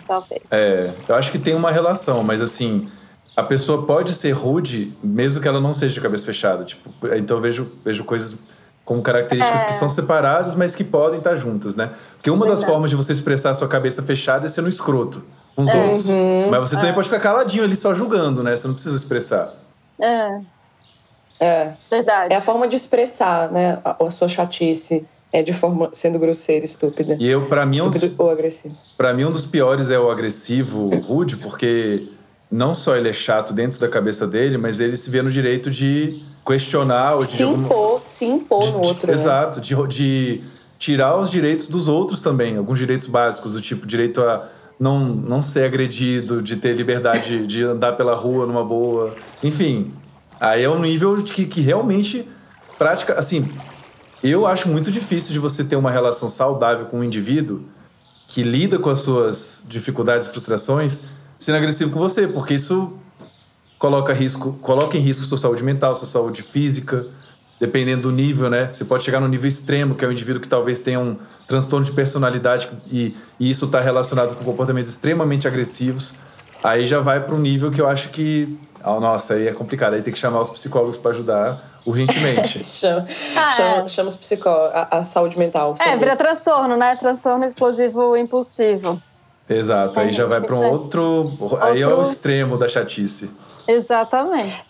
Talvez. 0.07 0.43
É, 0.51 0.91
eu 1.09 1.15
acho 1.15 1.31
que 1.31 1.38
tem 1.38 1.55
uma 1.55 1.71
relação, 1.71 2.23
mas 2.23 2.41
assim, 2.43 2.91
a 3.37 3.43
pessoa 3.43 3.87
pode 3.87 4.12
ser 4.15 4.33
rude 4.33 4.93
mesmo 5.03 5.41
que 5.41 5.49
ela 5.49 5.61
não 5.61 5.73
seja 5.73 5.95
de 5.95 6.01
cabeça 6.01 6.25
fechada. 6.27 6.65
Tipo, 6.65 6.91
então 7.17 7.37
eu 7.38 7.41
vejo, 7.43 7.73
vejo 7.85 8.05
coisas 8.05 8.38
como 8.85 9.01
características 9.03 9.62
É. 9.62 9.67
que 9.67 9.73
são 9.75 9.88
separadas, 9.88 10.55
mas 10.55 10.75
que 10.75 10.83
podem 10.85 11.19
estar 11.19 11.37
juntas, 11.37 11.77
né? 11.77 11.93
Porque 12.17 12.31
uma 12.31 12.45
das 12.47 12.61
Verdade. 12.61 12.73
formas 12.73 12.91
de 12.91 12.97
você 12.97 13.12
expressar 13.12 13.51
a 13.51 13.55
sua 13.55 13.69
cabeça 13.69 14.03
fechada 14.03 14.45
é 14.47 14.49
sendo 14.49 14.69
escroto 14.69 15.25
com 15.55 15.62
os 15.62 15.69
É. 15.69 15.83
outros. 15.85 16.09
Uhum. 16.09 16.51
Mas 16.51 16.69
você 16.69 16.75
também 16.75 16.91
É. 16.91 16.95
pode 16.95 17.09
ficar 17.09 17.21
caladinho 17.21 17.62
ali 17.62 17.77
só 17.77 17.95
julgando, 17.95 18.43
né? 18.43 18.57
Você 18.57 18.67
não 18.67 18.75
precisa 18.75 18.97
expressar. 18.97 19.55
É, 20.01 20.41
É. 21.41 21.73
verdade. 21.91 22.35
É 22.35 22.37
a 22.37 22.41
forma 22.41 22.67
de 22.69 22.75
expressar, 22.77 23.51
né, 23.53 23.79
a, 23.85 23.97
a 24.05 24.11
sua 24.11 24.27
chatice. 24.29 25.07
É 25.33 25.42
de 25.42 25.53
forma 25.53 25.90
sendo 25.95 26.18
grosseira, 26.18 26.64
estúpida. 26.64 27.16
E 27.18 27.27
eu, 27.29 27.47
para 27.47 27.64
mim, 27.64 27.81
um 27.81 27.88
dos, 27.90 28.03
Estúpido 28.03 28.23
ou 28.25 28.31
agressivo. 28.31 28.75
Pra 28.99 29.14
mim, 29.14 29.25
um 29.25 29.31
dos 29.33 29.45
piores 29.47 29.90
é 29.90 29.99
o 29.99 30.11
agressivo 30.11 30.88
rude, 30.99 31.37
porque 31.37 32.09
não 32.51 32.75
só 32.75 32.97
ele 32.97 33.09
é 33.09 33.12
chato 33.14 33.53
dentro 33.55 33.81
da 33.81 33.88
cabeça 33.88 34.27
dele, 34.27 34.59
mas 34.59 34.79
ele 34.79 34.97
se 34.97 35.09
vê 35.09 35.23
no 35.23 35.31
direito 35.31 35.71
de 35.71 36.23
questionar 36.47 37.14
ou 37.14 37.21
de. 37.21 37.25
Se 37.27 37.42
alguma- 37.42 37.64
impor, 37.64 38.01
se 38.05 38.25
impor 38.27 38.61
de- 38.61 38.73
no 38.73 38.81
de- 38.83 38.88
outro. 38.88 39.07
né? 39.07 39.14
Exato, 39.14 39.59
de, 39.61 39.75
de 39.88 40.45
tirar 40.79 41.18
os 41.18 41.31
direitos 41.31 41.66
dos 41.68 41.88
outros 41.88 42.21
também, 42.21 42.59
alguns 42.59 42.79
direitos 42.79 43.07
básicos, 43.07 43.55
do 43.55 43.61
tipo 43.62 43.87
direito 43.87 44.21
a 44.21 44.49
não, 44.79 44.99
não 45.01 45.40
ser 45.40 45.64
agredido, 45.64 46.42
de 46.42 46.57
ter 46.57 46.75
liberdade 46.75 47.47
de 47.47 47.62
andar 47.62 47.92
pela 47.92 48.14
rua 48.14 48.45
numa 48.47 48.64
boa. 48.64 49.14
Enfim, 49.42 49.92
aí 50.38 50.62
é 50.64 50.68
um 50.68 50.81
nível 50.81 51.16
de 51.23 51.33
que, 51.33 51.47
que 51.47 51.61
realmente 51.62 52.29
prática. 52.77 53.14
Assim, 53.14 53.49
eu 54.23 54.47
acho 54.47 54.69
muito 54.69 54.91
difícil 54.91 55.33
de 55.33 55.39
você 55.39 55.65
ter 55.65 55.77
uma 55.77 55.91
relação 55.91 56.29
saudável 56.29 56.87
com 56.87 57.01
um 57.01 57.05
indivíduo 57.05 57.65
que 58.29 58.43
lida 58.43 58.79
com 58.79 58.89
as 58.89 59.01
suas 59.01 59.64
dificuldades 59.68 60.27
e 60.27 60.31
frustrações 60.31 61.05
sendo 61.39 61.57
agressivo 61.57 61.91
com 61.91 61.99
você, 61.99 62.29
porque 62.29 62.55
isso 62.55 62.93
coloca, 63.79 64.12
risco, 64.12 64.53
coloca 64.62 64.97
em 64.97 65.01
risco 65.01 65.25
sua 65.25 65.37
saúde 65.37 65.64
mental, 65.64 65.97
sua 65.97 66.07
saúde 66.07 66.41
física, 66.41 67.05
dependendo 67.59 68.03
do 68.03 68.12
nível, 68.12 68.49
né? 68.49 68.70
Você 68.73 68.85
pode 68.85 69.03
chegar 69.03 69.18
no 69.18 69.27
nível 69.27 69.49
extremo, 69.49 69.97
que 69.97 70.05
é 70.05 70.09
um 70.09 70.12
indivíduo 70.12 70.41
que 70.41 70.49
talvez 70.49 70.79
tenha 70.81 71.01
um 71.01 71.16
transtorno 71.49 71.85
de 71.85 71.91
personalidade 71.91 72.68
e, 72.91 73.16
e 73.41 73.51
isso 73.51 73.64
está 73.64 73.81
relacionado 73.81 74.37
com 74.37 74.45
comportamentos 74.45 74.89
extremamente 74.89 75.49
agressivos. 75.49 76.14
aí 76.62 76.87
já 76.87 77.01
vai 77.01 77.20
para 77.25 77.35
um 77.35 77.41
nível 77.41 77.73
que 77.73 77.81
eu 77.81 77.89
acho 77.89 78.11
que. 78.11 78.57
Oh, 78.85 79.01
nossa, 79.01 79.35
aí 79.35 79.49
é 79.49 79.53
complicado. 79.53 79.95
Aí 79.95 80.03
tem 80.03 80.12
que 80.12 80.18
chamar 80.18 80.41
os 80.41 80.51
psicólogos 80.51 80.97
para 80.97 81.11
ajudar 81.11 81.72
urgentemente. 81.85 82.62
chama, 82.64 83.07
ah, 83.37 83.51
chama, 83.51 83.85
é. 83.85 83.89
chama 83.89 84.09
os 84.09 84.16
psicólogos, 84.16 84.70
a, 84.74 84.99
a, 84.99 85.05
saúde 85.05 85.39
mental. 85.39 85.74
É, 85.80 85.97
vira 85.97 86.16
transtorno, 86.16 86.76
né? 86.76 86.97
Transtorno 86.97 87.45
explosivo 87.45 88.16
impulsivo. 88.16 89.01
Exato, 89.49 89.99
aí 89.99 90.12
já 90.12 90.24
vai 90.24 90.41
para 90.41 90.55
um 90.55 90.70
outro, 90.70 91.37
outro. 91.39 91.62
Aí 91.62 91.83
é 91.83 91.87
o 91.87 92.01
extremo 92.01 92.57
da 92.57 92.68
chatice. 92.68 93.30
Exatamente. 93.66 94.64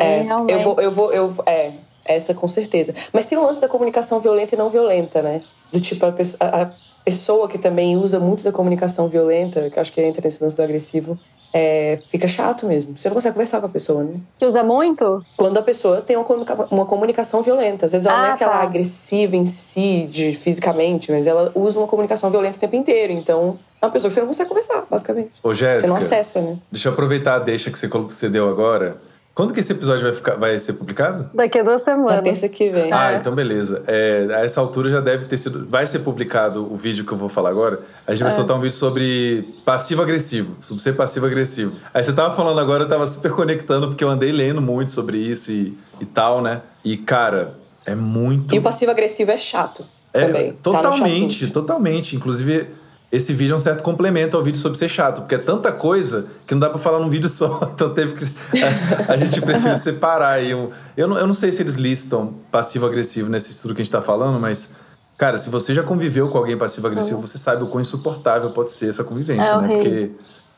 É, 0.00 0.22
realmente... 0.22 0.52
Eu 0.52 0.60
vou, 0.60 0.80
eu 0.80 0.90
vou, 0.90 1.12
eu, 1.12 1.34
é, 1.44 1.72
essa 2.04 2.32
com 2.32 2.48
certeza. 2.48 2.94
Mas 3.12 3.26
tem 3.26 3.36
o 3.36 3.42
lance 3.42 3.60
da 3.60 3.68
comunicação 3.68 4.20
violenta 4.20 4.54
e 4.54 4.58
não 4.58 4.70
violenta, 4.70 5.20
né? 5.22 5.42
Do 5.72 5.80
tipo, 5.80 6.06
a 6.06 6.12
pessoa, 6.12 6.38
a 6.48 6.70
pessoa 7.04 7.48
que 7.48 7.58
também 7.58 7.96
usa 7.96 8.18
muito 8.18 8.42
da 8.42 8.52
comunicação 8.52 9.08
violenta, 9.08 9.68
que 9.70 9.78
acho 9.78 9.92
que 9.92 10.00
entra 10.00 10.22
nesse 10.22 10.42
lance 10.42 10.56
do 10.56 10.62
agressivo, 10.62 11.18
é, 11.52 11.98
fica 12.10 12.28
chato 12.28 12.66
mesmo. 12.66 12.96
Você 12.96 13.08
não 13.08 13.14
consegue 13.14 13.34
conversar 13.34 13.60
com 13.60 13.66
a 13.66 13.68
pessoa, 13.68 14.02
né? 14.04 14.20
Que 14.38 14.44
usa 14.44 14.62
muito? 14.62 15.22
Quando 15.36 15.58
a 15.58 15.62
pessoa 15.62 16.00
tem 16.00 16.16
uma, 16.16 16.24
comunica 16.24 16.66
uma 16.70 16.86
comunicação 16.86 17.42
violenta. 17.42 17.86
Às 17.86 17.92
vezes 17.92 18.06
ela 18.06 18.16
ah, 18.16 18.22
não 18.22 18.28
é 18.28 18.32
aquela 18.32 18.58
tá. 18.58 18.62
agressiva 18.62 19.36
em 19.36 19.46
si, 19.46 20.06
de, 20.10 20.32
fisicamente, 20.32 21.10
mas 21.10 21.26
ela 21.26 21.52
usa 21.54 21.78
uma 21.78 21.88
comunicação 21.88 22.30
violenta 22.30 22.56
o 22.56 22.60
tempo 22.60 22.76
inteiro. 22.76 23.12
Então, 23.12 23.58
é 23.80 23.86
uma 23.86 23.92
pessoa 23.92 24.08
que 24.08 24.14
você 24.14 24.20
não 24.20 24.28
consegue 24.28 24.48
conversar, 24.48 24.86
basicamente. 24.90 25.32
Ô, 25.42 25.52
Jéssica, 25.52 25.80
você 25.80 25.86
não 25.86 25.96
acessa, 25.96 26.40
né? 26.40 26.58
Deixa 26.70 26.88
eu 26.88 26.92
aproveitar 26.92 27.36
a 27.36 27.38
deixa 27.38 27.70
que 27.70 27.78
você 27.78 28.28
deu 28.28 28.48
agora 28.48 28.98
quando 29.36 29.52
que 29.52 29.60
esse 29.60 29.70
episódio 29.70 30.04
vai, 30.04 30.14
ficar, 30.14 30.36
vai 30.36 30.58
ser 30.58 30.72
publicado? 30.72 31.28
Daqui 31.34 31.58
a 31.58 31.62
duas 31.62 31.82
semanas. 31.82 32.16
Na 32.16 32.22
terça 32.22 32.48
que 32.48 32.70
vem. 32.70 32.90
Ah, 32.90 33.12
é. 33.12 33.16
então 33.16 33.34
beleza. 33.34 33.82
É, 33.86 34.28
a 34.30 34.42
essa 34.42 34.58
altura 34.62 34.88
já 34.88 35.02
deve 35.02 35.26
ter 35.26 35.36
sido. 35.36 35.68
Vai 35.68 35.86
ser 35.86 35.98
publicado 35.98 36.66
o 36.72 36.74
vídeo 36.74 37.04
que 37.04 37.12
eu 37.12 37.18
vou 37.18 37.28
falar 37.28 37.50
agora. 37.50 37.82
A 38.06 38.12
gente 38.12 38.22
vai 38.22 38.32
é. 38.32 38.34
soltar 38.34 38.56
um 38.56 38.60
vídeo 38.62 38.74
sobre 38.74 39.46
passivo-agressivo, 39.62 40.56
sobre 40.58 40.82
ser 40.82 40.94
passivo-agressivo. 40.94 41.76
Aí 41.92 42.02
você 42.02 42.14
tava 42.14 42.34
falando 42.34 42.58
agora, 42.58 42.84
eu 42.84 42.88
tava 42.88 43.06
super 43.06 43.30
conectando, 43.30 43.88
porque 43.88 44.02
eu 44.02 44.08
andei 44.08 44.32
lendo 44.32 44.62
muito 44.62 44.92
sobre 44.92 45.18
isso 45.18 45.52
e, 45.52 45.76
e 46.00 46.06
tal, 46.06 46.40
né? 46.40 46.62
E, 46.82 46.96
cara, 46.96 47.58
é 47.84 47.94
muito. 47.94 48.54
E 48.54 48.58
o 48.58 48.62
passivo-agressivo 48.62 49.32
é 49.32 49.36
chato. 49.36 49.84
É, 50.14 50.24
também. 50.24 50.52
Totalmente, 50.62 51.46
tá 51.48 51.52
totalmente. 51.52 52.16
Inclusive 52.16 52.68
esse 53.10 53.32
vídeo 53.32 53.54
é 53.54 53.56
um 53.56 53.60
certo 53.60 53.82
complemento 53.82 54.36
ao 54.36 54.42
vídeo 54.42 54.58
sobre 54.58 54.78
ser 54.78 54.88
chato, 54.88 55.22
porque 55.22 55.36
é 55.36 55.38
tanta 55.38 55.70
coisa 55.70 56.26
que 56.46 56.54
não 56.54 56.60
dá 56.60 56.68
para 56.68 56.78
falar 56.78 56.98
num 56.98 57.08
vídeo 57.08 57.28
só. 57.28 57.70
Então 57.76 57.92
teve 57.94 58.14
que. 58.14 58.24
A, 58.62 59.12
a 59.14 59.16
gente 59.16 59.40
prefere 59.40 59.76
separar 59.76 60.30
aí. 60.30 60.54
Um, 60.54 60.70
eu, 60.96 61.06
não, 61.06 61.18
eu 61.18 61.26
não 61.26 61.34
sei 61.34 61.52
se 61.52 61.62
eles 61.62 61.76
listam 61.76 62.34
passivo-agressivo 62.50 63.28
nesse 63.28 63.50
estudo 63.50 63.74
que 63.74 63.82
a 63.82 63.84
gente 63.84 63.92
tá 63.92 64.02
falando, 64.02 64.40
mas. 64.40 64.74
Cara, 65.16 65.38
se 65.38 65.48
você 65.48 65.72
já 65.72 65.82
conviveu 65.82 66.28
com 66.28 66.36
alguém 66.36 66.58
passivo-agressivo, 66.58 67.16
uhum. 67.16 67.26
você 67.26 67.38
sabe 67.38 67.62
o 67.62 67.68
quão 67.68 67.80
insuportável 67.80 68.50
pode 68.50 68.70
ser 68.70 68.90
essa 68.90 69.02
convivência, 69.02 69.50
é 69.50 69.60
né? 69.62 69.68
Porque 69.68 70.10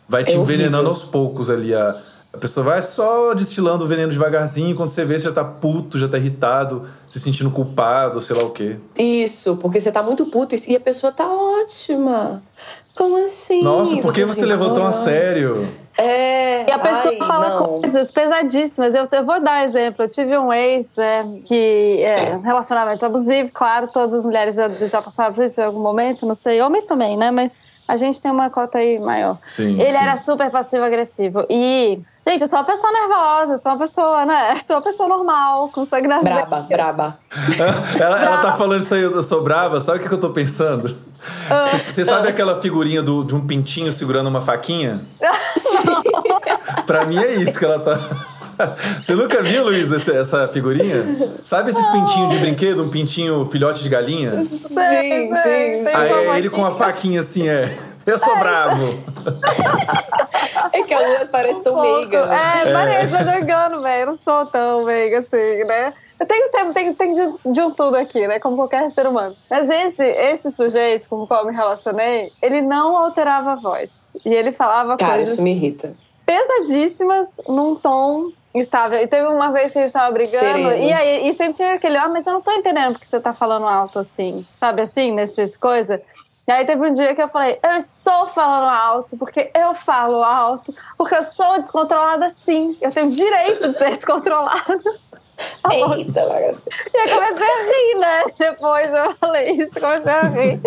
vai 0.08 0.24
te 0.24 0.32
é 0.32 0.36
envenenando 0.36 0.88
aos 0.88 1.04
poucos 1.04 1.48
ali 1.48 1.72
a 1.72 1.96
a 2.38 2.40
pessoa 2.40 2.64
vai 2.64 2.80
só 2.80 3.34
destilando 3.34 3.84
o 3.84 3.88
veneno 3.88 4.12
devagarzinho, 4.12 4.76
quando 4.76 4.90
você 4.90 5.04
vê, 5.04 5.18
você 5.18 5.24
já 5.24 5.32
tá 5.32 5.44
puto, 5.44 5.98
já 5.98 6.08
tá 6.08 6.16
irritado, 6.16 6.88
se 7.08 7.18
sentindo 7.18 7.50
culpado, 7.50 8.22
sei 8.22 8.36
lá 8.36 8.44
o 8.44 8.50
quê. 8.50 8.76
Isso, 8.96 9.56
porque 9.56 9.80
você 9.80 9.90
tá 9.90 10.04
muito 10.04 10.24
puto 10.26 10.54
e 10.54 10.76
a 10.76 10.80
pessoa 10.80 11.12
tá 11.12 11.28
ótima. 11.28 12.40
Como 12.96 13.16
assim? 13.24 13.60
Nossa, 13.60 13.96
por 14.00 14.14
que 14.14 14.24
você, 14.24 14.40
você 14.40 14.46
levou 14.46 14.72
tão 14.72 14.86
a 14.86 14.92
sério? 14.92 15.68
É. 15.96 16.68
E 16.68 16.72
a 16.72 16.78
pessoa 16.78 17.12
ai, 17.12 17.26
fala 17.26 17.48
não. 17.50 17.80
coisas 17.80 18.12
pesadíssimas. 18.12 18.94
Eu, 18.94 19.08
eu, 19.10 19.24
vou 19.24 19.40
dar 19.40 19.64
exemplo. 19.64 20.04
Eu 20.04 20.08
tive 20.08 20.38
um 20.38 20.52
ex 20.52 20.94
né, 20.96 21.40
que 21.44 22.00
é 22.02 22.36
relacionamento 22.36 23.04
abusivo, 23.04 23.50
claro, 23.52 23.88
todas 23.88 24.14
as 24.14 24.24
mulheres 24.24 24.54
já, 24.54 24.68
já 24.68 25.02
passaram 25.02 25.34
por 25.34 25.44
isso 25.44 25.60
em 25.60 25.64
algum 25.64 25.80
momento, 25.80 26.24
não 26.24 26.34
sei, 26.34 26.60
homens 26.62 26.86
também, 26.86 27.16
né? 27.16 27.32
Mas 27.32 27.60
a 27.88 27.96
gente 27.96 28.20
tem 28.20 28.30
uma 28.30 28.50
cota 28.50 28.78
aí 28.78 28.98
maior. 28.98 29.38
Sim, 29.46 29.80
Ele 29.80 29.90
sim. 29.90 29.96
era 29.96 30.16
super 30.16 30.50
passivo-agressivo. 30.50 31.46
E 31.48 31.98
Gente, 32.28 32.42
eu 32.42 32.46
sou 32.46 32.58
uma 32.58 32.64
pessoa 32.66 32.92
nervosa, 32.92 33.56
sou 33.56 33.72
uma 33.72 33.78
pessoa, 33.78 34.26
né? 34.26 34.60
Sou 34.66 34.76
uma 34.76 34.82
pessoa 34.82 35.08
normal, 35.08 35.70
com 35.70 35.82
sangue 35.82 36.06
nas 36.06 36.22
Braba, 36.22 36.60
braba. 36.68 37.18
ela, 37.98 38.22
ela 38.22 38.38
tá 38.42 38.52
falando 38.52 38.82
isso 38.82 38.92
aí, 38.92 39.00
eu 39.00 39.22
sou 39.22 39.42
brava, 39.42 39.80
sabe 39.80 39.98
o 39.98 40.06
que, 40.06 40.12
eu 40.12 40.20
tô 40.20 40.28
pensando? 40.28 40.94
Você 41.72 42.02
ah. 42.02 42.04
sabe 42.04 42.28
aquela 42.28 42.60
figurinha 42.60 43.00
do, 43.00 43.24
de 43.24 43.34
um 43.34 43.46
pintinho 43.46 43.90
segurando 43.94 44.26
uma 44.26 44.42
faquinha? 44.42 45.06
pra 46.84 47.06
mim 47.06 47.18
é 47.18 47.36
isso 47.36 47.58
que 47.58 47.64
ela 47.64 47.78
tá. 47.78 47.98
Você 49.00 49.14
nunca 49.14 49.40
viu, 49.42 49.64
Luiz, 49.64 49.90
essa, 49.90 50.12
essa 50.12 50.48
figurinha? 50.48 51.32
Sabe 51.42 51.70
esses 51.70 51.86
pintinhos 51.86 52.28
de 52.28 52.38
brinquedo? 52.38 52.82
Um 52.82 52.90
pintinho 52.90 53.46
filhote 53.46 53.82
de 53.82 53.88
galinha? 53.88 54.32
Sim, 54.32 54.44
sim, 54.48 55.34
sim. 55.34 55.88
Aí 55.94 56.12
é 56.12 56.38
ele 56.38 56.50
com 56.50 56.64
a 56.66 56.72
faquinha 56.72 57.20
assim, 57.20 57.48
é. 57.48 57.74
Eu 58.08 58.18
sou 58.18 58.34
é. 58.34 58.38
bravo. 58.38 58.84
É 60.72 60.82
que 60.82 60.92
a 60.92 60.98
Lua 60.98 61.26
parece 61.30 61.60
um 61.60 61.62
tão 61.62 61.74
pouco. 61.74 61.90
meiga. 61.90 62.18
É, 62.18 62.68
é, 62.68 62.72
parece, 62.72 63.14
eu 63.14 63.24
não 63.24 63.38
engano, 63.38 63.82
velho. 63.82 64.02
Eu 64.02 64.06
não 64.06 64.14
sou 64.14 64.46
tão 64.46 64.84
meiga 64.84 65.20
assim, 65.20 65.64
né? 65.64 65.94
Eu 66.18 66.26
tenho 66.26 66.50
tempo, 66.50 66.72
tenho, 66.74 66.94
tenho 66.94 67.14
de, 67.14 67.52
de 67.52 67.60
um 67.62 67.70
tudo 67.70 67.96
aqui, 67.96 68.26
né? 68.26 68.38
Como 68.38 68.56
qualquer 68.56 68.90
ser 68.90 69.06
humano. 69.06 69.34
Mas 69.48 69.68
esse, 69.70 70.02
esse 70.02 70.50
sujeito 70.50 71.08
com 71.08 71.22
o 71.22 71.26
qual 71.26 71.40
eu 71.40 71.46
me 71.46 71.54
relacionei, 71.54 72.32
ele 72.42 72.60
não 72.60 72.96
alterava 72.96 73.52
a 73.52 73.56
voz. 73.56 74.12
E 74.24 74.34
ele 74.34 74.52
falava 74.52 74.96
Cara, 74.96 75.14
coisas. 75.14 75.34
isso 75.34 75.42
me 75.42 75.52
irrita. 75.52 75.94
Pesadíssimas 76.26 77.36
num 77.48 77.76
tom 77.76 78.32
estável. 78.54 78.98
E 79.00 79.06
teve 79.06 79.26
uma 79.28 79.50
vez 79.52 79.70
que 79.70 79.78
a 79.78 79.82
gente 79.82 79.92
tava 79.92 80.12
brigando, 80.12 80.72
e 80.72 80.92
aí 80.92 81.28
e 81.28 81.34
sempre 81.34 81.54
tinha 81.54 81.74
aquele, 81.74 81.96
ah, 81.96 82.08
mas 82.08 82.26
eu 82.26 82.32
não 82.32 82.42
tô 82.42 82.52
entendendo 82.52 82.94
porque 82.94 83.06
você 83.06 83.20
tá 83.20 83.32
falando 83.32 83.66
alto 83.66 83.98
assim. 83.98 84.46
Sabe 84.54 84.82
assim, 84.82 85.12
nessas 85.12 85.56
coisas? 85.56 86.00
E 86.48 86.50
aí 86.50 86.64
teve 86.64 86.82
um 86.82 86.94
dia 86.94 87.14
que 87.14 87.20
eu 87.20 87.28
falei, 87.28 87.58
eu 87.62 87.72
estou 87.72 88.30
falando 88.30 88.70
alto, 88.70 89.18
porque 89.18 89.50
eu 89.54 89.74
falo 89.74 90.24
alto, 90.24 90.74
porque 90.96 91.14
eu 91.14 91.22
sou 91.22 91.60
descontrolada 91.60 92.30
sim. 92.30 92.74
Eu 92.80 92.90
tenho 92.90 93.10
direito 93.10 93.70
de 93.70 93.78
ser 93.78 93.90
descontrolada. 93.96 94.80
Eita, 95.70 96.26
bagaça. 96.26 96.62
E 96.92 96.96
eu 96.96 97.14
comecei 97.14 97.46
a 97.46 97.62
rir, 97.64 97.98
né? 97.98 98.24
Depois 98.38 98.92
eu 98.92 99.14
falei 99.16 99.50
isso, 99.52 99.80
comecei 99.80 100.12
a 100.12 100.22
rir. 100.22 100.60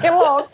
que 0.00 0.10
louco. 0.10 0.48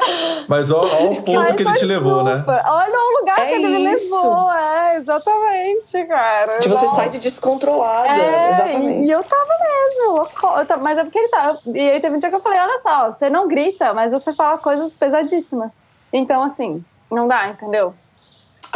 Mas 0.48 0.70
olha 0.70 1.10
o 1.10 1.22
ponto 1.22 1.32
Mas 1.32 1.56
que 1.56 1.62
ele 1.62 1.72
te 1.74 1.84
levou, 1.84 2.24
né? 2.24 2.44
Olha 2.46 2.98
o 2.98 3.20
lugar 3.20 3.38
é 3.40 3.46
que 3.46 3.54
ele 3.54 3.66
me 3.68 3.90
levou. 3.90 4.50
É, 4.52 4.96
exatamente, 4.96 6.04
cara. 6.06 6.58
De 6.58 6.68
você 6.68 6.88
sai 6.88 7.08
de 7.08 7.20
descontrolada. 7.20 8.08
É, 8.08 8.50
exatamente. 8.50 9.06
E 9.06 9.10
eu 9.10 9.22
tava 9.22 9.52
mesmo, 9.62 10.16
louco. 10.16 10.80
Mas 10.80 10.98
é 10.98 11.04
porque 11.04 11.18
ele 11.18 11.28
tava. 11.28 11.58
E 11.66 11.90
aí 11.90 12.00
teve 12.00 12.16
um 12.16 12.18
dia 12.18 12.30
que 12.30 12.36
eu 12.36 12.42
falei: 12.42 12.58
olha 12.58 12.78
só, 12.78 13.12
você 13.12 13.30
não 13.30 13.46
grita, 13.46 13.94
mas 13.94 14.12
você 14.12 14.34
fala 14.34 14.58
coisas 14.58 14.94
pesadíssimas. 14.96 15.72
Então, 16.12 16.42
assim, 16.42 16.84
não 17.10 17.26
dá, 17.26 17.48
entendeu? 17.48 17.94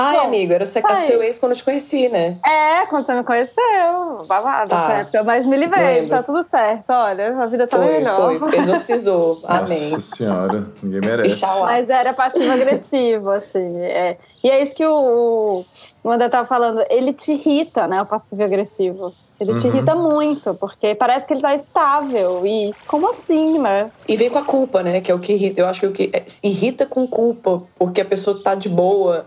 Ai, 0.01 0.17
Bom, 0.17 0.27
amigo, 0.27 0.53
era 0.53 0.63
o 0.63 0.67
seu 0.67 1.21
ex 1.25 1.39
quando 1.39 1.53
eu 1.53 1.57
te 1.57 1.65
conheci, 1.65 2.09
né? 2.09 2.37
É, 2.47 2.87
quando 2.87 3.05
você 3.05 3.15
me 3.15 3.25
conheceu. 3.25 4.25
Babado, 4.29 4.71
tá. 4.71 4.87
certo. 4.87 5.25
Mas 5.25 5.45
me 5.45 5.57
livrei, 5.57 6.07
tá 6.07 6.23
tudo 6.23 6.41
certo. 6.45 6.89
Olha, 6.89 7.37
a 7.37 7.47
vida 7.47 7.67
tá 7.67 7.77
foi, 7.77 7.87
melhor. 7.87 8.39
Foi, 8.39 8.59
exorcizou. 8.59 9.41
Amém. 9.49 9.91
Nossa 9.91 10.17
senhora, 10.17 10.69
ninguém 10.81 11.01
merece. 11.01 11.45
Mas 11.63 11.91
era 11.91 12.15
passivo-agressivo, 12.15 13.31
assim. 13.31 13.81
É. 13.81 14.17
E 14.45 14.49
é 14.49 14.63
isso 14.63 14.73
que 14.77 14.87
o, 14.87 15.65
o 16.05 16.11
André 16.11 16.29
tava 16.29 16.47
falando. 16.47 16.85
Ele 16.89 17.13
te 17.13 17.33
irrita, 17.33 17.89
né, 17.89 18.01
o 18.01 18.07
passivo-agressivo. 18.07 19.13
Ele 19.41 19.53
uhum. 19.53 19.59
te 19.59 19.67
irrita 19.67 19.97
muito, 19.97 20.55
porque 20.55 20.95
parece 20.95 21.27
que 21.27 21.33
ele 21.33 21.43
tá 21.43 21.57
estável. 21.57 22.47
E 22.47 22.73
como 22.87 23.11
assim, 23.11 23.59
né? 23.59 23.91
E 24.07 24.17
vem 24.17 24.31
com 24.31 24.39
a 24.39 24.45
culpa, 24.45 24.81
né? 24.81 25.01
Que 25.01 25.11
é 25.11 25.15
o 25.15 25.19
que 25.19 25.33
irrita. 25.33 25.61
Eu 25.61 25.67
acho 25.67 25.81
que 25.81 25.87
o 25.87 25.93
que 25.93 26.11
é, 26.13 26.25
irrita 26.43 26.87
com 26.87 27.05
culpa, 27.05 27.63
porque 27.77 28.01
a 28.01 28.05
pessoa 28.05 28.41
tá 28.41 28.55
de 28.55 28.69
boa 28.69 29.27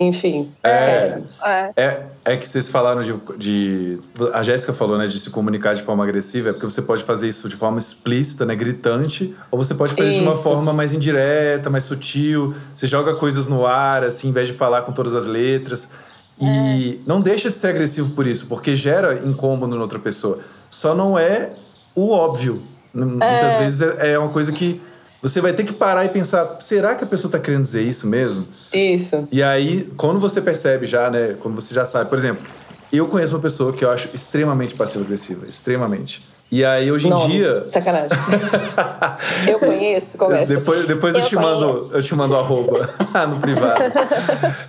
enfim. 0.00 0.50
É, 0.64 0.98
é, 1.44 1.72
é. 1.76 2.06
é 2.24 2.36
que 2.38 2.48
vocês 2.48 2.70
falaram 2.70 3.02
de, 3.02 3.14
de. 3.36 3.98
a 4.32 4.42
Jéssica 4.42 4.72
falou, 4.72 4.96
né, 4.96 5.06
de 5.06 5.20
se 5.20 5.28
comunicar 5.28 5.74
de 5.74 5.82
forma 5.82 6.02
agressiva, 6.02 6.48
é 6.48 6.52
porque 6.54 6.64
você 6.64 6.80
pode 6.80 7.04
fazer 7.04 7.28
isso 7.28 7.46
de 7.50 7.54
forma 7.54 7.78
explícita, 7.78 8.46
né, 8.46 8.56
gritante, 8.56 9.36
ou 9.50 9.62
você 9.62 9.74
pode 9.74 9.92
fazer 9.92 10.08
isso, 10.08 10.20
isso 10.20 10.22
de 10.22 10.28
uma 10.28 10.42
forma 10.42 10.72
mais 10.72 10.94
indireta, 10.94 11.68
mais 11.68 11.84
sutil. 11.84 12.54
Você 12.74 12.86
joga 12.86 13.14
coisas 13.14 13.46
no 13.46 13.66
ar, 13.66 14.02
assim, 14.02 14.30
em 14.30 14.32
vez 14.32 14.48
de 14.48 14.54
falar 14.54 14.82
com 14.82 14.92
todas 14.92 15.14
as 15.14 15.26
letras. 15.26 15.92
E 16.40 16.98
é. 17.02 17.06
não 17.06 17.20
deixa 17.20 17.50
de 17.50 17.58
ser 17.58 17.66
agressivo 17.66 18.08
por 18.10 18.26
isso, 18.26 18.46
porque 18.46 18.74
gera 18.74 19.20
incômodo 19.26 19.76
na 19.76 19.82
outra 19.82 19.98
pessoa. 19.98 20.38
Só 20.70 20.94
não 20.94 21.18
é 21.18 21.50
o 21.94 22.10
óbvio. 22.10 22.62
Muitas 22.94 23.54
é. 23.54 23.58
vezes 23.58 23.80
é, 23.82 24.12
é 24.12 24.18
uma 24.18 24.30
coisa 24.30 24.50
que 24.50 24.80
você 25.22 25.40
vai 25.40 25.52
ter 25.52 25.64
que 25.64 25.72
parar 25.72 26.04
e 26.04 26.08
pensar: 26.08 26.56
será 26.60 26.94
que 26.94 27.04
a 27.04 27.06
pessoa 27.06 27.28
está 27.28 27.38
querendo 27.38 27.62
dizer 27.62 27.82
isso 27.82 28.06
mesmo? 28.06 28.46
Isso. 28.72 29.28
E 29.30 29.42
aí, 29.42 29.90
quando 29.96 30.18
você 30.18 30.40
percebe 30.40 30.86
já, 30.86 31.10
né? 31.10 31.36
Quando 31.40 31.54
você 31.54 31.74
já 31.74 31.84
sabe, 31.84 32.08
por 32.08 32.18
exemplo, 32.18 32.44
eu 32.92 33.06
conheço 33.06 33.34
uma 33.34 33.42
pessoa 33.42 33.72
que 33.72 33.84
eu 33.84 33.90
acho 33.90 34.08
extremamente 34.14 34.74
passiva-agressiva, 34.74 35.46
extremamente. 35.46 36.26
E 36.50 36.64
aí, 36.64 36.90
hoje 36.90 37.06
em 37.06 37.10
Nomes, 37.10 37.30
dia. 37.30 37.70
Sacanagem. 37.70 38.10
eu 39.48 39.60
conheço, 39.60 40.18
começa. 40.18 40.52
Depois, 40.52 40.84
depois 40.84 41.14
eu, 41.14 41.20
eu 41.20 41.26
te 41.26 41.36
mando, 41.36 41.90
eu 41.92 42.02
te 42.02 42.14
mando 42.14 42.34
arroba 42.34 42.90
no 43.28 43.38
privado. 43.38 43.80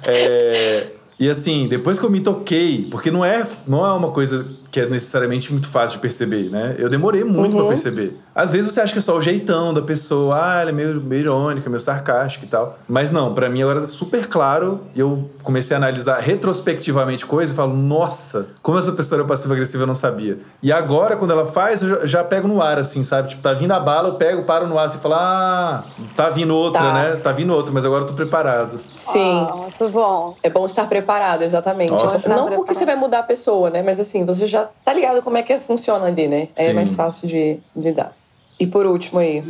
É, 0.04 0.88
E 1.20 1.28
assim, 1.28 1.68
depois 1.68 1.98
que 1.98 2.06
eu 2.06 2.10
me 2.12 2.20
toquei, 2.20 2.88
porque 2.92 3.10
não 3.10 3.26
é, 3.26 3.48
não 3.68 3.84
é 3.84 3.94
uma 3.94 4.12
coisa 4.12 4.46
que 4.72 4.80
é 4.80 4.86
necessariamente 4.88 5.52
muito 5.52 5.68
fácil 5.68 5.98
de 5.98 6.02
perceber, 6.02 6.50
né? 6.50 6.76
Eu 6.80 6.90
demorei 6.90 7.26
muito 7.26 7.54
uhum. 7.54 7.60
para 7.60 7.70
perceber. 7.70 8.18
Às 8.34 8.50
vezes 8.50 8.72
você 8.72 8.80
acha 8.80 8.94
que 8.94 9.00
é 9.00 9.02
só 9.02 9.18
o 9.18 9.22
jeitão 9.22 9.74
da 9.74 9.82
pessoa, 9.82 10.40
ah, 10.42 10.62
ela 10.62 10.70
é 10.70 10.74
meio, 10.74 11.02
meio 11.02 11.24
irônica, 11.24 11.70
meio 11.70 11.82
sarcástica 11.82 12.46
e 12.46 12.48
tal. 12.48 12.80
Mas 12.88 13.12
não, 13.12 13.34
para 13.36 13.50
mim 13.50 13.62
agora 13.62 13.82
é 13.82 13.88
super 13.88 14.28
claro. 14.28 14.80
E 14.96 15.02
eu 15.02 15.30
comecei 15.44 15.76
a 15.76 15.78
analisar 15.78 16.20
retrospectivamente 16.20 17.26
coisas 17.26 17.54
e 17.54 17.58
falo, 17.58 17.76
nossa, 17.76 18.48
como 18.62 18.78
essa 18.78 18.94
pessoa 18.94 19.20
era 19.20 19.28
passiva-agressiva 19.28 19.84
eu 19.84 19.88
não 19.88 19.94
sabia. 19.94 20.40
E 20.64 20.72
agora, 20.72 21.18
quando 21.18 21.32
ela 21.32 21.46
faz, 21.46 21.82
eu 21.82 21.90
já, 21.90 22.06
já, 22.06 22.24
pego 22.24 22.48
no 22.48 22.62
ar, 22.62 22.80
assim, 22.80 23.04
sabe? 23.04 23.28
Tipo, 23.28 23.42
tá 23.42 23.52
vindo 23.52 23.72
a 23.72 23.80
bala, 23.80 24.08
eu 24.08 24.16
pego, 24.16 24.44
paro 24.44 24.68
no 24.68 24.80
ar 24.80 24.86
assim 24.86 24.98
e 24.98 25.02
falo, 25.02 25.16
ah, 25.16 25.84
tá 26.16 26.30
vindo 26.30 26.56
outra, 26.56 26.82
tá. 26.82 26.94
né? 26.94 27.16
Tá 27.18 27.34
vindo 27.34 27.54
outra, 27.54 27.74
mas 27.74 27.86
agora 27.86 28.04
eu 28.04 28.08
tô 28.08 28.14
preparado. 28.14 28.80
Sim. 28.96 29.48
Ah, 29.50 29.56
muito 29.56 29.90
bom. 29.90 30.38
É 30.42 30.50
bom 30.50 30.66
estar 30.66 30.88
preparado, 30.88 31.42
exatamente. 31.42 31.92
Nossa. 31.92 32.30
Não 32.30 32.50
porque 32.52 32.74
você 32.74 32.86
vai 32.86 32.96
mudar 32.96 33.20
a 33.20 33.24
pessoa, 33.24 33.70
né? 33.70 33.82
Mas 33.82 34.00
assim, 34.00 34.26
você 34.26 34.48
já 34.48 34.61
tá 34.84 34.94
ligado 34.94 35.22
como 35.22 35.38
é 35.38 35.44
que 35.44 35.60
funciona 35.60 36.06
ali, 36.06 36.28
né? 36.28 36.48
É 36.56 36.68
Sim. 36.68 36.74
mais 36.74 36.96
fácil 36.96 37.28
de 37.28 37.60
lidar. 37.76 38.16
E 38.60 38.68
por 38.68 38.86
último 38.86 39.20
aí. 39.20 39.44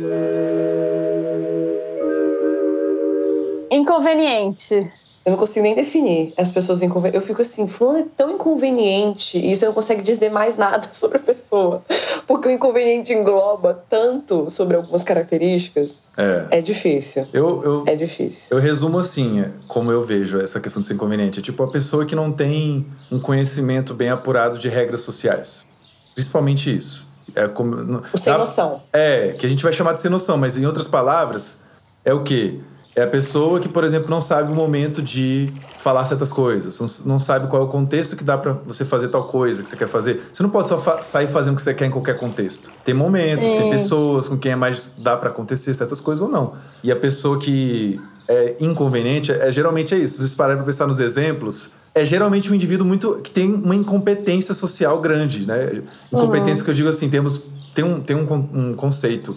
Inconveniente. 3.70 4.90
Eu 5.24 5.30
não 5.30 5.38
consigo 5.38 5.62
nem 5.62 5.74
definir 5.74 6.34
as 6.36 6.50
pessoas 6.50 6.82
inconvenientes. 6.82 7.20
Eu 7.20 7.26
fico 7.26 7.42
assim, 7.42 7.68
fulano 7.68 8.00
é 8.00 8.04
tão 8.16 8.32
inconveniente 8.32 9.38
e 9.38 9.54
você 9.54 9.66
não 9.66 9.72
consegue 9.72 10.02
dizer 10.02 10.30
mais 10.30 10.56
nada 10.56 10.88
sobre 10.92 11.18
a 11.18 11.20
pessoa. 11.20 11.84
Porque 12.26 12.48
o 12.48 12.50
inconveniente 12.50 13.12
engloba 13.12 13.84
tanto 13.88 14.50
sobre 14.50 14.76
algumas 14.76 15.04
características. 15.04 16.02
É. 16.16 16.58
É 16.58 16.60
difícil. 16.60 17.26
Eu, 17.32 17.62
eu, 17.62 17.84
é 17.86 17.94
difícil. 17.94 18.48
Eu 18.50 18.60
resumo 18.60 18.98
assim, 18.98 19.44
como 19.68 19.92
eu 19.92 20.02
vejo 20.02 20.40
essa 20.40 20.60
questão 20.60 20.80
de 20.80 20.88
ser 20.88 20.94
inconveniente. 20.94 21.38
É 21.38 21.42
tipo 21.42 21.62
a 21.62 21.70
pessoa 21.70 22.04
que 22.04 22.16
não 22.16 22.32
tem 22.32 22.86
um 23.10 23.20
conhecimento 23.20 23.94
bem 23.94 24.10
apurado 24.10 24.58
de 24.58 24.68
regras 24.68 25.02
sociais. 25.02 25.66
Principalmente 26.14 26.74
isso. 26.74 27.08
É 27.34 27.46
como, 27.46 28.02
o 28.12 28.18
sem 28.18 28.36
noção. 28.36 28.82
É, 28.92 29.34
que 29.38 29.46
a 29.46 29.48
gente 29.48 29.62
vai 29.62 29.72
chamar 29.72 29.92
de 29.92 30.00
sem 30.00 30.10
noção, 30.10 30.36
mas 30.36 30.58
em 30.58 30.66
outras 30.66 30.86
palavras, 30.86 31.60
é 32.04 32.12
o 32.12 32.22
quê? 32.22 32.60
É 32.94 33.02
a 33.02 33.06
pessoa 33.06 33.58
que, 33.58 33.68
por 33.68 33.84
exemplo, 33.84 34.10
não 34.10 34.20
sabe 34.20 34.52
o 34.52 34.54
momento 34.54 35.00
de 35.00 35.48
falar 35.78 36.04
certas 36.04 36.30
coisas, 36.30 37.02
não 37.06 37.18
sabe 37.18 37.48
qual 37.48 37.62
é 37.62 37.64
o 37.64 37.68
contexto 37.68 38.16
que 38.16 38.22
dá 38.22 38.36
para 38.36 38.52
você 38.52 38.84
fazer 38.84 39.08
tal 39.08 39.24
coisa 39.24 39.62
que 39.62 39.70
você 39.70 39.76
quer 39.76 39.88
fazer. 39.88 40.22
Você 40.30 40.42
não 40.42 40.50
pode 40.50 40.68
só 40.68 40.78
fa 40.78 41.02
sair 41.02 41.26
fazendo 41.26 41.54
o 41.54 41.56
que 41.56 41.62
você 41.62 41.72
quer 41.72 41.86
em 41.86 41.90
qualquer 41.90 42.18
contexto. 42.18 42.70
Tem 42.84 42.94
momentos, 42.94 43.46
tem 43.46 43.70
pessoas 43.70 44.28
com 44.28 44.36
quem 44.36 44.52
é 44.52 44.56
mais 44.56 44.92
dá 44.98 45.16
para 45.16 45.30
acontecer 45.30 45.72
certas 45.72 46.00
coisas 46.00 46.20
ou 46.20 46.30
não. 46.30 46.54
E 46.84 46.92
a 46.92 46.96
pessoa 46.96 47.38
que 47.38 47.98
é 48.28 48.56
inconveniente, 48.60 49.32
é, 49.32 49.50
geralmente 49.50 49.94
é 49.94 49.98
isso. 49.98 50.14
Se 50.14 50.18
vocês 50.20 50.34
pararem 50.34 50.58
para 50.58 50.66
pensar 50.66 50.86
nos 50.86 51.00
exemplos, 51.00 51.70
é 51.94 52.04
geralmente 52.04 52.52
um 52.52 52.54
indivíduo 52.54 52.86
muito 52.86 53.20
que 53.22 53.30
tem 53.30 53.52
uma 53.54 53.74
incompetência 53.74 54.54
social 54.54 55.00
grande, 55.00 55.46
né? 55.46 55.82
Incompetência 56.12 56.60
uhum. 56.60 56.64
que 56.66 56.70
eu 56.70 56.74
digo 56.74 56.88
assim, 56.90 57.08
temos 57.08 57.46
tem 57.74 57.84
um, 57.84 58.00
tem 58.00 58.16
um, 58.16 58.48
um 58.52 58.74
conceito 58.74 59.36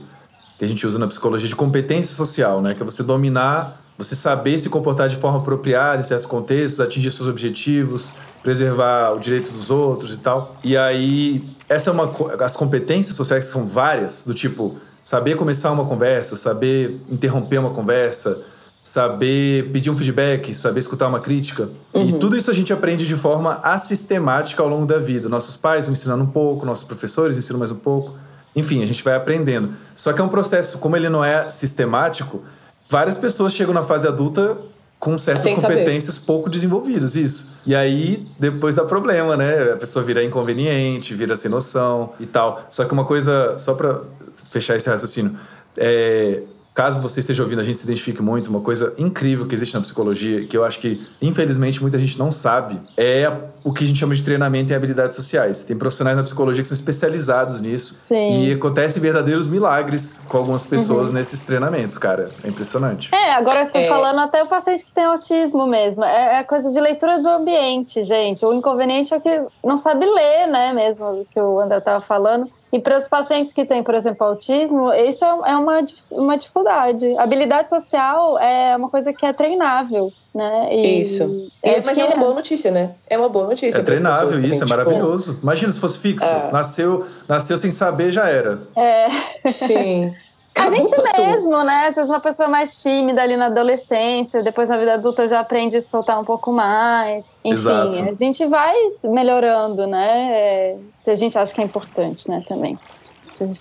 que 0.58 0.66
a 0.66 0.68
gente 0.68 0.86
usa 0.86 0.98
na 0.98 1.08
psicologia 1.08 1.48
de 1.48 1.56
competência 1.56 2.16
social, 2.16 2.62
né? 2.62 2.74
Que 2.74 2.82
é 2.82 2.86
você 2.86 3.04
dominar, 3.04 3.82
você 3.98 4.16
saber 4.16 4.58
se 4.60 4.70
comportar 4.70 5.08
de 5.10 5.16
forma 5.16 5.40
apropriada 5.40 6.00
em 6.00 6.04
certos 6.04 6.26
contextos, 6.26 6.80
atingir 6.80 7.12
seus 7.12 7.28
objetivos, 7.28 8.14
preservar 8.44 9.14
o 9.14 9.20
direito 9.20 9.52
dos 9.52 9.70
outros 9.70 10.14
e 10.14 10.18
tal. 10.18 10.56
E 10.64 10.78
aí, 10.78 11.44
essa 11.68 11.90
é 11.90 11.94
uma 11.94 12.14
as 12.42 12.56
competências 12.56 13.16
sociais 13.16 13.46
são 13.46 13.68
várias, 13.68 14.24
do 14.26 14.34
tipo 14.34 14.78
saber 15.04 15.36
começar 15.36 15.72
uma 15.72 15.86
conversa, 15.86 16.36
saber 16.36 17.00
interromper 17.10 17.60
uma 17.60 17.70
conversa, 17.70 18.42
saber 18.82 19.72
pedir 19.72 19.90
um 19.90 19.98
feedback, 19.98 20.54
saber 20.54 20.80
escutar 20.80 21.08
uma 21.08 21.20
crítica. 21.20 21.70
Uhum. 21.94 22.10
E 22.10 22.14
tudo 22.14 22.38
isso 22.38 22.50
a 22.50 22.54
gente 22.54 22.72
aprende 22.72 23.06
de 23.06 23.16
forma 23.16 23.60
assistemática 23.64 24.62
ao 24.62 24.70
longo 24.70 24.86
da 24.86 25.00
vida. 25.00 25.30
Nossos 25.30 25.56
pais 25.56 25.86
vão 25.86 25.94
ensinando 25.94 26.24
um 26.24 26.28
pouco, 26.28 26.66
nossos 26.66 26.86
professores 26.86 27.38
ensinam 27.38 27.60
mais 27.60 27.72
um 27.72 27.78
pouco. 27.78 28.14
Enfim, 28.56 28.82
a 28.82 28.86
gente 28.86 29.04
vai 29.04 29.16
aprendendo. 29.16 29.74
Só 29.96 30.14
que 30.14 30.22
é 30.22 30.24
um 30.24 30.30
processo, 30.30 30.80
como 30.80 30.96
ele 30.96 31.10
não 31.10 31.24
é 31.24 31.52
sistemático, 31.52 32.44
várias 32.90 33.18
pessoas 33.18 33.54
chegam 33.54 33.74
na 33.74 33.84
fase 33.84 34.08
adulta 34.08 34.58
com 35.00 35.18
certas 35.18 35.44
Sem 35.44 35.56
competências 35.56 36.16
saber. 36.16 36.26
pouco 36.26 36.50
desenvolvidas, 36.50 37.16
isso. 37.16 37.54
E 37.66 37.76
aí, 37.76 38.26
depois 38.40 38.76
dá 38.76 38.84
problema, 38.86 39.36
né? 39.36 39.74
A 39.74 39.78
pessoa 39.78 40.04
vira 40.04 40.24
inconveniente, 40.24 41.14
vira 41.14 41.36
sem 41.36 41.52
noção 41.52 42.14
e 42.20 42.26
tal. 42.26 42.66
Só 42.72 42.86
que 42.86 42.94
uma 42.94 43.06
coisa, 43.06 43.58
só 43.58 43.74
para 43.74 44.02
fechar 44.50 44.76
esse 44.76 44.90
raciocínio, 44.90 45.38
é, 45.78 46.42
caso 46.76 47.00
você 47.00 47.22
esteja 47.22 47.42
ouvindo, 47.42 47.62
a 47.62 47.64
gente 47.64 47.78
se 47.78 47.86
identifique 47.86 48.22
muito, 48.22 48.50
uma 48.50 48.60
coisa 48.60 48.94
incrível 48.98 49.48
que 49.48 49.56
existe 49.56 49.74
na 49.74 49.80
psicologia, 49.80 50.46
que 50.46 50.58
eu 50.58 50.66
acho 50.66 50.78
que, 50.80 51.08
infelizmente, 51.22 51.82
muita 51.82 51.98
gente 51.98 52.20
não 52.20 52.30
sabe, 52.30 52.82
é 52.98 53.32
o 53.64 53.74
que 53.74 53.86
a 53.86 53.88
gente 53.88 53.98
chama 53.98 54.14
de 54.14 54.22
treinamento 54.22 54.74
em 54.74 54.76
habilidades 54.76 55.16
sociais. 55.16 55.64
Tem 55.64 55.76
profissionais 55.78 56.18
na 56.18 56.24
psicologia 56.24 56.62
que 56.62 56.68
são 56.68 56.76
especializados 56.76 57.62
nisso. 57.62 57.98
Sim. 58.04 58.44
E 58.44 58.52
acontecem 58.52 59.02
verdadeiros 59.02 59.48
milagres 59.48 60.22
com 60.28 60.38
algumas 60.38 60.66
pessoas 60.66 61.08
uhum. 61.08 61.16
nesses 61.16 61.42
treinamentos, 61.42 61.98
cara. 61.98 62.32
É 62.44 62.50
impressionante. 62.50 63.10
É, 63.16 63.34
agora 63.34 63.64
você 63.66 63.80
é. 63.80 63.88
falando 63.88 64.20
até 64.20 64.44
o 64.44 64.48
paciente 64.48 64.86
que 64.86 64.94
tem 64.94 65.06
autismo 65.06 65.66
mesmo. 65.66 66.04
É, 66.04 66.40
é 66.40 66.44
coisa 66.44 66.72
de 66.74 66.80
leitura 66.80 67.20
do 67.20 67.30
ambiente, 67.30 68.04
gente. 68.04 68.46
O 68.46 68.54
inconveniente 68.54 69.14
é 69.14 69.20
que 69.20 69.42
não 69.64 69.78
sabe 69.78 70.06
ler, 70.06 70.48
né, 70.48 70.74
mesmo, 70.74 71.26
que 71.32 71.40
o 71.40 71.60
André 71.60 71.78
estava 71.78 72.02
falando. 72.02 72.52
E 72.76 72.80
para 72.82 72.98
os 72.98 73.08
pacientes 73.08 73.54
que 73.54 73.64
têm, 73.64 73.82
por 73.82 73.96
exemplo, 73.96 74.28
autismo, 74.28 74.92
isso 74.92 75.24
é, 75.24 75.52
é 75.52 75.56
uma, 75.56 75.86
uma 76.12 76.38
dificuldade. 76.38 77.18
Habilidade 77.18 77.70
social 77.70 78.38
é 78.38 78.76
uma 78.76 78.90
coisa 78.90 79.14
que 79.14 79.26
é 79.26 79.32
treinável, 79.32 80.12
né? 80.34 80.76
E 80.76 81.00
isso. 81.00 81.50
É, 81.64 81.82
mas 81.86 81.98
é 81.98 82.04
uma 82.04 82.18
boa 82.18 82.34
notícia, 82.34 82.72
né? 82.72 82.92
É 83.10 83.18
uma 83.18 83.30
boa 83.30 83.48
notícia. 83.48 83.80
É 83.80 83.82
treinável 83.82 84.42
isso, 84.42 84.62
é 84.62 84.66
tipo... 84.66 84.70
maravilhoso. 84.70 85.40
Imagina 85.42 85.72
se 85.72 85.80
fosse 85.80 86.00
fixo. 86.00 86.26
É. 86.26 86.52
Nasceu, 86.52 87.06
nasceu 87.30 87.58
sem 87.58 87.72
saber, 87.72 88.12
já 88.12 88.28
era. 88.28 88.62
É. 88.76 89.08
Sim. 89.48 90.14
A 90.56 90.70
gente 90.70 90.96
mesmo, 91.18 91.64
né? 91.64 91.88
Às 91.90 91.96
vezes 91.96 92.10
uma 92.10 92.20
pessoa 92.20 92.48
mais 92.48 92.82
tímida 92.82 93.22
ali 93.22 93.36
na 93.36 93.48
adolescência, 93.48 94.42
depois 94.42 94.70
na 94.70 94.78
vida 94.78 94.94
adulta 94.94 95.28
já 95.28 95.42
aprende 95.42 95.78
a 95.78 95.82
soltar 95.82 96.20
um 96.20 96.24
pouco 96.24 96.52
mais. 96.52 97.30
Enfim, 97.44 97.56
Exato. 97.56 98.00
a 98.00 98.14
gente 98.14 98.46
vai 98.46 98.74
melhorando, 99.04 99.86
né? 99.86 100.78
Se 100.92 101.12
a 101.12 101.16
gente 101.16 101.38
acha 101.38 101.54
que 101.54 101.60
é 101.60 101.64
importante, 101.64 102.30
né, 102.30 102.42
também. 102.48 102.80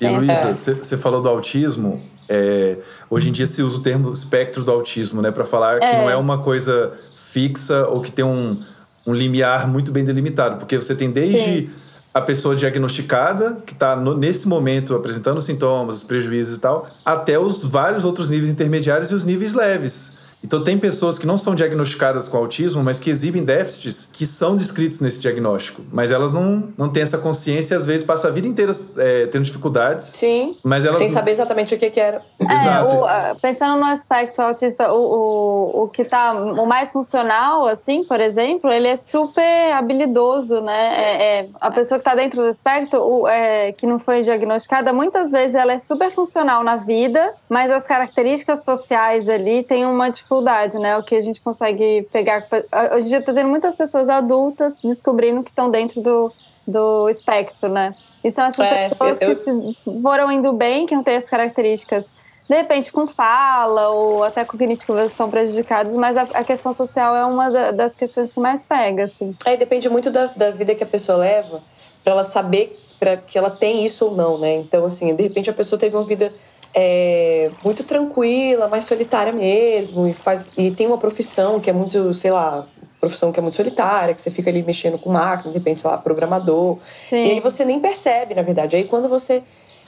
E 0.00 0.08
Luísa, 0.08 0.54
você 0.54 0.96
falou 0.96 1.20
do 1.20 1.28
autismo. 1.28 2.00
É, 2.28 2.78
hoje 3.10 3.28
em 3.28 3.32
dia 3.32 3.46
se 3.46 3.60
usa 3.60 3.78
o 3.78 3.82
termo 3.82 4.12
espectro 4.12 4.62
do 4.62 4.70
autismo, 4.70 5.20
né? 5.20 5.32
Para 5.32 5.44
falar 5.44 5.80
que 5.80 5.86
é. 5.86 5.98
não 6.00 6.08
é 6.08 6.16
uma 6.16 6.42
coisa 6.42 6.92
fixa 7.16 7.88
ou 7.88 8.00
que 8.00 8.12
tem 8.12 8.24
um, 8.24 8.56
um 9.04 9.12
limiar 9.12 9.66
muito 9.66 9.90
bem 9.90 10.04
delimitado. 10.04 10.58
Porque 10.58 10.76
você 10.76 10.94
tem 10.94 11.10
desde... 11.10 11.66
Sim 11.66 11.70
a 12.14 12.20
pessoa 12.20 12.54
diagnosticada, 12.54 13.58
que 13.66 13.72
está 13.72 13.96
nesse 13.96 14.46
momento 14.46 14.94
apresentando 14.94 15.42
sintomas, 15.42 15.96
os 15.96 16.04
prejuízos 16.04 16.56
e 16.56 16.60
tal, 16.60 16.86
até 17.04 17.36
os 17.36 17.64
vários 17.64 18.04
outros 18.04 18.30
níveis 18.30 18.50
intermediários 18.50 19.10
e 19.10 19.14
os 19.14 19.24
níveis 19.24 19.52
leves. 19.52 20.13
Então, 20.44 20.62
tem 20.62 20.78
pessoas 20.78 21.18
que 21.18 21.26
não 21.26 21.38
são 21.38 21.54
diagnosticadas 21.54 22.28
com 22.28 22.36
autismo, 22.36 22.84
mas 22.84 23.00
que 23.00 23.08
exibem 23.08 23.42
déficits 23.42 24.06
que 24.12 24.26
são 24.26 24.54
descritos 24.54 25.00
nesse 25.00 25.18
diagnóstico. 25.18 25.80
Mas 25.90 26.10
elas 26.10 26.34
não, 26.34 26.68
não 26.76 26.90
têm 26.90 27.02
essa 27.02 27.16
consciência 27.16 27.74
e 27.74 27.76
às 27.76 27.86
vezes 27.86 28.06
passam 28.06 28.30
a 28.30 28.32
vida 28.34 28.46
inteira 28.46 28.72
é, 28.98 29.26
tendo 29.26 29.42
dificuldades. 29.42 30.10
Sim. 30.12 30.58
Mas 30.62 30.84
elas 30.84 31.00
sem 31.00 31.08
saber 31.08 31.30
exatamente 31.30 31.74
o 31.74 31.78
que, 31.78 31.88
que 31.88 31.98
era. 31.98 32.20
É, 32.38 32.54
Exato. 32.54 32.94
O, 32.94 33.40
pensando 33.40 33.80
no 33.80 33.86
aspecto 33.86 34.42
autista, 34.42 34.92
o, 34.92 34.98
o, 34.98 35.84
o 35.84 35.88
que 35.88 36.04
tá 36.04 36.34
o 36.34 36.66
mais 36.66 36.92
funcional, 36.92 37.66
assim, 37.66 38.04
por 38.04 38.20
exemplo, 38.20 38.70
ele 38.70 38.88
é 38.88 38.96
super 38.96 39.72
habilidoso, 39.72 40.60
né? 40.60 40.94
É, 40.94 41.40
é 41.40 41.48
a 41.58 41.70
pessoa 41.70 41.98
que 41.98 42.06
está 42.06 42.14
dentro 42.14 42.42
do 42.42 42.48
espectro, 42.48 43.00
o, 43.00 43.26
é, 43.26 43.72
que 43.72 43.86
não 43.86 43.98
foi 43.98 44.22
diagnosticada, 44.22 44.92
muitas 44.92 45.30
vezes 45.30 45.54
ela 45.54 45.72
é 45.72 45.78
super 45.78 46.10
funcional 46.10 46.62
na 46.62 46.76
vida, 46.76 47.32
mas 47.48 47.70
as 47.70 47.86
características 47.86 48.62
sociais 48.62 49.26
ali 49.26 49.62
têm 49.62 49.86
uma 49.86 50.10
dificuldade 50.10 50.33
dificuldade, 50.34 50.78
né? 50.78 50.96
O 50.98 51.02
que 51.02 51.14
a 51.14 51.20
gente 51.20 51.40
consegue 51.40 52.06
pegar. 52.12 52.46
Hoje 52.94 53.06
em 53.06 53.08
dia 53.08 53.18
está 53.18 53.32
tendo 53.32 53.48
muitas 53.48 53.76
pessoas 53.76 54.08
adultas 54.08 54.80
descobrindo 54.82 55.42
que 55.42 55.50
estão 55.50 55.70
dentro 55.70 56.00
do, 56.00 56.32
do 56.66 57.08
espectro, 57.08 57.68
né? 57.68 57.94
E 58.22 58.30
são 58.30 58.44
essas 58.46 58.66
é, 58.66 58.88
pessoas 58.88 59.20
eu, 59.20 59.28
eu... 59.28 59.34
que 59.34 59.42
se 59.42 60.02
foram 60.02 60.32
indo 60.32 60.52
bem, 60.52 60.86
que 60.86 60.94
não 60.94 61.02
têm 61.02 61.16
as 61.16 61.28
características, 61.28 62.12
de 62.48 62.56
repente 62.56 62.90
com 62.90 63.06
fala 63.06 63.88
ou 63.90 64.24
até 64.24 64.44
cognitivas 64.44 65.10
estão 65.10 65.30
prejudicadas, 65.30 65.94
mas 65.96 66.16
a, 66.16 66.22
a 66.22 66.44
questão 66.44 66.72
social 66.72 67.14
é 67.14 67.24
uma 67.24 67.50
da, 67.50 67.70
das 67.70 67.94
questões 67.94 68.32
que 68.32 68.40
mais 68.40 68.64
pega, 68.64 69.04
assim. 69.04 69.34
É, 69.44 69.56
depende 69.56 69.88
muito 69.88 70.10
da, 70.10 70.26
da 70.26 70.50
vida 70.50 70.74
que 70.74 70.82
a 70.82 70.86
pessoa 70.86 71.18
leva, 71.18 71.62
para 72.02 72.12
ela 72.12 72.22
saber 72.22 72.78
pra, 72.98 73.16
que 73.16 73.38
ela 73.38 73.50
tem 73.50 73.84
isso 73.84 74.06
ou 74.06 74.14
não, 74.14 74.38
né? 74.38 74.54
Então, 74.54 74.84
assim, 74.84 75.14
de 75.14 75.22
repente 75.22 75.48
a 75.50 75.54
pessoa 75.54 75.78
teve 75.78 75.96
uma 75.96 76.04
vida 76.04 76.32
é, 76.74 77.50
muito 77.62 77.84
tranquila, 77.84 78.68
mais 78.68 78.84
solitária 78.84 79.32
mesmo, 79.32 80.08
e, 80.08 80.12
faz, 80.12 80.50
e 80.56 80.70
tem 80.70 80.86
uma 80.86 80.98
profissão 80.98 81.60
que 81.60 81.70
é 81.70 81.72
muito, 81.72 82.12
sei 82.12 82.32
lá, 82.32 82.66
profissão 83.04 83.30
que 83.30 83.38
é 83.38 83.42
muito 83.42 83.54
solitária, 83.54 84.14
que 84.14 84.20
você 84.20 84.30
fica 84.30 84.50
ali 84.50 84.62
mexendo 84.62 84.98
com 84.98 85.10
máquina, 85.10 85.52
de 85.52 85.58
repente, 85.58 85.82
sei 85.82 85.90
lá, 85.90 85.98
programador. 85.98 86.78
Sim. 87.08 87.24
E 87.24 87.30
aí 87.32 87.40
você 87.40 87.64
nem 87.64 87.78
percebe, 87.78 88.34
na 88.34 88.42
verdade. 88.42 88.76
Aí 88.76 88.84
quando 88.84 89.08
você, 89.08 89.42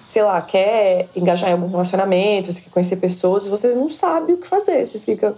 sei 0.07 0.23
lá, 0.23 0.41
quer 0.43 1.09
engajar 1.17 1.51
em 1.51 1.55
algum 1.55 1.69
relacionamento, 1.69 2.53
você 2.53 2.61
quer 2.61 2.71
conhecer 2.71 2.97
pessoas, 2.97 3.49
você 3.49 3.75
não 3.75 3.91
sabe 3.91 4.35
o 4.35 4.37
que 4.37 4.47
fazer. 4.47 4.85
Você 4.85 4.99
fica. 4.99 5.35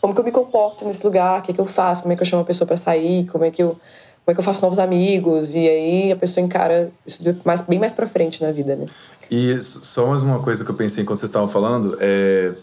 como 0.00 0.14
que 0.14 0.20
eu 0.20 0.24
me 0.24 0.32
comporto 0.32 0.84
nesse 0.84 1.04
lugar, 1.04 1.40
o 1.40 1.42
que, 1.42 1.52
que 1.52 1.60
eu 1.60 1.66
faço, 1.66 2.02
como 2.02 2.12
é 2.12 2.16
que 2.16 2.22
eu 2.22 2.26
chamo 2.26 2.42
a 2.42 2.44
pessoa 2.44 2.66
para 2.66 2.76
sair, 2.76 3.26
como 3.26 3.44
é 3.44 3.50
que 3.50 3.62
eu 3.62 3.76
como 4.24 4.32
é 4.32 4.34
que 4.34 4.40
eu 4.40 4.44
faço 4.44 4.62
novos 4.62 4.78
amigos 4.78 5.54
e 5.54 5.68
aí 5.68 6.12
a 6.12 6.16
pessoa 6.16 6.44
encara 6.44 6.90
isso 7.06 7.22
mais, 7.44 7.60
bem 7.60 7.78
mais 7.78 7.92
para 7.92 8.06
frente 8.06 8.42
na 8.42 8.50
vida, 8.50 8.74
né? 8.74 8.86
E 9.30 9.60
só 9.60 10.06
mais 10.06 10.22
uma 10.22 10.42
coisa 10.42 10.64
que 10.64 10.70
eu 10.70 10.74
pensei 10.74 11.02
enquanto 11.02 11.18
vocês 11.18 11.28
estavam 11.28 11.48
falando 11.48 11.96
é 12.00 12.54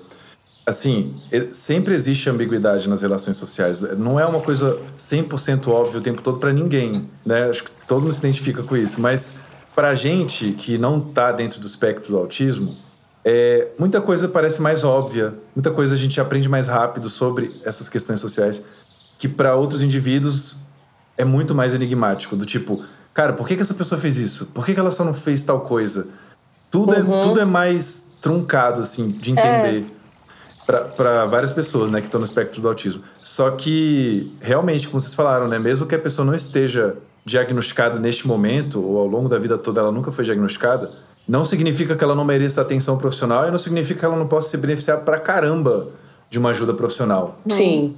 assim, 0.66 1.22
sempre 1.51 1.93
existe 1.93 2.30
ambiguidade 2.30 2.88
nas 2.88 3.01
relações 3.01 3.38
sociais. 3.38 3.82
Não 3.97 4.20
é 4.20 4.26
uma 4.26 4.41
coisa 4.41 4.80
100% 4.97 5.68
óbvia 5.68 5.99
o 5.99 6.01
tempo 6.01 6.22
todo 6.22 6.39
para 6.39 6.53
ninguém, 6.53 7.09
né? 7.26 7.49
Acho 7.49 7.64
que 7.64 7.72
todo 7.88 8.01
mundo 8.01 8.12
se 8.12 8.20
identifica 8.20 8.64
com 8.64 8.76
isso, 8.76 9.01
mas 9.01 9.39
pra 9.76 9.93
gente 9.95 10.53
que 10.53 10.78
não 10.78 10.99
tá 10.99 11.32
dentro 11.32 11.59
do 11.59 11.68
espectro 11.68 12.12
do 12.12 12.18
autismo, 12.18 12.76
é, 13.24 13.68
muita 13.78 14.01
coisa 14.01 14.28
parece 14.28 14.62
mais 14.62 14.84
óbvia, 14.84 15.34
muita 15.55 15.72
coisa 15.72 15.93
a 15.93 15.97
gente 15.97 16.20
aprende 16.20 16.49
mais 16.49 16.68
rápido 16.68 17.09
sobre 17.09 17.51
essas 17.64 17.88
questões 17.88 18.20
sociais 18.20 18.66
que 19.20 19.28
para 19.28 19.55
outros 19.55 19.84
indivíduos 19.84 20.57
é 21.22 21.26
muito 21.26 21.54
mais 21.54 21.74
enigmático, 21.74 22.36
do 22.36 22.46
tipo, 22.46 22.84
cara, 23.14 23.34
por 23.34 23.48
que, 23.48 23.56
que 23.56 23.62
essa 23.62 23.74
pessoa 23.74 24.00
fez 24.00 24.18
isso? 24.18 24.48
Por 24.48 24.66
que, 24.66 24.74
que 24.74 24.80
ela 24.80 24.92
só 24.92 25.04
não 25.04 25.14
fez 25.14 25.44
tal 25.44 25.62
coisa? 25.62 26.08
Tudo, 26.70 26.96
é, 26.96 27.00
uhum. 27.02 27.20
é, 27.20 27.22
tudo 27.22 27.40
é 27.40 27.46
mais 27.46 28.12
truncado, 28.22 28.82
assim, 28.82 29.12
de 29.12 29.32
entender. 29.32 29.86
É 29.98 30.02
para 30.66 31.26
várias 31.26 31.52
pessoas, 31.52 31.92
né, 31.92 32.00
que 32.00 32.08
estão 32.08 32.20
no 32.20 32.26
espectro 32.26 32.62
do 32.62 32.68
autismo. 32.68 33.04
Só 33.22 33.52
que, 33.52 34.32
realmente, 34.40 34.88
como 34.88 35.02
vocês 35.02 35.14
falaram, 35.14 35.48
né, 35.48 35.60
mesmo 35.60 35.86
que 35.86 35.96
a 35.96 36.00
pessoa 36.00 36.26
não 36.26 36.34
esteja 36.34 36.96
diagnosticada 37.26 38.00
neste 38.00 38.28
momento, 38.28 38.82
ou 38.82 38.98
ao 38.98 39.08
longo 39.08 39.28
da 39.28 39.38
vida 39.38 39.58
toda 39.58 39.82
ela 39.82 39.92
nunca 39.92 40.12
foi 40.12 40.24
diagnosticada, 40.24 40.90
não 41.28 41.44
significa 41.44 41.96
que 41.96 42.04
ela 42.04 42.16
não 42.16 42.24
mereça 42.24 42.62
atenção 42.62 42.98
profissional 42.98 43.48
e 43.48 43.52
não 43.52 43.58
significa 43.58 44.00
que 44.00 44.06
ela 44.06 44.16
não 44.16 44.28
possa 44.28 44.50
se 44.50 44.58
beneficiar 44.58 45.00
pra 45.00 45.20
caramba 45.20 45.90
de 46.30 46.40
uma 46.40 46.50
ajuda 46.52 46.74
profissional. 46.74 47.38
Sim. 47.48 47.96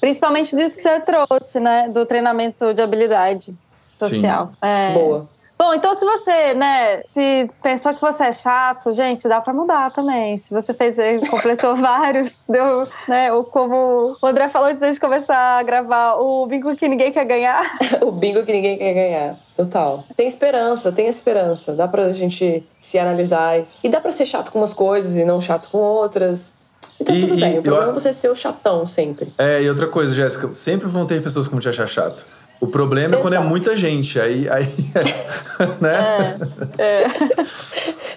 Principalmente 0.00 0.56
disso 0.56 0.76
que 0.76 0.82
você 0.82 1.00
trouxe, 1.00 1.60
né, 1.60 1.88
do 1.88 2.06
treinamento 2.06 2.72
de 2.72 2.82
habilidade 2.82 3.54
social. 3.96 4.52
É. 4.62 4.94
Boa. 4.94 5.28
Bom, 5.60 5.74
então 5.74 5.94
se 5.94 6.02
você, 6.06 6.54
né, 6.54 7.02
se 7.02 7.50
pensou 7.62 7.92
que 7.92 8.00
você 8.00 8.24
é 8.24 8.32
chato, 8.32 8.94
gente, 8.94 9.28
dá 9.28 9.42
para 9.42 9.52
mudar 9.52 9.90
também. 9.92 10.38
Se 10.38 10.54
você 10.54 10.72
fez, 10.72 10.96
completou 11.28 11.76
vários, 11.76 12.32
deu, 12.48 12.88
né, 13.06 13.30
ou 13.30 13.44
como 13.44 14.16
o 14.22 14.26
André 14.26 14.48
falou 14.48 14.70
antes 14.70 14.94
de 14.94 14.98
começar 14.98 15.58
a 15.58 15.62
gravar, 15.62 16.14
o 16.14 16.46
bingo 16.46 16.74
que 16.74 16.88
ninguém 16.88 17.12
quer 17.12 17.26
ganhar. 17.26 17.76
o 18.00 18.10
bingo 18.10 18.42
que 18.42 18.52
ninguém 18.52 18.78
quer 18.78 18.94
ganhar, 18.94 19.36
total. 19.54 20.04
Tem 20.16 20.26
esperança, 20.26 20.90
tem 20.90 21.06
esperança. 21.06 21.74
Dá 21.74 21.86
pra 21.86 22.10
gente 22.10 22.66
se 22.80 22.98
analisar 22.98 23.62
e 23.84 23.88
dá 23.90 24.00
para 24.00 24.12
ser 24.12 24.24
chato 24.24 24.50
com 24.50 24.60
umas 24.60 24.72
coisas 24.72 25.18
e 25.18 25.26
não 25.26 25.42
chato 25.42 25.68
com 25.70 25.76
outras. 25.76 26.54
Então 27.00 27.14
e, 27.14 27.20
tudo 27.20 27.36
bem, 27.40 27.58
o 27.58 27.62
problema 27.62 27.86
eu... 27.86 27.90
é 27.90 27.94
você 27.94 28.12
ser 28.12 28.30
o 28.30 28.34
chatão 28.34 28.86
sempre. 28.86 29.32
É, 29.38 29.62
e 29.62 29.68
outra 29.68 29.86
coisa, 29.86 30.14
Jéssica, 30.14 30.54
sempre 30.54 30.86
vão 30.86 31.06
ter 31.06 31.22
pessoas 31.22 31.46
que 31.46 31.52
vão 31.52 31.60
te 31.60 31.68
achar 31.68 31.86
chato. 31.86 32.26
O 32.60 32.66
problema 32.66 33.06
Exato. 33.06 33.20
é 33.20 33.22
quando 33.22 33.34
é 33.34 33.38
muita 33.38 33.74
gente, 33.74 34.20
aí, 34.20 34.46
aí 34.50 34.66
né? 35.80 36.36
É, 36.76 37.02
é. 37.02 37.06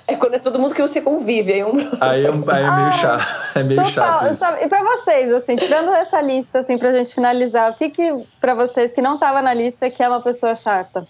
é, 0.14 0.16
quando 0.18 0.34
é 0.34 0.40
todo 0.40 0.60
mundo 0.60 0.76
que 0.76 0.82
você 0.82 1.00
convive, 1.00 1.54
aí, 1.54 1.64
um... 1.64 1.78
aí, 2.02 2.26
é, 2.26 2.28
aí 2.28 2.64
é 2.64 2.72
meio 2.72 2.88
ah, 2.88 2.92
chato, 2.92 3.58
é 3.58 3.64
meio 3.64 3.84
total, 3.84 4.20
chato 4.20 4.34
isso. 4.34 4.46
E 4.62 4.68
para 4.68 4.84
vocês, 4.84 5.32
assim, 5.32 5.56
tirando 5.56 5.90
essa 5.92 6.20
lista, 6.20 6.60
assim, 6.60 6.78
pra 6.78 6.94
gente 6.94 7.16
finalizar, 7.16 7.72
o 7.72 7.76
que 7.76 7.90
que 7.90 8.26
para 8.42 8.54
vocês 8.54 8.92
que 8.92 9.02
não 9.02 9.18
tava 9.18 9.42
na 9.42 9.54
lista 9.54 9.90
que 9.90 10.04
é 10.04 10.10
uma 10.10 10.22
pessoa 10.22 10.54
chata? 10.56 11.08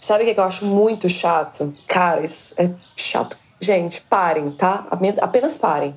Sabe 0.00 0.24
o 0.24 0.34
que 0.34 0.40
eu 0.40 0.44
acho 0.44 0.64
muito 0.64 1.06
chato? 1.06 1.74
Cara, 1.86 2.22
isso 2.22 2.54
é 2.56 2.70
chato. 2.96 3.36
Gente, 3.60 4.00
parem, 4.08 4.50
tá? 4.52 4.86
Apenas 5.20 5.58
parem. 5.58 5.94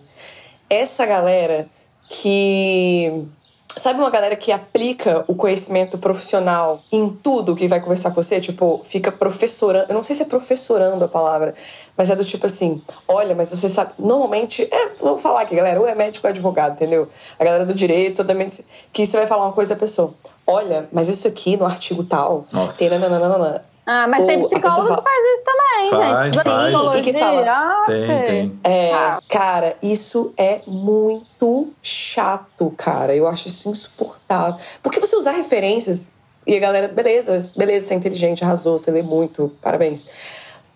Essa 0.73 1.05
galera 1.05 1.67
que 2.09 3.27
Sabe 3.75 3.99
uma 3.99 4.09
galera 4.11 4.35
que 4.35 4.51
aplica 4.51 5.25
o 5.27 5.33
conhecimento 5.33 5.97
profissional 5.97 6.79
em 6.91 7.09
tudo 7.09 7.55
que 7.55 7.67
vai 7.67 7.81
conversar 7.81 8.11
com 8.11 8.21
você? 8.21 8.39
Tipo, 8.39 8.81
fica 8.83 9.11
professorando. 9.11 9.87
Eu 9.89 9.95
não 9.95 10.03
sei 10.03 10.15
se 10.15 10.21
é 10.21 10.25
professorando 10.25 11.03
a 11.03 11.07
palavra, 11.07 11.55
mas 11.97 12.07
é 12.11 12.15
do 12.15 12.23
tipo 12.23 12.45
assim: 12.45 12.83
olha, 13.07 13.33
mas 13.33 13.49
você 13.49 13.67
sabe. 13.67 13.93
Normalmente, 13.97 14.67
é, 14.71 14.89
vou 14.99 15.17
falar 15.17 15.41
aqui, 15.41 15.55
galera, 15.55 15.79
ou 15.79 15.87
é 15.87 15.95
médico 15.95 16.27
ou 16.27 16.29
é 16.29 16.31
advogado, 16.31 16.73
entendeu? 16.73 17.09
A 17.39 17.43
galera 17.43 17.65
do 17.65 17.73
direito, 17.73 18.17
toda 18.17 18.35
medicina. 18.35 18.67
Que 18.91 19.07
você 19.07 19.17
vai 19.17 19.25
falar 19.25 19.45
uma 19.45 19.53
coisa 19.53 19.73
à 19.73 19.77
pessoa: 19.77 20.13
olha, 20.45 20.87
mas 20.91 21.07
isso 21.07 21.27
aqui 21.27 21.57
no 21.57 21.65
artigo 21.65 22.03
tal, 22.03 22.45
Nossa. 22.51 22.77
tem 22.77 22.89
nananana. 22.89 23.65
Ah, 23.85 24.07
mas 24.07 24.21
Ou 24.21 24.27
tem 24.27 24.39
psicólogo 24.39 24.87
fala... 24.87 24.97
que 24.97 25.03
faz 25.03 25.19
isso 25.33 25.43
também, 25.43 25.89
faz, 25.89 26.25
gente. 26.25 26.43
Faz. 26.43 26.65
Psicologia. 26.65 27.03
Que 27.03 27.19
fala. 27.19 27.85
Tem, 27.85 28.23
tem. 28.23 28.59
É, 28.63 28.93
ah. 28.93 29.19
Cara, 29.27 29.75
isso 29.83 30.33
é 30.37 30.61
muito 30.65 31.73
chato, 31.81 32.73
cara. 32.77 33.13
Eu 33.13 33.27
acho 33.27 33.49
isso 33.49 33.69
insuportável. 33.69 34.59
Porque 34.81 34.99
você 34.99 35.15
usar 35.15 35.31
referências 35.31 36.11
e 36.47 36.55
a 36.55 36.59
galera, 36.59 36.87
beleza, 36.87 37.51
beleza, 37.55 37.87
você 37.87 37.93
é 37.93 37.97
inteligente, 37.97 38.43
arrasou, 38.43 38.77
você 38.77 38.91
lê 38.91 39.01
muito, 39.01 39.51
parabéns. 39.61 40.07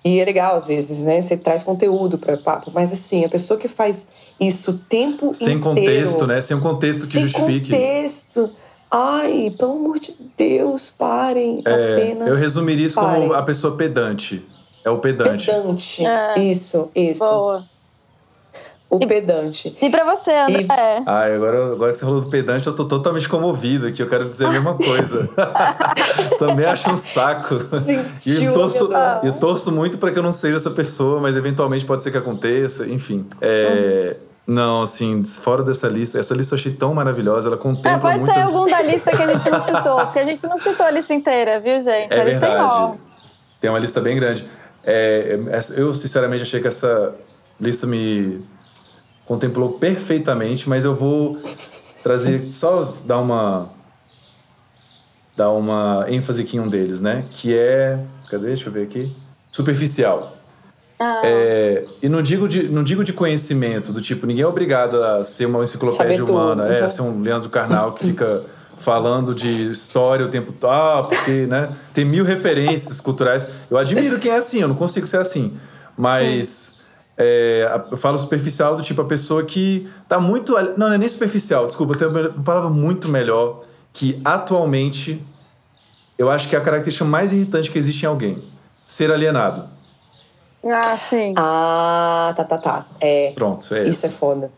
E 0.03 0.19
é 0.19 0.25
legal, 0.25 0.55
às 0.55 0.67
vezes, 0.67 1.03
né? 1.03 1.21
Você 1.21 1.35
traz 1.35 1.63
conteúdo 1.63 2.17
para 2.17 2.37
papo. 2.37 2.71
Mas 2.73 2.91
assim, 2.91 3.25
a 3.25 3.29
pessoa 3.29 3.59
que 3.59 3.67
faz 3.67 4.07
isso 4.39 4.71
o 4.71 4.77
tempo 4.77 5.33
Sem 5.33 5.55
inteiro... 5.55 5.55
Sem 5.55 5.59
contexto, 5.59 6.27
né? 6.27 6.41
Sem 6.41 6.57
um 6.57 6.61
contexto 6.61 7.05
que 7.07 7.13
sem 7.13 7.21
justifique. 7.21 7.69
Sem 7.69 7.79
contexto 7.79 8.51
Ai, 8.89 9.53
pelo 9.57 9.73
amor 9.73 9.99
de 9.99 10.15
Deus, 10.38 10.93
parem. 10.97 11.61
É, 11.65 11.93
apenas. 11.93 12.27
Eu 12.29 12.35
resumiria 12.35 12.85
isso 12.85 12.95
parem. 12.95 13.21
como 13.21 13.33
a 13.33 13.43
pessoa 13.43 13.75
pedante. 13.75 14.45
É 14.83 14.89
o 14.89 14.99
pedante. 14.99 15.47
Pedante. 15.47 16.05
É. 16.05 16.39
Isso, 16.39 16.89
isso. 16.95 17.19
Boa. 17.19 17.65
O 18.89 18.99
e, 19.01 19.05
pedante. 19.05 19.75
E 19.81 19.89
pra 19.89 20.05
você, 20.05 20.31
André? 20.31 20.61
E... 20.61 20.71
É. 20.71 21.03
Ai, 21.05 21.35
agora, 21.35 21.73
agora 21.73 21.91
que 21.91 21.97
você 21.97 22.05
falou 22.05 22.21
do 22.21 22.29
pedante, 22.29 22.67
eu 22.67 22.73
tô 22.73 22.85
totalmente 22.85 23.27
comovido 23.27 23.88
aqui. 23.88 24.01
Eu 24.01 24.07
quero 24.07 24.29
dizer 24.29 24.45
a 24.45 24.51
mesma 24.51 24.75
coisa. 24.75 25.29
Também 26.39 26.65
acho 26.65 26.89
um 26.89 26.95
saco. 26.95 27.53
Sentiu, 27.55 28.51
e 28.51 28.53
torço, 28.53 28.89
eu 29.23 29.33
torço 29.33 29.73
muito 29.73 29.97
para 29.97 30.09
que 30.11 30.17
eu 30.17 30.23
não 30.23 30.31
seja 30.31 30.55
essa 30.55 30.71
pessoa, 30.71 31.19
mas 31.19 31.35
eventualmente 31.35 31.83
pode 31.83 32.01
ser 32.01 32.11
que 32.11 32.17
aconteça. 32.17 32.88
Enfim. 32.88 33.25
É. 33.41 34.15
Uhum. 34.15 34.26
Não, 34.47 34.83
assim, 34.83 35.25
fora 35.25 35.61
dessa 35.61 35.89
lista, 35.89 36.17
essa 36.17 36.33
lista 36.33 36.55
eu 36.55 36.57
achei 36.57 36.71
tão 36.71 36.93
maravilhosa, 36.93 37.49
ela 37.49 37.57
contempla 37.57 37.91
é, 37.91 37.99
pode 37.99 38.19
muitas... 38.19 38.35
ser 38.35 38.41
algum 38.43 38.65
da 38.71 38.81
lista 38.81 39.11
que 39.11 39.21
a 39.21 39.27
gente 39.27 39.49
não 39.49 39.59
citou, 39.59 39.97
porque 40.05 40.19
a 40.19 40.23
gente 40.23 40.43
não 40.43 40.57
citou 40.57 40.85
a 40.85 40.91
lista 40.91 41.13
inteira, 41.13 41.59
viu, 41.59 41.81
gente? 41.81 42.13
É 42.13 42.21
a 42.21 42.23
lista 42.23 42.39
verdade. 42.39 42.99
Tem 43.59 43.69
uma 43.69 43.79
lista 43.79 43.99
bem 43.99 44.15
grande. 44.15 44.47
É, 44.85 45.37
eu, 45.75 45.93
sinceramente, 45.93 46.43
achei 46.43 46.61
que 46.61 46.67
essa 46.67 47.13
lista 47.59 47.85
me 47.85 48.41
contemplou 49.25 49.73
perfeitamente, 49.73 50.69
mas 50.69 50.85
eu 50.85 50.95
vou 50.95 51.41
trazer, 52.01 52.53
só 52.53 52.93
dar 53.03 53.19
uma 53.19 53.69
dar 55.35 55.51
uma 55.51 56.05
ênfase 56.07 56.41
aqui 56.41 56.55
em 56.55 56.61
um 56.61 56.69
deles, 56.69 57.01
né? 57.01 57.25
Que 57.31 57.55
é, 57.55 57.99
cadê? 58.29 58.47
Deixa 58.47 58.69
eu 58.69 58.73
ver 58.73 58.83
aqui. 58.83 59.13
Superficial. 59.51 60.36
Ah. 60.99 61.21
É, 61.23 61.85
e 62.01 62.09
não 62.09 62.21
digo, 62.21 62.47
de, 62.47 62.63
não 62.69 62.83
digo 62.83 63.03
de 63.03 63.13
conhecimento, 63.13 63.93
do 63.93 64.01
tipo, 64.01 64.25
ninguém 64.25 64.43
é 64.43 64.47
obrigado 64.47 65.01
a 65.03 65.23
ser 65.23 65.45
uma 65.45 65.63
enciclopédia 65.63 66.25
humana, 66.25 66.67
é, 66.67 66.79
uhum. 66.79 66.85
a 66.85 66.89
ser 66.89 67.01
um 67.03 67.21
Leandro 67.21 67.49
Carnal 67.49 67.93
que 67.93 68.05
fica 68.07 68.43
falando 68.77 69.33
de 69.33 69.71
história 69.71 70.25
o 70.25 70.29
tempo 70.29 70.51
todo, 70.51 70.71
ah, 70.71 71.07
porque, 71.09 71.45
né, 71.45 71.75
tem 71.93 72.05
mil 72.05 72.23
referências 72.23 72.99
culturais. 72.99 73.49
Eu 73.69 73.77
admiro 73.77 74.19
quem 74.19 74.31
é 74.31 74.37
assim, 74.37 74.61
eu 74.61 74.67
não 74.67 74.75
consigo 74.75 75.07
ser 75.07 75.17
assim. 75.17 75.57
Mas 75.97 76.77
é, 77.17 77.81
eu 77.91 77.97
falo 77.97 78.17
superficial 78.17 78.75
do 78.75 78.83
tipo, 78.83 79.01
a 79.01 79.05
pessoa 79.05 79.43
que 79.43 79.89
tá 80.07 80.19
muito... 80.19 80.53
Não, 80.53 80.89
não 80.89 80.93
é 80.93 80.97
nem 80.97 81.09
superficial, 81.09 81.65
desculpa, 81.65 81.93
eu 81.93 81.97
tenho 81.97 82.11
uma 82.11 82.43
palavra 82.43 82.69
muito 82.69 83.07
melhor, 83.07 83.63
que 83.91 84.21
atualmente 84.23 85.23
eu 86.17 86.29
acho 86.29 86.47
que 86.47 86.55
é 86.55 86.59
a 86.59 86.61
característica 86.61 87.05
mais 87.05 87.33
irritante 87.33 87.71
que 87.71 87.77
existe 87.77 88.03
em 88.03 88.07
alguém. 88.07 88.43
Ser 88.85 89.11
alienado. 89.11 89.76
Ah, 90.72 90.97
sim. 90.97 91.34
Ah, 91.38 92.34
tá, 92.36 92.43
tá, 92.43 92.57
tá. 92.57 92.86
É. 92.99 93.32
Pronto, 93.36 93.74
é 93.74 93.84
isso. 93.84 93.89
Isso 93.91 94.05
é 94.05 94.09
foda. 94.09 94.51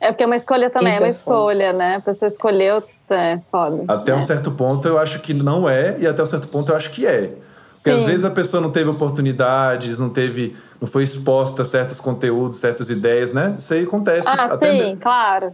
É 0.00 0.10
porque 0.10 0.24
é 0.24 0.26
uma 0.26 0.34
escolha 0.34 0.68
também, 0.68 0.88
isso 0.88 0.98
é 0.98 1.04
uma 1.04 1.06
é 1.06 1.10
escolha, 1.10 1.66
foda. 1.66 1.78
né? 1.78 1.96
A 1.96 2.00
pessoa 2.00 2.26
escolheu, 2.26 2.82
é 3.10 3.38
foda. 3.50 3.84
Até 3.86 4.10
é. 4.10 4.14
um 4.16 4.20
certo 4.20 4.50
ponto 4.50 4.88
eu 4.88 4.98
acho 4.98 5.20
que 5.20 5.32
não 5.32 5.68
é, 5.68 5.96
e 6.00 6.06
até 6.08 6.20
um 6.20 6.26
certo 6.26 6.48
ponto 6.48 6.72
eu 6.72 6.76
acho 6.76 6.90
que 6.90 7.06
é. 7.06 7.36
Porque 7.74 7.96
Sim. 7.96 8.04
às 8.04 8.10
vezes 8.10 8.24
a 8.24 8.30
pessoa 8.30 8.60
não 8.60 8.70
teve 8.70 8.90
oportunidades, 8.90 9.98
não 10.00 10.08
teve, 10.08 10.56
não 10.80 10.88
foi 10.88 11.04
exposta 11.04 11.62
a 11.62 11.64
certos 11.64 12.00
conteúdos, 12.00 12.58
certas 12.58 12.90
ideias, 12.90 13.32
né? 13.32 13.54
Isso 13.58 13.74
aí 13.74 13.84
acontece. 13.84 14.28
Ah, 14.28 14.56
sim, 14.56 14.96
claro. 15.00 15.52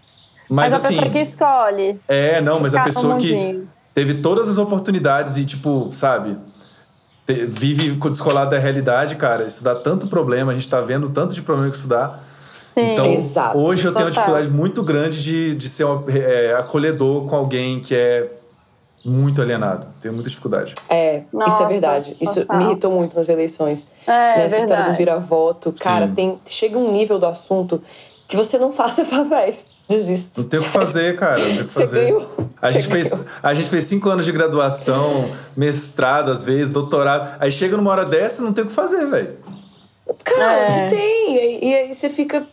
Mas, 0.48 0.72
mas 0.72 0.72
a 0.72 0.76
assim, 0.76 0.88
pessoa 0.88 1.10
que 1.10 1.18
escolhe. 1.18 2.00
É, 2.08 2.40
não, 2.40 2.58
mas 2.58 2.74
a 2.74 2.84
pessoa 2.84 3.16
que 3.18 3.66
teve 3.94 4.14
todas 4.14 4.48
as 4.48 4.56
oportunidades 4.56 5.36
e, 5.36 5.44
tipo, 5.44 5.90
sabe, 5.92 6.38
vive 7.28 7.90
descolado 8.08 8.50
da 8.50 8.58
realidade, 8.58 9.16
cara, 9.16 9.46
isso 9.46 9.62
dá 9.62 9.74
tanto 9.74 10.06
problema, 10.06 10.52
a 10.52 10.54
gente 10.54 10.68
tá 10.68 10.80
vendo 10.80 11.10
tanto 11.10 11.34
de 11.34 11.42
problema 11.42 11.70
que 11.70 11.76
isso 11.76 11.88
dá. 11.88 12.20
Sim, 12.74 12.92
então, 12.92 13.12
exato. 13.12 13.58
hoje 13.58 13.84
eu 13.84 13.92
tenho 13.92 14.06
uma 14.06 14.10
dificuldade 14.10 14.48
muito 14.48 14.82
grande 14.82 15.22
de, 15.22 15.54
de 15.54 15.68
ser 15.68 15.84
um, 15.84 16.04
é, 16.08 16.54
acolhedor 16.54 17.26
com 17.26 17.36
alguém 17.36 17.80
que 17.80 17.94
é 17.94 18.32
muito 19.04 19.42
alienado. 19.42 19.86
Tenho 20.00 20.14
muita 20.14 20.30
dificuldade. 20.30 20.74
É, 20.88 21.22
Nossa, 21.32 21.48
isso 21.48 21.62
é 21.62 21.66
verdade. 21.66 22.16
Isso 22.20 22.46
me 22.50 22.64
irritou 22.64 22.92
muito 22.92 23.16
nas 23.16 23.28
eleições. 23.28 23.86
É, 24.06 24.38
Nessa 24.38 24.56
é 24.56 24.60
história 24.60 24.90
do 24.90 24.96
vira-voto. 24.96 25.74
Cara, 25.80 26.08
tem, 26.08 26.38
chega 26.46 26.78
um 26.78 26.92
nível 26.92 27.18
do 27.18 27.26
assunto 27.26 27.82
que 28.26 28.36
você 28.36 28.58
não 28.58 28.72
faz, 28.72 28.92
você 28.92 29.04
fala, 29.04 29.24
velho, 29.24 29.54
desisto. 29.88 30.40
Não 30.42 30.48
tem 30.48 30.60
o 30.60 30.62
que 30.62 30.68
fazer, 30.68 31.16
cara. 31.16 31.38
Não 31.38 31.46
tem 31.56 31.60
o 31.62 31.66
que 31.66 31.72
fazer. 31.72 32.00
ganhou. 32.04 32.30
A 32.60 32.70
gente, 32.70 32.86
fez, 32.88 33.28
a 33.42 33.54
gente 33.54 33.70
fez 33.70 33.84
cinco 33.84 34.08
anos 34.10 34.24
de 34.24 34.32
graduação, 34.32 35.30
mestrado, 35.56 36.30
às 36.30 36.42
vezes, 36.44 36.70
doutorado. 36.70 37.36
Aí 37.40 37.50
chega 37.50 37.76
numa 37.76 37.90
hora 37.90 38.04
dessa, 38.04 38.42
não 38.42 38.52
tem 38.52 38.64
o 38.64 38.66
que 38.66 38.72
fazer, 38.72 39.06
velho. 39.06 39.36
Cara, 40.24 40.42
É. 40.52 40.82
não 40.82 40.88
tem. 40.88 41.36
E, 41.36 41.68
e 41.70 41.74
aí 41.74 41.94
você 41.94 42.08
fica. 42.10 42.46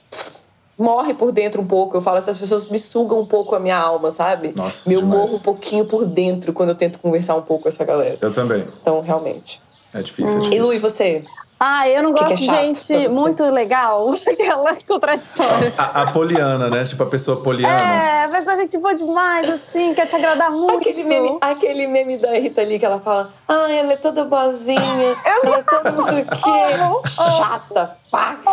Morre 0.78 1.14
por 1.14 1.32
dentro 1.32 1.62
um 1.62 1.66
pouco. 1.66 1.96
Eu 1.96 2.02
falo, 2.02 2.18
essas 2.18 2.38
pessoas 2.38 2.68
me 2.68 2.78
sugam 2.78 3.22
um 3.22 3.26
pouco 3.26 3.56
a 3.56 3.60
minha 3.62 3.78
alma, 3.78 4.12
sabe? 4.12 4.52
Nossa, 4.54 4.92
Eu 4.92 5.00
demais. 5.00 5.18
morro 5.22 5.36
um 5.38 5.40
pouquinho 5.40 5.86
por 5.86 6.06
dentro 6.06 6.52
quando 6.52 6.70
eu 6.70 6.76
tento 6.76 7.00
conversar 7.00 7.36
um 7.36 7.42
pouco 7.42 7.64
com 7.64 7.70
essa 7.70 7.86
galera. 7.86 8.18
Eu 8.20 8.34
também. 8.34 8.68
Então, 8.82 9.00
realmente. 9.00 9.62
É 9.94 10.02
difícil, 10.02 10.36
é 10.36 10.40
E 10.40 10.44
difícil. 10.44 10.66
Lu, 10.66 10.74
e 10.74 10.80
você? 10.80 11.24
Ah, 11.58 11.88
eu 11.88 12.04
não 12.04 12.14
Que 12.14 12.22
gosto 12.24 12.34
é 12.34 12.38
chato 12.38 12.74
de 12.74 12.86
pra 12.88 12.98
gente 12.98 13.14
muito 13.14 13.44
legal. 13.46 14.12
Aquela 14.28 14.76
contraditória. 14.86 15.74
A, 15.78 16.02
a 16.02 16.12
poliana, 16.12 16.70
né? 16.70 16.84
Tipo, 16.84 17.04
a 17.04 17.06
pessoa 17.06 17.42
poliana. 17.42 17.74
É, 17.74 18.28
mas 18.28 18.48
a 18.48 18.56
gente 18.58 18.78
boa 18.78 18.94
demais, 18.94 19.50
assim, 19.50 19.94
quer 19.94 20.06
te 20.06 20.16
agradar 20.16 20.52
muito. 20.52 20.78
Aquele 20.80 21.04
meme, 21.04 21.38
aquele 21.40 21.88
meme 21.88 22.18
da 22.18 22.32
Rita 22.34 22.62
Lee 22.62 22.78
que 22.78 22.86
ela 22.86 23.00
fala: 23.00 23.32
Ah, 23.48 23.72
ela 23.72 23.94
é 23.94 23.98
toda 23.98 24.26
boazinha, 24.26 24.80
ela 25.24 25.56
é 25.58 25.64
toda 25.64 25.92
não 25.92 26.02
sei 26.02 26.22
o 26.24 26.26
quê. 26.26 27.12
Chata, 27.38 27.98
paca. 28.12 28.52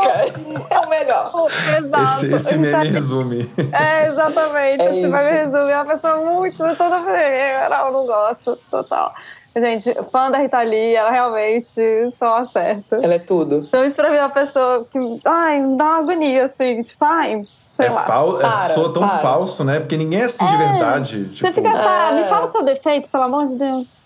É 0.71 0.79
o 0.79 0.89
melhor. 0.89 1.33
Exato. 1.79 2.03
Esse, 2.05 2.35
esse 2.35 2.51
tá- 2.55 2.57
meme 2.61 2.89
resume. 2.89 3.51
É, 3.73 4.07
exatamente. 4.09 4.81
É 4.83 4.87
Esse 4.91 5.01
isso. 5.01 5.11
vai 5.11 5.25
me 5.25 5.39
resumir. 5.39 5.71
É 5.73 5.77
uma 5.77 5.85
pessoa 5.87 6.17
muito, 6.19 6.57
toda. 6.77 7.01
Não, 7.01 7.87
eu 7.87 7.93
não 7.93 8.07
gosto, 8.07 8.57
total. 8.71 9.13
Gente, 9.55 9.95
fã 10.11 10.31
da 10.31 10.39
Rita 10.39 10.61
Lee, 10.63 10.95
ela 10.95 11.11
realmente 11.11 11.81
só 12.19 12.39
acerta. 12.39 12.97
Ela 13.03 13.15
é 13.15 13.19
tudo. 13.19 13.65
Então, 13.69 13.85
isso 13.85 13.97
pra 13.97 14.11
mim 14.11 14.17
é 14.17 14.21
uma 14.23 14.31
pessoa 14.31 14.87
que. 14.91 14.99
Ai, 15.25 15.61
me 15.61 15.77
dá 15.77 15.85
uma 15.85 15.99
agonia, 15.99 16.45
assim. 16.47 16.83
Tipo, 16.83 17.05
ai, 17.05 17.43
sei 17.77 17.87
É, 17.87 17.91
lá. 17.91 18.03
fal, 18.05 18.37
é 18.39 18.41
Para, 18.41 18.51
soa 18.53 18.93
tão 18.93 19.07
para. 19.07 19.19
falso, 19.19 19.63
né? 19.65 19.79
Porque 19.81 19.97
ninguém 19.97 20.21
é 20.23 20.25
assim 20.25 20.47
de 20.47 20.55
É. 20.55 20.57
verdade. 20.59 21.29
Tipo, 21.29 21.47
Você 21.47 21.53
fica, 21.53 21.71
tá, 21.73 22.11
É. 22.13 22.15
me 22.15 22.25
fala 22.25 22.49
o 22.49 22.53
seu 22.53 22.63
defeito, 22.63 23.11
pelo 23.11 23.25
amor 23.25 23.45
de 23.47 23.57
Deus. 23.57 24.03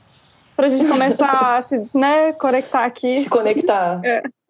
Pra 0.57 0.69
gente 0.69 0.87
começar 0.89 1.57
a 1.59 1.63
se, 1.63 1.87
né, 1.95 2.33
conectar 2.33 2.85
aqui. 2.85 3.19
Se 3.19 3.29
conectar. 3.29 4.01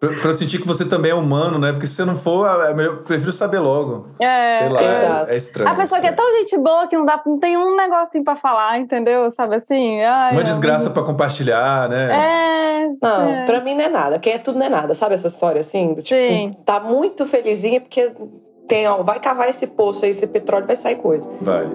Pra, 0.00 0.08
pra 0.10 0.28
eu 0.30 0.34
sentir 0.34 0.60
que 0.60 0.66
você 0.66 0.84
também 0.88 1.10
é 1.10 1.14
humano, 1.14 1.58
né? 1.58 1.72
Porque 1.72 1.86
se 1.86 1.94
você 1.94 2.04
não 2.04 2.16
for, 2.16 2.46
é 2.64 2.74
melhor- 2.74 2.94
eu 2.96 3.02
prefiro 3.02 3.32
saber 3.32 3.58
logo. 3.58 4.08
É, 4.20 4.52
Sei 4.54 4.68
lá, 4.68 4.82
Exato. 4.82 5.30
é, 5.30 5.34
é 5.34 5.36
estranho. 5.36 5.70
A 5.70 5.74
pessoa 5.74 6.00
que 6.00 6.06
é 6.06 6.12
tão 6.12 6.24
gente 6.38 6.56
boa 6.58 6.86
que 6.86 6.96
não, 6.96 7.04
dá, 7.04 7.20
não 7.26 7.38
tem 7.38 7.56
um 7.56 7.74
negocinho 7.76 8.24
pra 8.24 8.36
falar, 8.36 8.78
entendeu? 8.78 9.28
Sabe 9.30 9.56
assim? 9.56 10.00
Ai, 10.02 10.32
Uma 10.32 10.42
desgraça 10.44 10.90
pra 10.90 11.02
compartilhar, 11.02 11.88
né? 11.88 12.08
É. 12.12 12.86
Não, 13.02 13.22
É. 13.28 13.46
pra 13.46 13.60
mim 13.62 13.74
não 13.74 13.84
é 13.84 13.88
nada. 13.88 14.18
Quem 14.18 14.34
é 14.34 14.38
tudo 14.38 14.58
não 14.58 14.66
é 14.66 14.68
nada. 14.68 14.94
Sabe 14.94 15.14
essa 15.14 15.26
história 15.26 15.60
assim? 15.60 15.94
Do, 15.94 16.02
tipo, 16.02 16.20
Sim. 16.20 16.52
tá 16.64 16.78
muito 16.80 17.26
felizinha 17.26 17.80
porque 17.80 18.12
tem, 18.68 18.86
ó, 18.88 19.02
vai 19.02 19.18
cavar 19.18 19.48
esse 19.48 19.66
poço 19.68 20.04
aí, 20.04 20.10
esse 20.10 20.26
petróleo, 20.26 20.66
vai 20.66 20.76
sair 20.76 20.96
coisa. 20.96 21.28
Vai. 21.40 21.66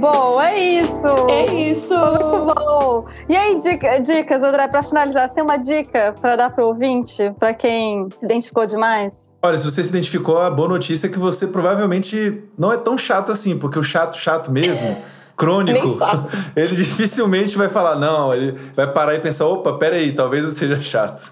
Bom, 0.00 0.40
é 0.40 0.58
isso. 0.58 1.06
É 1.28 1.44
isso. 1.70 1.94
Muito 1.94 2.54
bom. 2.54 3.06
E 3.28 3.36
aí, 3.36 3.58
dica- 3.58 3.98
dicas, 3.98 4.42
André, 4.42 4.66
pra 4.68 4.82
finalizar, 4.82 5.28
você 5.28 5.34
tem 5.34 5.44
uma 5.44 5.56
dica 5.58 6.14
pra 6.20 6.36
dar 6.36 6.50
pro 6.50 6.66
ouvinte, 6.66 7.32
pra 7.38 7.52
quem 7.52 8.08
se 8.10 8.24
identificou 8.24 8.64
demais? 8.66 9.30
Olha, 9.42 9.58
se 9.58 9.64
você 9.70 9.84
se 9.84 9.90
identificou, 9.90 10.38
a 10.38 10.50
boa 10.50 10.68
notícia 10.68 11.06
é 11.06 11.10
que 11.10 11.18
você 11.18 11.46
provavelmente 11.46 12.42
não 12.58 12.72
é 12.72 12.76
tão 12.76 12.96
chato 12.96 13.30
assim, 13.30 13.58
porque 13.58 13.78
o 13.78 13.82
chato, 13.82 14.16
chato 14.16 14.50
mesmo, 14.50 14.96
crônico, 15.36 15.86
ele 16.56 16.74
dificilmente 16.76 17.56
vai 17.56 17.68
falar, 17.68 17.96
não, 17.96 18.34
ele 18.34 18.58
vai 18.74 18.90
parar 18.92 19.14
e 19.14 19.20
pensar, 19.20 19.46
opa, 19.46 19.74
peraí, 19.74 20.12
talvez 20.12 20.44
eu 20.44 20.50
seja 20.50 20.80
chato. 20.80 21.30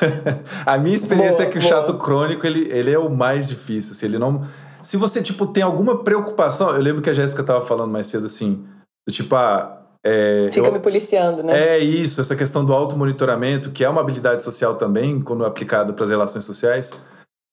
a 0.64 0.78
minha 0.78 0.94
experiência 0.96 1.38
Boa, 1.44 1.48
é 1.48 1.50
que 1.52 1.58
o 1.58 1.60
boa. 1.60 1.70
chato 1.70 1.94
crônico, 1.98 2.46
ele, 2.46 2.68
ele 2.70 2.90
é 2.92 2.98
o 2.98 3.10
mais 3.10 3.48
difícil, 3.48 3.94
se 3.94 4.04
ele 4.04 4.18
não... 4.18 4.46
Se 4.84 4.96
você, 4.96 5.22
tipo, 5.22 5.46
tem 5.46 5.62
alguma 5.62 6.04
preocupação... 6.04 6.70
Eu 6.70 6.82
lembro 6.82 7.00
que 7.02 7.10
a 7.10 7.14
Jéssica 7.14 7.42
tava 7.42 7.64
falando 7.64 7.90
mais 7.90 8.06
cedo, 8.06 8.26
assim, 8.26 8.64
do 9.08 9.12
tipo, 9.12 9.34
ah... 9.34 9.80
É, 10.06 10.50
Fica 10.52 10.66
eu- 10.68 10.72
me 10.72 10.80
policiando, 10.80 11.42
né? 11.42 11.76
é 11.76 11.78
isso, 11.78 12.20
essa 12.20 12.36
questão 12.36 12.62
do 12.62 12.74
automonitoramento, 12.74 13.70
que 13.70 13.82
é 13.82 13.88
uma 13.88 14.02
habilidade 14.02 14.42
social 14.42 14.74
também, 14.76 15.18
quando 15.22 15.46
aplicada 15.46 15.94
para 15.94 16.04
as 16.04 16.10
relações 16.10 16.44
sociais. 16.44 16.92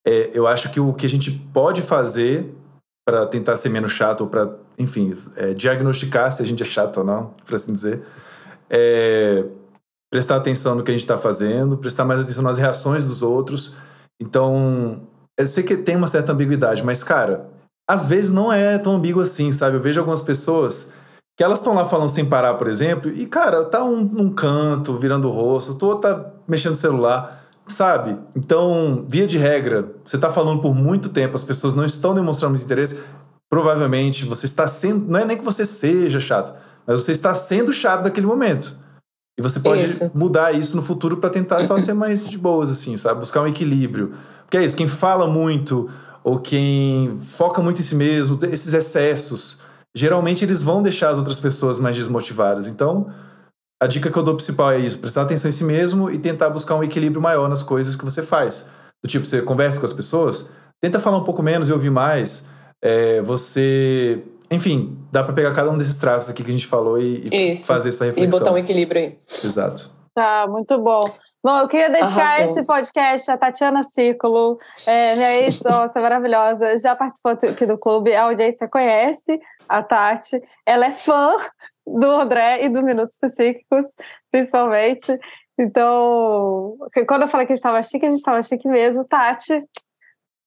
É, 0.05 0.32
eu 0.34 0.45
acho 0.45 0.69
que 0.69 0.79
o 0.79 0.93
que 0.93 1.05
a 1.05 1.09
gente 1.09 1.32
pode 1.32 1.82
fazer 1.82 2.53
para 3.07 3.25
tentar 3.25 3.55
ser 3.55 3.69
menos 3.69 3.93
chato, 3.93 4.21
ou 4.21 4.27
para, 4.27 4.53
enfim, 4.77 5.13
é, 5.38 5.53
diagnosticar 5.53 6.29
se 6.32 6.43
a 6.43 6.45
gente 6.45 6.61
é 6.61 6.65
chato 6.65 6.97
ou 6.97 7.03
não, 7.05 7.34
por 7.45 7.55
assim 7.55 7.73
dizer, 7.73 8.03
é 8.69 9.45
prestar 10.11 10.36
atenção 10.36 10.75
no 10.75 10.84
que 10.84 10.91
a 10.91 10.93
gente 10.93 11.03
está 11.03 11.17
fazendo, 11.17 11.77
prestar 11.77 12.03
mais 12.03 12.19
atenção 12.19 12.43
nas 12.43 12.57
reações 12.57 13.05
dos 13.05 13.21
outros. 13.21 13.75
Então, 14.19 15.07
eu 15.49 15.53
sei 15.53 15.63
que 15.63 15.77
tem 15.77 15.95
uma 15.95 16.07
certa 16.07 16.31
ambiguidade, 16.31 16.83
mas, 16.83 17.03
cara, 17.03 17.49
às 17.89 18.05
vezes 18.05 18.31
não 18.31 18.51
é 18.51 18.77
tão 18.77 18.95
ambíguo 18.95 19.21
assim, 19.21 19.51
sabe? 19.51 19.77
Eu 19.77 19.81
vejo 19.81 19.99
algumas 19.99 20.21
pessoas 20.21 20.93
que 21.37 21.43
elas 21.43 21.59
estão 21.59 21.73
lá 21.73 21.85
falando 21.85 22.09
sem 22.09 22.25
parar, 22.25 22.53
por 22.55 22.67
exemplo, 22.67 23.11
e, 23.11 23.25
cara, 23.25 23.65
tá 23.65 23.83
um, 23.83 24.03
num 24.03 24.29
canto, 24.31 24.97
virando 24.97 25.27
o 25.27 25.31
rosto, 25.31 25.75
tu 25.75 25.95
tá 25.95 26.31
mexendo 26.47 26.71
no 26.71 26.75
celular, 26.77 27.45
sabe? 27.67 28.17
Então, 28.35 29.05
via 29.07 29.25
de 29.25 29.37
regra, 29.37 29.91
você 30.03 30.17
tá 30.17 30.31
falando 30.31 30.61
por 30.61 30.75
muito 30.75 31.09
tempo, 31.09 31.35
as 31.35 31.43
pessoas 31.43 31.73
não 31.73 31.85
estão 31.85 32.13
demonstrando 32.13 32.51
muito 32.51 32.65
interesse, 32.65 33.01
provavelmente 33.49 34.25
você 34.25 34.45
está 34.45 34.67
sendo. 34.67 35.11
Não 35.11 35.19
é 35.19 35.25
nem 35.25 35.37
que 35.37 35.43
você 35.43 35.65
seja 35.65 36.19
chato, 36.19 36.53
mas 36.85 37.01
você 37.01 37.11
está 37.11 37.33
sendo 37.33 37.73
chato 37.73 38.03
naquele 38.03 38.27
momento. 38.27 38.75
E 39.37 39.41
você 39.41 39.59
pode 39.59 39.85
Isso. 39.85 40.11
mudar 40.13 40.53
isso 40.53 40.75
no 40.75 40.83
futuro 40.83 41.17
para 41.17 41.29
tentar 41.29 41.63
só 41.63 41.79
ser 41.79 41.93
mais 41.93 42.27
de 42.27 42.37
boas, 42.37 42.69
assim, 42.69 42.95
sabe? 42.97 43.21
Buscar 43.21 43.41
um 43.41 43.47
equilíbrio. 43.47 44.13
Porque 44.51 44.57
é 44.57 44.65
isso, 44.65 44.75
quem 44.75 44.85
fala 44.89 45.27
muito 45.27 45.89
ou 46.25 46.37
quem 46.37 47.15
foca 47.15 47.61
muito 47.61 47.79
em 47.79 47.83
si 47.83 47.95
mesmo, 47.95 48.37
esses 48.51 48.73
excessos, 48.73 49.59
geralmente 49.95 50.43
eles 50.43 50.61
vão 50.61 50.83
deixar 50.83 51.11
as 51.11 51.17
outras 51.17 51.39
pessoas 51.39 51.79
mais 51.79 51.95
desmotivadas. 51.95 52.67
Então, 52.67 53.09
a 53.81 53.87
dica 53.87 54.11
que 54.11 54.17
eu 54.17 54.21
dou 54.21 54.35
principal 54.35 54.73
é 54.73 54.77
isso: 54.79 54.99
prestar 54.99 55.21
atenção 55.21 55.47
em 55.47 55.53
si 55.53 55.63
mesmo 55.63 56.11
e 56.11 56.17
tentar 56.17 56.49
buscar 56.49 56.75
um 56.75 56.83
equilíbrio 56.83 57.21
maior 57.21 57.47
nas 57.47 57.63
coisas 57.63 57.95
que 57.95 58.03
você 58.03 58.21
faz. 58.21 58.69
Do 59.01 59.09
tipo, 59.09 59.25
você 59.25 59.41
conversa 59.41 59.79
com 59.79 59.85
as 59.85 59.93
pessoas, 59.93 60.51
tenta 60.81 60.99
falar 60.99 61.17
um 61.17 61.23
pouco 61.23 61.41
menos 61.41 61.69
e 61.69 61.71
ouvir 61.71 61.89
mais. 61.89 62.45
É, 62.83 63.21
você. 63.21 64.21
Enfim, 64.51 64.97
dá 65.13 65.23
pra 65.23 65.31
pegar 65.31 65.53
cada 65.53 65.71
um 65.71 65.77
desses 65.77 65.95
traços 65.97 66.29
aqui 66.29 66.43
que 66.43 66.49
a 66.51 66.53
gente 66.53 66.67
falou 66.67 66.99
e, 66.99 67.29
e 67.31 67.55
fazer 67.55 67.87
essa 67.87 68.03
E 68.03 68.09
reflexão. 68.09 68.37
botar 68.39 68.51
um 68.51 68.57
equilíbrio 68.57 69.01
aí. 69.01 69.17
Exato. 69.41 69.89
Tá, 70.13 70.45
muito 70.45 70.77
bom. 70.77 70.99
Bom, 71.43 71.57
eu 71.57 71.67
queria 71.67 71.89
dedicar 71.89 72.21
Arrasou. 72.21 72.51
esse 72.51 72.63
podcast 72.63 73.31
a 73.31 73.37
Tatiana 73.37 73.83
Círculo, 73.83 74.59
é, 74.85 75.15
minha 75.15 75.41
ex-sócia 75.41 75.99
maravilhosa, 75.99 76.77
já 76.77 76.95
participou 76.95 77.31
aqui 77.31 77.65
do 77.65 77.79
clube, 77.79 78.13
a 78.13 78.25
audiência 78.25 78.67
conhece 78.67 79.39
a 79.67 79.81
Tati, 79.81 80.39
ela 80.65 80.85
é 80.85 80.91
fã 80.91 81.35
do 81.87 82.11
André 82.11 82.63
e 82.63 82.69
do 82.69 82.83
Minutos 82.83 83.17
Psíquicos, 83.17 83.85
principalmente. 84.29 85.17
Então, 85.57 86.75
quando 87.07 87.23
eu 87.23 87.27
falei 87.27 87.47
que 87.47 87.53
a 87.53 87.55
gente 87.55 87.63
estava 87.63 87.81
chique, 87.81 88.05
a 88.05 88.09
gente 88.09 88.19
estava 88.19 88.41
chique 88.43 88.67
mesmo. 88.67 89.03
Tati, 89.03 89.63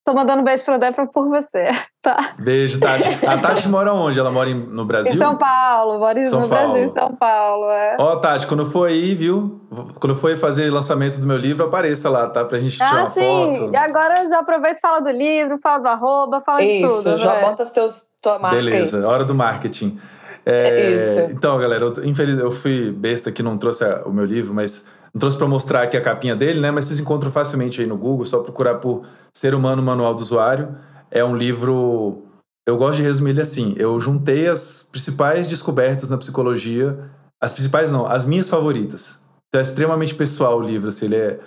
tô 0.05 0.13
mandando 0.15 0.43
um 0.43 0.45
beijo 0.45 0.63
pra- 0.65 1.07
por 1.07 1.29
você, 1.29 1.65
tá? 2.03 2.35
Beijo, 2.39 2.79
Tati. 2.79 3.25
A 3.27 3.39
Tati 3.39 3.69
mora 3.69 3.93
onde? 3.93 4.19
Ela 4.21 4.31
mora 4.31 4.51
em- 4.51 4.55
no 4.67 4.85
Brasil? 4.85 5.15
Em 5.15 5.17
São 5.17 5.37
Paulo, 5.37 5.99
moro 5.99 6.19
em- 6.19 6.27
São 6.27 6.41
no 6.43 6.49
Paulo. 6.49 6.73
Brasil, 6.73 6.85
em 6.85 6.93
São 6.93 7.15
Paulo, 7.17 7.71
é. 7.71 7.97
Ó, 7.99 8.17
Tati, 8.17 8.47
quando 8.47 8.67
for 8.67 8.89
aí, 8.89 9.15
viu? 9.15 9.61
Quando 9.99 10.15
for 10.15 10.29
aí 10.31 10.37
fazer 10.37 10.71
lançamento 10.71 11.19
do 11.19 11.27
meu 11.27 11.37
livro, 11.37 11.65
apareça 11.67 12.11
lá, 12.11 12.29
tá? 12.29 12.45
Pra 12.45 12.59
gente 12.59 12.75
tirar 12.77 12.93
Ah, 12.93 13.01
uma 13.05 13.11
sim. 13.11 13.55
foto. 13.55 13.71
E 13.73 13.77
agora 13.77 14.23
eu 14.23 14.29
já 14.29 14.41
aproveito 14.41 14.77
e 14.79 14.81
falo 14.81 15.01
do 15.01 15.11
livro, 15.11 15.57
falo 15.59 15.83
do 15.83 15.89
arroba, 15.89 16.41
falo 16.41 16.59
de 16.59 16.65
Isso, 16.85 17.03
tudo. 17.03 17.19
já 17.19 17.35
né? 17.35 17.41
bota 17.41 17.63
os 17.63 17.71
teus, 17.71 18.05
tua 18.21 18.39
marca 18.39 18.57
Beleza, 18.57 19.09
hora 19.09 19.25
do 19.25 19.35
marketing. 19.35 19.99
É, 20.47 20.69
É 20.69 20.91
isso. 20.91 21.35
Então, 21.35 21.59
galera, 21.59 21.85
eu, 21.87 22.05
infeliz, 22.05 22.39
eu 22.39 22.51
fui 22.53 22.93
besta 22.93 23.33
que 23.33 23.43
não 23.43 23.57
trouxe 23.57 23.83
a- 23.83 24.03
o 24.05 24.13
meu 24.13 24.27
livro, 24.27 24.53
mas 24.53 24.87
não 25.15 25.19
trouxe 25.19 25.39
pra 25.39 25.47
mostrar 25.49 25.83
aqui 25.85 25.97
a 25.97 26.03
capinha 26.03 26.37
dele, 26.37 26.61
né? 26.61 26.71
Mas 26.71 26.85
vocês 26.85 27.01
encontram 27.01 27.31
facilmente 27.31 27.81
aí 27.81 27.87
no 27.87 27.97
Google, 27.97 28.27
só 28.27 28.41
procurar 28.41 28.75
por 28.75 29.05
Ser 29.37 29.55
Humano 29.55 29.83
Manual 29.83 30.15
do 30.15 30.21
Usuário. 30.21 30.77
É 31.11 31.25
um 31.25 31.37
livro. 31.37 32.23
Eu 32.67 32.77
gosto 32.77 32.97
de 32.97 33.03
resumir 33.03 33.31
ele 33.31 33.43
assim. 33.43 33.75
Eu 33.77 33.99
juntei 33.99 34.49
as 34.49 34.83
principais 34.91 35.49
descobertas 35.49 36.09
na 36.09 36.17
psicologia. 36.17 37.11
As 37.41 37.53
principais 37.53 37.91
não, 37.91 38.07
as 38.07 38.25
minhas 38.25 38.49
favoritas. 38.49 39.23
Então 39.49 39.61
é 39.61 39.63
extremamente 39.63 40.15
pessoal 40.15 40.59
o 40.59 40.63
livro, 40.63 40.89
assim, 40.89 41.05
ele 41.05 41.17
é. 41.17 41.41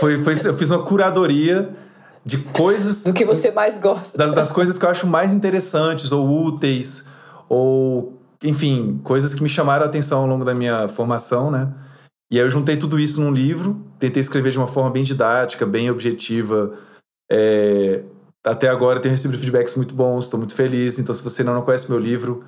Foi, 0.00 0.22
foi, 0.22 0.34
eu 0.34 0.54
fiz 0.54 0.68
uma 0.68 0.82
curadoria 0.82 1.74
de 2.24 2.36
coisas. 2.36 3.04
Do 3.04 3.14
que 3.14 3.24
você 3.24 3.50
mais 3.50 3.78
gosta. 3.78 4.18
das, 4.18 4.32
das 4.32 4.50
coisas 4.50 4.76
que 4.76 4.84
eu 4.84 4.90
acho 4.90 5.06
mais 5.06 5.32
interessantes 5.32 6.12
ou 6.12 6.28
úteis, 6.44 7.08
ou, 7.48 8.20
enfim, 8.44 9.00
coisas 9.02 9.32
que 9.32 9.42
me 9.42 9.48
chamaram 9.48 9.84
a 9.84 9.88
atenção 9.88 10.20
ao 10.20 10.26
longo 10.26 10.44
da 10.44 10.54
minha 10.54 10.88
formação, 10.88 11.50
né? 11.50 11.72
E 12.30 12.38
aí 12.38 12.44
eu 12.44 12.50
juntei 12.50 12.76
tudo 12.76 13.00
isso 13.00 13.18
num 13.18 13.32
livro, 13.32 13.80
tentei 13.98 14.20
escrever 14.20 14.50
de 14.50 14.58
uma 14.58 14.66
forma 14.66 14.90
bem 14.90 15.02
didática, 15.02 15.64
bem 15.64 15.90
objetiva. 15.90 16.74
É, 17.30 18.02
Até 18.44 18.68
agora 18.68 19.00
tenho 19.00 19.12
recebido 19.12 19.38
feedbacks 19.38 19.74
muito 19.74 19.94
bons, 19.94 20.24
estou 20.24 20.38
muito 20.38 20.54
feliz. 20.54 20.98
Então, 20.98 21.14
se 21.14 21.22
você 21.22 21.42
ainda 21.42 21.52
não 21.52 21.62
conhece 21.62 21.90
meu 21.90 21.98
livro, 21.98 22.44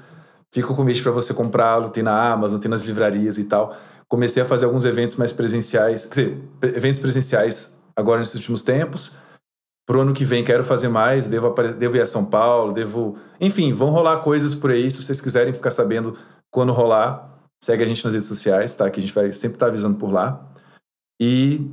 fica 0.53 0.73
o 0.73 0.77
convite 0.77 1.03
para 1.03 1.13
você 1.13 1.35
comprá-lo, 1.35 1.91
tem 1.91 2.03
na 2.03 2.33
Amazon, 2.33 2.59
tem 2.59 2.71
nas 2.71 2.83
livrarias 2.83 3.39
e 3.39 3.45
tal. 3.45 3.77
Comecei 4.09 4.43
a 4.43 4.47
fazer 4.47 4.65
alguns 4.65 4.85
eventos 4.85 5.17
mais 5.17 5.33
presenciais, 5.33 6.05
quer 6.05 6.33
dizer, 6.33 6.39
eventos 6.77 7.01
presenciais 7.01 7.81
agora 7.95 8.21
nesses 8.21 8.35
últimos 8.35 8.63
tempos. 8.63 9.17
Pro 9.87 10.03
ano 10.03 10.15
que 10.15 10.25
vem 10.25 10.45
quero 10.45 10.63
fazer 10.63 10.89
mais, 10.89 11.29
devo, 11.29 11.51
devo 11.51 11.97
ir 11.97 12.01
a 12.01 12.07
São 12.07 12.25
Paulo, 12.25 12.73
devo. 12.73 13.19
Enfim, 13.41 13.73
vão 13.73 13.91
rolar 13.91 14.19
coisas 14.21 14.55
por 14.55 14.71
aí. 14.71 14.91
Se 14.91 15.03
vocês 15.03 15.21
quiserem 15.21 15.53
ficar 15.53 15.71
sabendo 15.71 16.17
quando 16.51 16.73
rolar, 16.73 17.29
segue 17.63 17.83
a 17.83 17.87
gente 17.87 18.05
nas 18.05 18.15
redes 18.15 18.29
sociais, 18.29 18.75
tá? 18.75 18.89
Que 18.91 19.01
a 19.01 19.03
gente 19.03 19.13
vai 19.13 19.33
sempre 19.33 19.57
estar 19.57 19.67
tá 19.67 19.71
avisando 19.71 19.99
por 19.99 20.13
lá. 20.13 20.49
E 21.21 21.71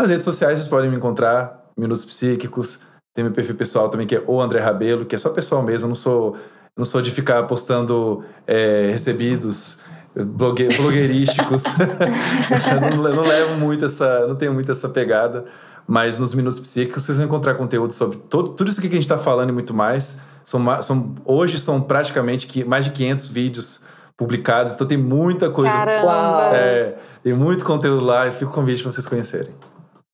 nas 0.00 0.10
redes 0.10 0.24
sociais 0.24 0.58
vocês 0.58 0.70
podem 0.70 0.90
me 0.90 0.96
encontrar, 0.96 1.61
Minutos 1.76 2.04
Psíquicos. 2.04 2.80
Tem 3.14 3.24
meu 3.24 3.32
perfil 3.32 3.54
pessoal 3.54 3.88
também, 3.88 4.06
que 4.06 4.16
é 4.16 4.22
o 4.26 4.40
André 4.40 4.60
Rabelo, 4.60 5.04
que 5.04 5.14
é 5.14 5.18
só 5.18 5.30
pessoal 5.30 5.62
mesmo, 5.62 5.86
eu 5.86 5.88
não 5.88 5.94
sou, 5.94 6.36
não 6.76 6.84
sou 6.84 7.02
de 7.02 7.10
ficar 7.10 7.42
postando 7.44 8.24
é, 8.46 8.88
recebidos 8.90 9.80
blogue, 10.14 10.68
blogueirísticos. 10.76 11.64
não, 12.80 13.14
não 13.14 13.22
levo 13.22 13.54
muito 13.56 13.84
essa. 13.84 14.26
não 14.26 14.36
tenho 14.36 14.52
muito 14.52 14.70
essa 14.70 14.88
pegada. 14.88 15.44
Mas 15.86 16.16
nos 16.18 16.34
Minutos 16.34 16.60
Psíquicos 16.60 17.02
vocês 17.02 17.18
vão 17.18 17.26
encontrar 17.26 17.54
conteúdo 17.54 17.92
sobre 17.92 18.16
todo, 18.16 18.50
tudo 18.50 18.70
isso 18.70 18.80
que 18.80 18.86
a 18.86 18.90
gente 18.90 19.02
está 19.02 19.18
falando 19.18 19.50
e 19.50 19.52
muito 19.52 19.74
mais. 19.74 20.20
São, 20.44 20.82
são, 20.82 21.14
hoje 21.24 21.58
são 21.58 21.80
praticamente 21.80 22.64
mais 22.64 22.84
de 22.84 22.92
500 22.92 23.28
vídeos 23.28 23.84
publicados, 24.16 24.74
então 24.74 24.86
tem 24.86 24.98
muita 24.98 25.50
coisa. 25.50 25.74
Caramba! 25.74 26.50
É, 26.54 26.96
tem 27.22 27.34
muito 27.34 27.64
conteúdo 27.64 28.04
lá 28.04 28.28
e 28.28 28.32
fico 28.32 28.52
convite 28.52 28.82
para 28.82 28.92
vocês 28.92 29.06
conhecerem. 29.06 29.52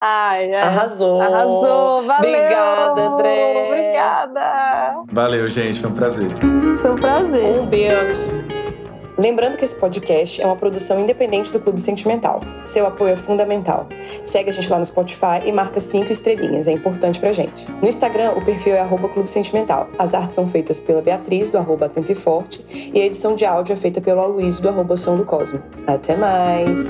Ai, 0.00 0.54
ai, 0.54 0.62
Arrasou! 0.62 1.20
Arrasou! 1.20 2.02
Valeu! 2.06 2.18
Obrigada, 2.18 3.00
André! 3.08 3.66
Obrigada! 3.66 5.02
Valeu, 5.10 5.48
gente, 5.48 5.80
foi 5.80 5.90
um 5.90 5.94
prazer. 5.94 6.30
Foi 6.80 6.92
um 6.92 6.96
prazer. 6.96 7.58
Um 7.58 7.66
beijo! 7.66 8.48
Lembrando 9.18 9.56
que 9.56 9.64
esse 9.64 9.74
podcast 9.74 10.40
é 10.40 10.46
uma 10.46 10.54
produção 10.54 11.00
independente 11.00 11.50
do 11.50 11.58
Clube 11.58 11.80
Sentimental. 11.80 12.38
Seu 12.64 12.86
apoio 12.86 13.14
é 13.14 13.16
fundamental. 13.16 13.88
Segue 14.24 14.50
a 14.50 14.52
gente 14.52 14.70
lá 14.70 14.78
no 14.78 14.86
Spotify 14.86 15.40
e 15.44 15.50
marca 15.50 15.80
cinco 15.80 16.12
estrelinhas, 16.12 16.68
é 16.68 16.72
importante 16.72 17.18
pra 17.18 17.32
gente. 17.32 17.68
No 17.82 17.88
Instagram, 17.88 18.34
o 18.36 18.44
perfil 18.44 18.76
é 18.76 18.78
arroba 18.78 19.08
Clube 19.08 19.28
Sentimental. 19.28 19.88
As 19.98 20.14
artes 20.14 20.36
são 20.36 20.46
feitas 20.46 20.78
pela 20.78 21.02
Beatriz, 21.02 21.50
do 21.50 21.58
arroba 21.58 21.86
Atento 21.86 22.12
e 22.12 22.14
Forte, 22.14 22.64
e 22.70 23.00
a 23.00 23.04
edição 23.04 23.34
de 23.34 23.44
áudio 23.44 23.72
é 23.72 23.76
feita 23.76 24.00
pelo 24.00 24.20
Aloysio, 24.20 24.62
do 24.62 24.68
arroba 24.68 24.96
Som 24.96 25.16
do 25.16 25.24
Cosmo. 25.24 25.60
Até 25.88 26.14
mais! 26.14 26.86